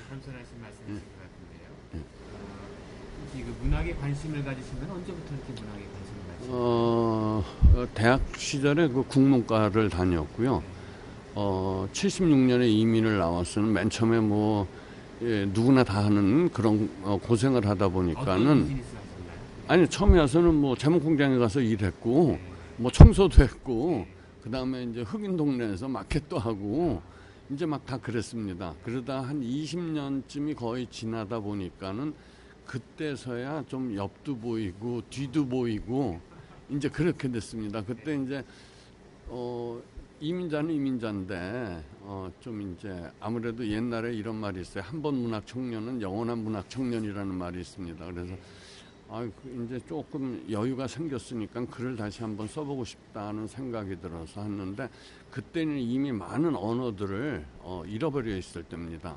겸손하신 0.10 0.62
말씀이신 0.62 0.96
것 0.96 1.20
같은데요. 1.20 1.68
어, 1.94 2.44
그 3.34 3.64
문학에 3.64 3.94
관심을 3.96 4.46
가지신 4.46 4.80
건 4.80 4.92
언제부터 4.92 5.36
이렇게 5.36 5.62
문학에 5.62 5.84
관심을 5.94 6.22
가지신 6.30 6.52
거예요? 6.52 6.64
어, 6.64 7.44
어, 7.76 7.88
대학 7.94 8.22
시절에 8.38 8.88
그 8.88 9.04
국문과를 9.04 9.90
다녔고요. 9.90 10.64
어, 11.36 11.90
76년에 11.92 12.70
이민을 12.70 13.18
나왔으면 13.18 13.74
맨 13.74 13.90
처음에 13.90 14.22
뭐 14.22 14.68
예, 15.22 15.46
누구나 15.52 15.84
다 15.84 16.06
하는 16.06 16.50
그런 16.50 16.90
어, 17.02 17.20
고생을 17.22 17.68
하다 17.68 17.90
보니까는? 17.90 19.03
아니 19.68 19.88
처음에 19.88 20.20
와서는 20.20 20.54
뭐 20.56 20.76
제목 20.76 21.04
공장에 21.04 21.38
가서 21.38 21.62
일했고 21.62 22.38
뭐 22.78 22.92
청소도 22.92 23.44
했고 23.44 24.06
그 24.42 24.50
다음에 24.52 24.84
이제 24.84 25.02
흑인 25.02 25.38
동네에서 25.38 25.88
마켓도 25.88 26.38
하고 26.38 27.02
이제 27.50 27.66
막 27.66 27.86
다 27.86 27.98
그랬습니다. 27.98 28.74
그러다 28.84 29.22
한 29.22 29.42
20년쯤이 29.42 30.56
거의 30.56 30.88
지나다 30.90 31.40
보니까는 31.40 32.14
그때서야 32.66 33.66
좀 33.68 33.96
옆도 33.96 34.38
보이고 34.38 35.02
뒤도 35.10 35.48
보이고 35.48 36.20
이제 36.70 36.90
그렇게 36.90 37.30
됐습니다. 37.32 37.84
그때 37.84 38.16
이제 38.16 38.44
어 39.28 39.82
이민자는 40.20 40.72
이민자인데 40.74 41.84
어 42.02 42.30
좀 42.42 42.62
이제 42.62 43.10
아무래도 43.20 43.66
옛날에 43.68 44.14
이런 44.14 44.36
말이 44.36 44.60
있어요. 44.62 44.84
한 44.84 45.02
번 45.02 45.16
문학 45.16 45.46
청년은 45.48 46.02
영원한 46.02 46.40
문학 46.40 46.70
청년이라는 46.70 47.34
말이 47.36 47.60
있습니다. 47.62 48.06
그래서 48.06 48.34
아, 49.16 49.20
그 49.20 49.64
이제 49.64 49.80
조금 49.88 50.44
여유가 50.50 50.88
생겼으니까 50.88 51.64
글을 51.68 51.96
다시 51.96 52.24
한번 52.24 52.48
써보고 52.48 52.84
싶다는 52.84 53.46
생각이 53.46 54.02
들어서 54.02 54.42
했는데 54.42 54.90
그때는 55.30 55.78
이미 55.78 56.12
많은 56.12 56.56
언어들을 56.56 57.46
어, 57.60 57.84
잃어버려 57.86 58.36
있을 58.36 58.64
때입니다. 58.64 59.16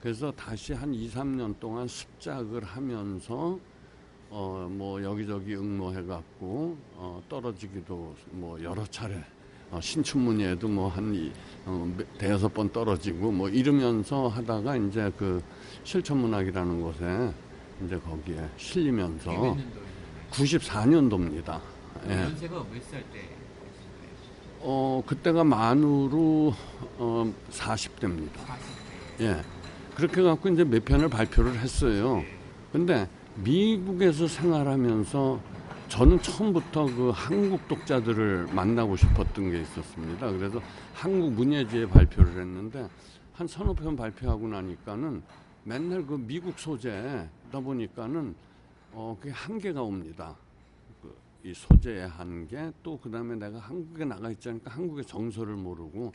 그래서 0.00 0.32
다시 0.32 0.72
한 0.72 0.92
2, 0.92 1.08
3년 1.08 1.60
동안 1.60 1.86
습작을 1.86 2.64
하면서 2.64 3.56
어, 4.30 4.66
뭐 4.68 5.00
여기저기 5.00 5.54
응모해갖고 5.54 6.76
어, 6.96 7.22
떨어지기도 7.28 8.16
뭐 8.32 8.60
여러 8.60 8.84
차례 8.86 9.22
어, 9.70 9.80
신춘문예에도 9.80 10.66
뭐한 10.66 11.32
어, 11.66 11.94
몇- 11.96 12.18
대여섯 12.18 12.52
번 12.52 12.68
떨어지고 12.72 13.30
뭐 13.30 13.48
이러면서 13.48 14.26
하다가 14.26 14.74
이제 14.76 15.12
그 15.16 15.40
실천문학이라는 15.84 16.82
곳에 16.82 17.32
이제 17.84 17.98
거기에 17.98 18.48
실리면서 18.56 19.30
그게 19.30 19.40
몇 19.40 19.56
년도였나요? 19.56 19.86
94년도입니다. 20.30 21.60
예. 22.08 22.22
연세가 22.22 22.64
몇 22.72 22.82
살 22.82 23.02
때? 23.12 23.28
어, 24.60 25.02
그때가 25.06 25.44
만으로 25.44 26.54
어, 26.98 27.32
40대입니다. 27.50 28.30
40대. 28.36 29.20
예. 29.20 29.42
그렇게 29.94 30.22
갖고 30.22 30.48
이제 30.48 30.64
몇 30.64 30.84
편을 30.84 31.08
발표를 31.08 31.58
했어요. 31.60 32.22
근데 32.72 33.08
미국에서 33.36 34.26
생활하면서 34.26 35.40
저는 35.88 36.20
처음부터 36.20 36.86
그 36.86 37.12
한국 37.14 37.68
독자들을 37.68 38.48
만나고 38.52 38.96
싶었던 38.96 39.50
게 39.50 39.60
있었습니다. 39.60 40.30
그래서 40.32 40.60
한국 40.94 41.32
문예지에 41.32 41.86
발표를 41.86 42.40
했는데 42.40 42.88
한 43.34 43.46
서너 43.46 43.72
편 43.74 43.94
발표하고 43.96 44.48
나니까는 44.48 45.22
맨날 45.66 46.06
그 46.06 46.14
미국 46.14 46.56
소재다 46.58 47.58
보니까는 47.60 48.34
어, 48.92 49.16
그게 49.20 49.32
한계가 49.32 49.82
옵니다. 49.82 50.34
그 51.02 51.12
이 51.44 51.52
소재의 51.54 52.08
한계 52.08 52.72
또 52.82 52.96
그다음에 52.98 53.34
내가 53.36 53.58
한국에 53.58 54.04
나가 54.04 54.30
있지 54.30 54.48
않으니까 54.48 54.70
한국의 54.70 55.04
정서를 55.04 55.54
모르고 55.54 56.12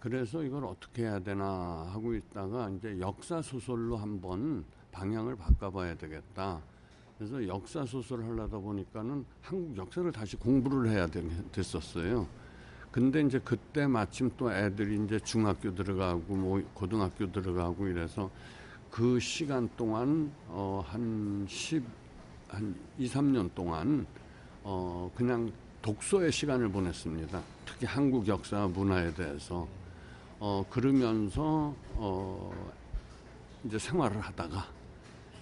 그래서 0.00 0.42
이걸 0.42 0.64
어떻게 0.64 1.02
해야 1.02 1.18
되나 1.18 1.86
하고 1.92 2.14
있다가 2.14 2.70
이제 2.70 2.98
역사 3.00 3.42
소설로 3.42 3.96
한번 3.96 4.64
방향을 4.92 5.36
바꿔봐야 5.36 5.96
되겠다. 5.96 6.60
그래서 7.18 7.46
역사 7.48 7.84
소설을 7.84 8.24
하려다 8.26 8.58
보니까는 8.58 9.24
한국 9.42 9.76
역사를 9.76 10.10
다시 10.12 10.36
공부를 10.36 10.88
해야 10.90 11.06
되- 11.06 11.22
됐었어요. 11.52 12.26
근데 12.90 13.20
이제 13.20 13.38
그때 13.44 13.86
마침 13.86 14.30
또 14.38 14.50
애들이 14.52 15.04
이제 15.04 15.18
중학교 15.20 15.74
들어가고 15.74 16.34
뭐 16.34 16.62
고등학교 16.74 17.30
들어가고 17.30 17.86
이래서 17.88 18.30
그 18.98 19.20
시간 19.20 19.70
동안 19.76 20.28
어 20.48 20.82
한 20.84 21.46
10, 21.48 21.84
한 22.48 22.74
2, 22.98 23.06
3년 23.06 23.48
동안 23.54 24.04
어 24.64 25.08
그냥 25.14 25.52
독서의 25.82 26.32
시간을 26.32 26.68
보냈습니다. 26.68 27.40
특히 27.64 27.86
한국 27.86 28.26
역사 28.26 28.66
문화에 28.66 29.14
대해서 29.14 29.68
어 30.40 30.64
그러면서 30.68 31.72
어 31.94 32.52
이제 33.62 33.78
생활을 33.78 34.20
하다가 34.20 34.66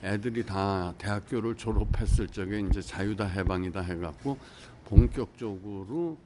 애들이 0.04 0.44
다 0.44 0.92
대학교를 0.98 1.56
졸업했을 1.56 2.26
적에 2.26 2.60
이제 2.60 2.82
자유다 2.82 3.24
해방이다 3.24 3.80
해갖고 3.80 4.36
본격적으로 4.84 6.18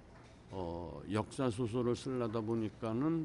어 0.50 1.00
역사 1.12 1.48
소설을 1.48 1.94
쓰려다 1.94 2.40
보니까는 2.40 3.24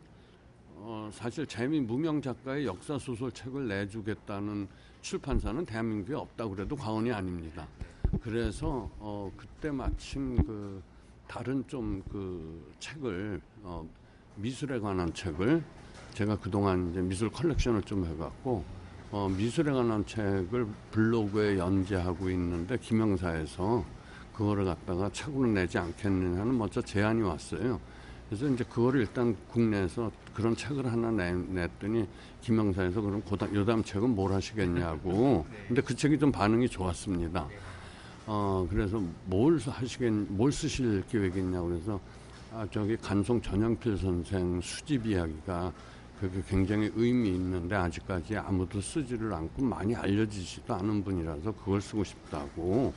어 0.78 1.10
사실 1.12 1.46
재미 1.48 1.80
무명 1.80 2.22
작가의 2.22 2.66
역사 2.66 2.98
소설 2.98 3.32
책을 3.32 3.68
내주겠다는 3.68 4.68
출판사는 5.02 5.66
대한민국에 5.66 6.16
없다 6.16 6.48
그래도 6.48 6.76
과언이 6.76 7.12
아닙니다. 7.12 7.68
그래서 8.22 8.90
어 9.00 9.32
그때 9.36 9.72
마침 9.72 10.36
그 10.44 10.82
다른 11.28 11.64
좀 11.68 12.04
그 12.12 12.72
책을 12.80 13.42
어 13.64 13.88
미술에 14.36 14.80
관한 14.80 15.14
책을 15.14 15.64
제가 16.14 16.38
그동안 16.38 16.92
이제 16.92 17.02
미술 17.02 17.30
컬렉션을 17.30 17.84
좀 17.84 18.06
해갖고 18.06 18.64
어 19.12 19.30
미술에 19.30 19.72
관한 19.72 20.06
책을 20.06 20.68
블로그에 20.92 21.58
연재하고 21.58 22.30
있는데 22.30 22.78
김영사에서 22.78 23.84
그거를 24.34 24.66
갖다가 24.66 25.10
책으로 25.12 25.48
내지 25.48 25.78
않겠느냐는 25.78 26.58
먼저 26.58 26.82
제안이 26.82 27.22
왔어요. 27.22 27.80
그래서 28.30 28.48
이제 28.48 28.64
그거를 28.64 29.02
일단 29.02 29.36
국내에서 29.52 30.12
그런 30.34 30.56
책을 30.56 30.92
하나 30.92 31.12
내, 31.12 31.32
냈더니 31.32 32.08
김영사에서 32.42 33.02
그럼 33.02 33.22
고다, 33.22 33.54
요담 33.54 33.84
책은 33.84 34.16
뭘 34.16 34.34
하시겠냐고. 34.34 35.46
근데 35.68 35.82
그 35.82 35.96
책이 35.96 36.18
좀 36.20 36.32
반응이 36.32 36.68
좋았습니다. 36.70 37.48
어, 38.28 38.68
그래서 38.70 39.02
뭘 39.26 39.60
하시겠, 39.60 40.12
뭘 40.30 40.52
쓰실 40.52 41.04
계획이냐고 41.10 41.68
그래서 41.68 42.00
아, 42.52 42.66
저기 42.72 42.98
간송 42.98 43.42
전영필 43.42 43.98
선생 43.98 44.60
수집 44.62 45.06
이야기가 45.06 45.72
그게 46.20 46.42
굉장히 46.48 46.90
의미 46.96 47.30
있는데 47.30 47.76
아직까지 47.76 48.38
아무도 48.38 48.80
쓰지를 48.80 49.34
않고 49.34 49.62
많이 49.62 49.94
알려지지도 49.94 50.74
않은 50.74 51.04
분이라서 51.04 51.52
그걸 51.52 51.82
쓰고 51.82 52.04
싶다고 52.04 52.94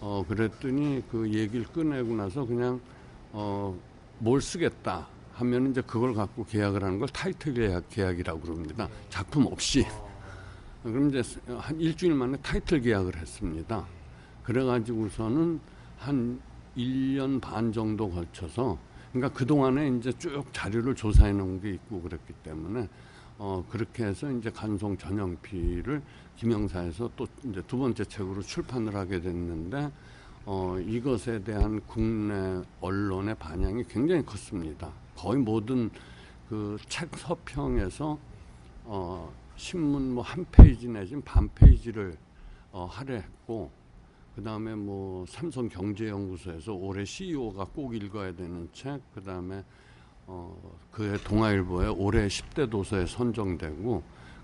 어 0.00 0.24
그랬더니 0.28 1.02
그 1.10 1.28
얘기를 1.28 1.66
꺼내고 1.66 2.14
나서 2.14 2.44
그냥 2.44 2.80
어 3.32 3.76
뭘 4.22 4.40
쓰겠다 4.40 5.08
하면 5.34 5.72
이제 5.72 5.80
그걸 5.80 6.14
갖고 6.14 6.44
계약을 6.44 6.84
하는 6.84 7.00
걸 7.00 7.08
타이틀 7.08 7.54
계약, 7.54 7.88
계약이라고 7.88 8.40
그럽니다. 8.40 8.88
작품 9.08 9.46
없이. 9.46 9.84
그럼 10.84 11.08
이제 11.08 11.22
한 11.48 11.80
일주일 11.80 12.14
만에 12.14 12.36
타이틀 12.40 12.80
계약을 12.80 13.16
했습니다. 13.16 13.84
그래가지고서는 14.44 15.58
한 15.98 16.40
1년 16.76 17.40
반 17.40 17.72
정도 17.72 18.08
걸쳐서 18.08 18.78
그러니까 19.12 19.36
그동안에 19.36 19.88
이제 19.88 20.12
쭉 20.12 20.44
자료를 20.52 20.94
조사해 20.94 21.32
놓은 21.32 21.60
게 21.60 21.70
있고 21.70 22.00
그랬기 22.00 22.32
때문에 22.44 22.88
어 23.38 23.64
그렇게 23.68 24.04
해서 24.04 24.30
이제 24.30 24.50
간송 24.50 24.96
전형피를 24.98 26.00
김영사에서 26.36 27.10
또 27.16 27.26
이제 27.44 27.60
두 27.66 27.76
번째 27.76 28.04
책으로 28.04 28.40
출판을 28.40 28.94
하게 28.94 29.20
됐는데 29.20 29.90
어 30.44 30.76
이것에 30.80 31.42
대한 31.44 31.80
국내 31.86 32.62
언론의 32.80 33.36
반향이 33.36 33.84
굉장히 33.84 34.24
컸습니다. 34.24 34.92
거의 35.16 35.38
모든 35.38 35.90
그 36.48 36.76
책 36.88 37.08
서평에서 37.16 38.18
어 38.84 39.32
신문 39.56 40.14
뭐 40.14 40.22
한 40.22 40.44
페이지 40.50 40.88
내지는 40.88 41.22
반 41.22 41.48
페이지를 41.54 42.16
어 42.72 42.86
할애했고 42.90 43.70
그 44.34 44.42
다음에 44.42 44.74
뭐 44.74 45.24
삼성 45.28 45.68
경제연구소에서 45.68 46.72
올해 46.72 47.04
CEO가 47.04 47.66
꼭 47.74 47.94
읽어야 47.94 48.34
되는 48.34 48.68
책, 48.72 49.00
그 49.14 49.22
다음에 49.22 49.62
어, 50.26 50.56
그의 50.90 51.18
동아일보에 51.18 51.88
올해 51.88 52.26
10대 52.28 52.70
도서에 52.70 53.04
선정되고 53.06 54.02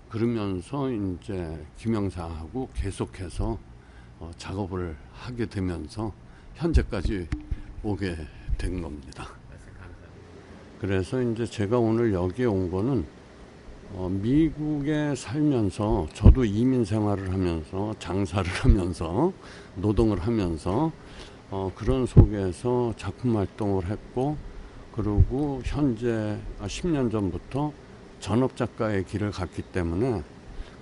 그러면서 0.09 0.91
이제 0.91 1.65
김영사하고 1.77 2.69
계속해서 2.75 3.57
어, 4.19 4.31
작업을 4.37 4.97
하게 5.13 5.45
되면서 5.45 6.11
현재까지 6.55 7.27
오게 7.83 8.17
된 8.57 8.81
겁니다. 8.81 9.27
그래서 10.79 11.21
이제 11.21 11.45
제가 11.45 11.79
오늘 11.79 12.13
여기에 12.13 12.45
온 12.45 12.69
거는 12.69 13.05
어, 13.93 14.09
미국에 14.09 15.15
살면서 15.15 16.07
저도 16.13 16.45
이민 16.45 16.85
생활을 16.85 17.31
하면서 17.31 17.93
장사를 17.99 18.49
하면서 18.63 19.31
노동을 19.75 20.19
하면서 20.19 20.91
어, 21.49 21.71
그런 21.75 22.05
속에서 22.05 22.93
작품 22.97 23.37
활동을 23.37 23.85
했고 23.85 24.37
그리고 24.93 25.61
현재 25.63 26.37
10년 26.61 27.09
전부터 27.09 27.71
전업 28.19 28.57
작가의 28.57 29.05
길을 29.05 29.31
갔기 29.31 29.61
때문에 29.61 30.23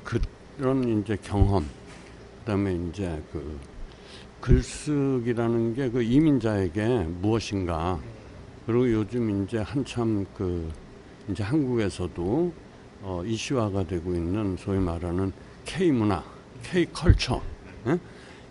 그런 0.03 1.01
이제 1.01 1.17
경험 1.21 1.65
그다음에 2.47 2.79
이제 2.89 3.21
그 3.33 3.59
글쓰기라는 4.39 5.73
게 5.75 5.89
그 5.89 6.01
이민자에게 6.01 7.07
무엇인가 7.19 7.99
그리고 8.65 8.89
요즘 8.93 9.43
이제 9.43 9.57
한참 9.57 10.25
그 10.33 10.71
이제 11.29 11.43
한국에서도 11.43 12.53
어, 13.01 13.21
이슈화가 13.25 13.85
되고 13.87 14.13
있는 14.13 14.55
소위 14.57 14.79
말하는 14.79 15.33
K 15.65 15.91
문화, 15.91 16.23
K 16.63 16.85
컬처 16.93 17.41
예? 17.87 17.99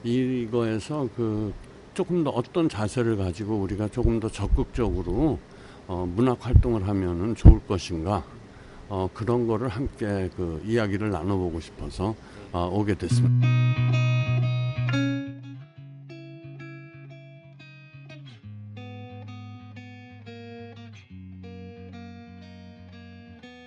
이거에서 0.05 1.09
그 1.17 1.55
조금 1.95 2.23
더 2.23 2.31
어떤 2.31 2.69
자세를 2.69 3.17
가지고 3.17 3.57
우리가 3.57 3.89
조금 3.89 4.21
더 4.21 4.29
적극적으로 4.29 5.39
어, 5.87 6.07
문학 6.15 6.45
활동을 6.45 6.87
하면은 6.87 7.35
좋을 7.35 7.61
것인가 7.67 8.25
어, 8.91 9.09
그런 9.15 9.47
거를 9.47 9.69
함께 9.69 10.29
그 10.37 10.63
이야기를 10.67 11.11
나눠보고 11.11 11.61
싶어서 11.61 12.09
어, 12.09 12.36
오게 12.65 12.95
됐습니다. 12.95 13.47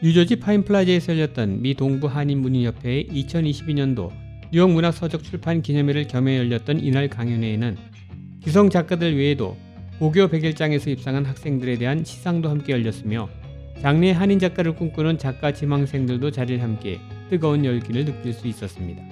뉴저지 0.02 0.38
파인플라자에서 0.38 1.14
열렸던 1.14 1.62
미 1.62 1.74
동부 1.74 2.08
한인 2.08 2.40
문인협회의 2.40 3.08
2022년도 3.10 4.10
뉴욕 4.52 4.72
문학서적 4.72 5.24
출판 5.24 5.62
기념회를 5.62 6.08
겸해 6.08 6.38
열렸던 6.38 6.80
이날 6.80 7.10
강연회에는 7.10 7.78
기성 8.42 8.70
작가들 8.70 9.18
외에도 9.18 9.58
고교 10.00 10.30
100일장에서 10.30 10.88
입상한 10.88 11.26
학생들에 11.26 11.78
대한 11.78 12.06
시상도 12.06 12.50
함께 12.50 12.72
열렸으며 12.72 13.28
장래 13.82 14.12
한인 14.12 14.40
작가를 14.40 14.76
꿈꾸는 14.76 15.18
작가 15.18 15.52
지망생들도 15.52 16.32
자리를 16.32 16.64
함께 16.64 17.00
뜨거운 17.30 17.66
열기를 17.66 18.06
느낄 18.06 18.34
수 18.34 18.48
있었습니다. 18.48 19.04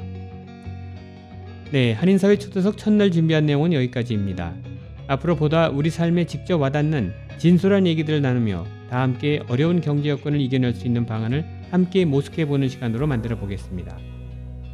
네, 1.72 1.93
한인사회 1.93 2.38
초대석 2.38 2.78
첫날 2.78 3.11
준비한 3.11 3.45
내용은 3.45 3.74
여기까지입니다. 3.74 4.55
앞으로 5.07 5.36
보다 5.36 5.70
우리 5.70 5.89
삶에 5.89 6.26
직접 6.26 6.57
와닿는 6.57 7.13
진솔한 7.38 7.88
얘기들을 7.88 8.22
나누며 8.22 8.65
다 8.89 9.01
함께 9.01 9.41
어려운 9.47 9.82
경제 9.82 10.09
여건을 10.09 10.39
이겨낼 10.41 10.74
수 10.74 10.88
있는 10.88 11.05
방안을 11.05 11.45
함께 11.72 12.05
모색해 12.05 12.45
보는 12.45 12.70
시간으로 12.70 13.07
만들어 13.07 13.38
보겠습니다. 13.38 13.97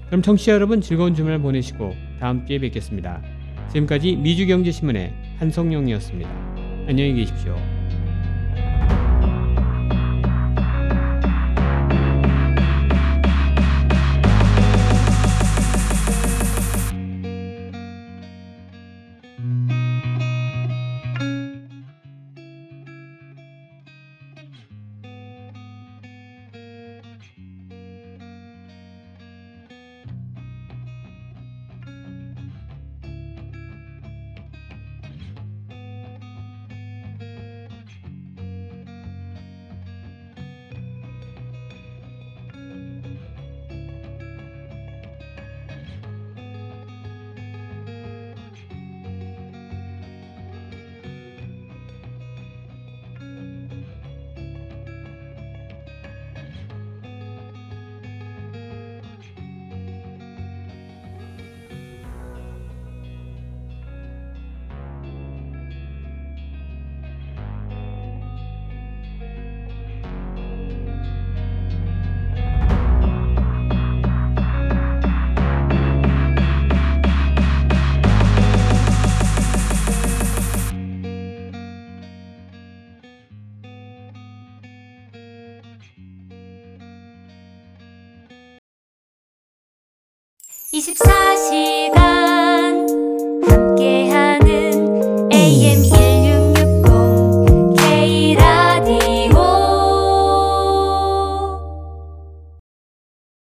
그럼 0.08 0.22
청취자 0.22 0.54
여러분 0.54 0.82
즐거운 0.82 1.16
주말 1.16 1.40
보내시고 1.40 1.94
다음 2.20 2.46
주에 2.46 2.60
뵙겠습니다. 2.60 3.22
지금까지 3.70 4.16
미주경제신문의 4.18 5.14
한성용이었습니다. 5.40 6.30
안녕히 6.88 7.14
계십시오. 7.16 7.83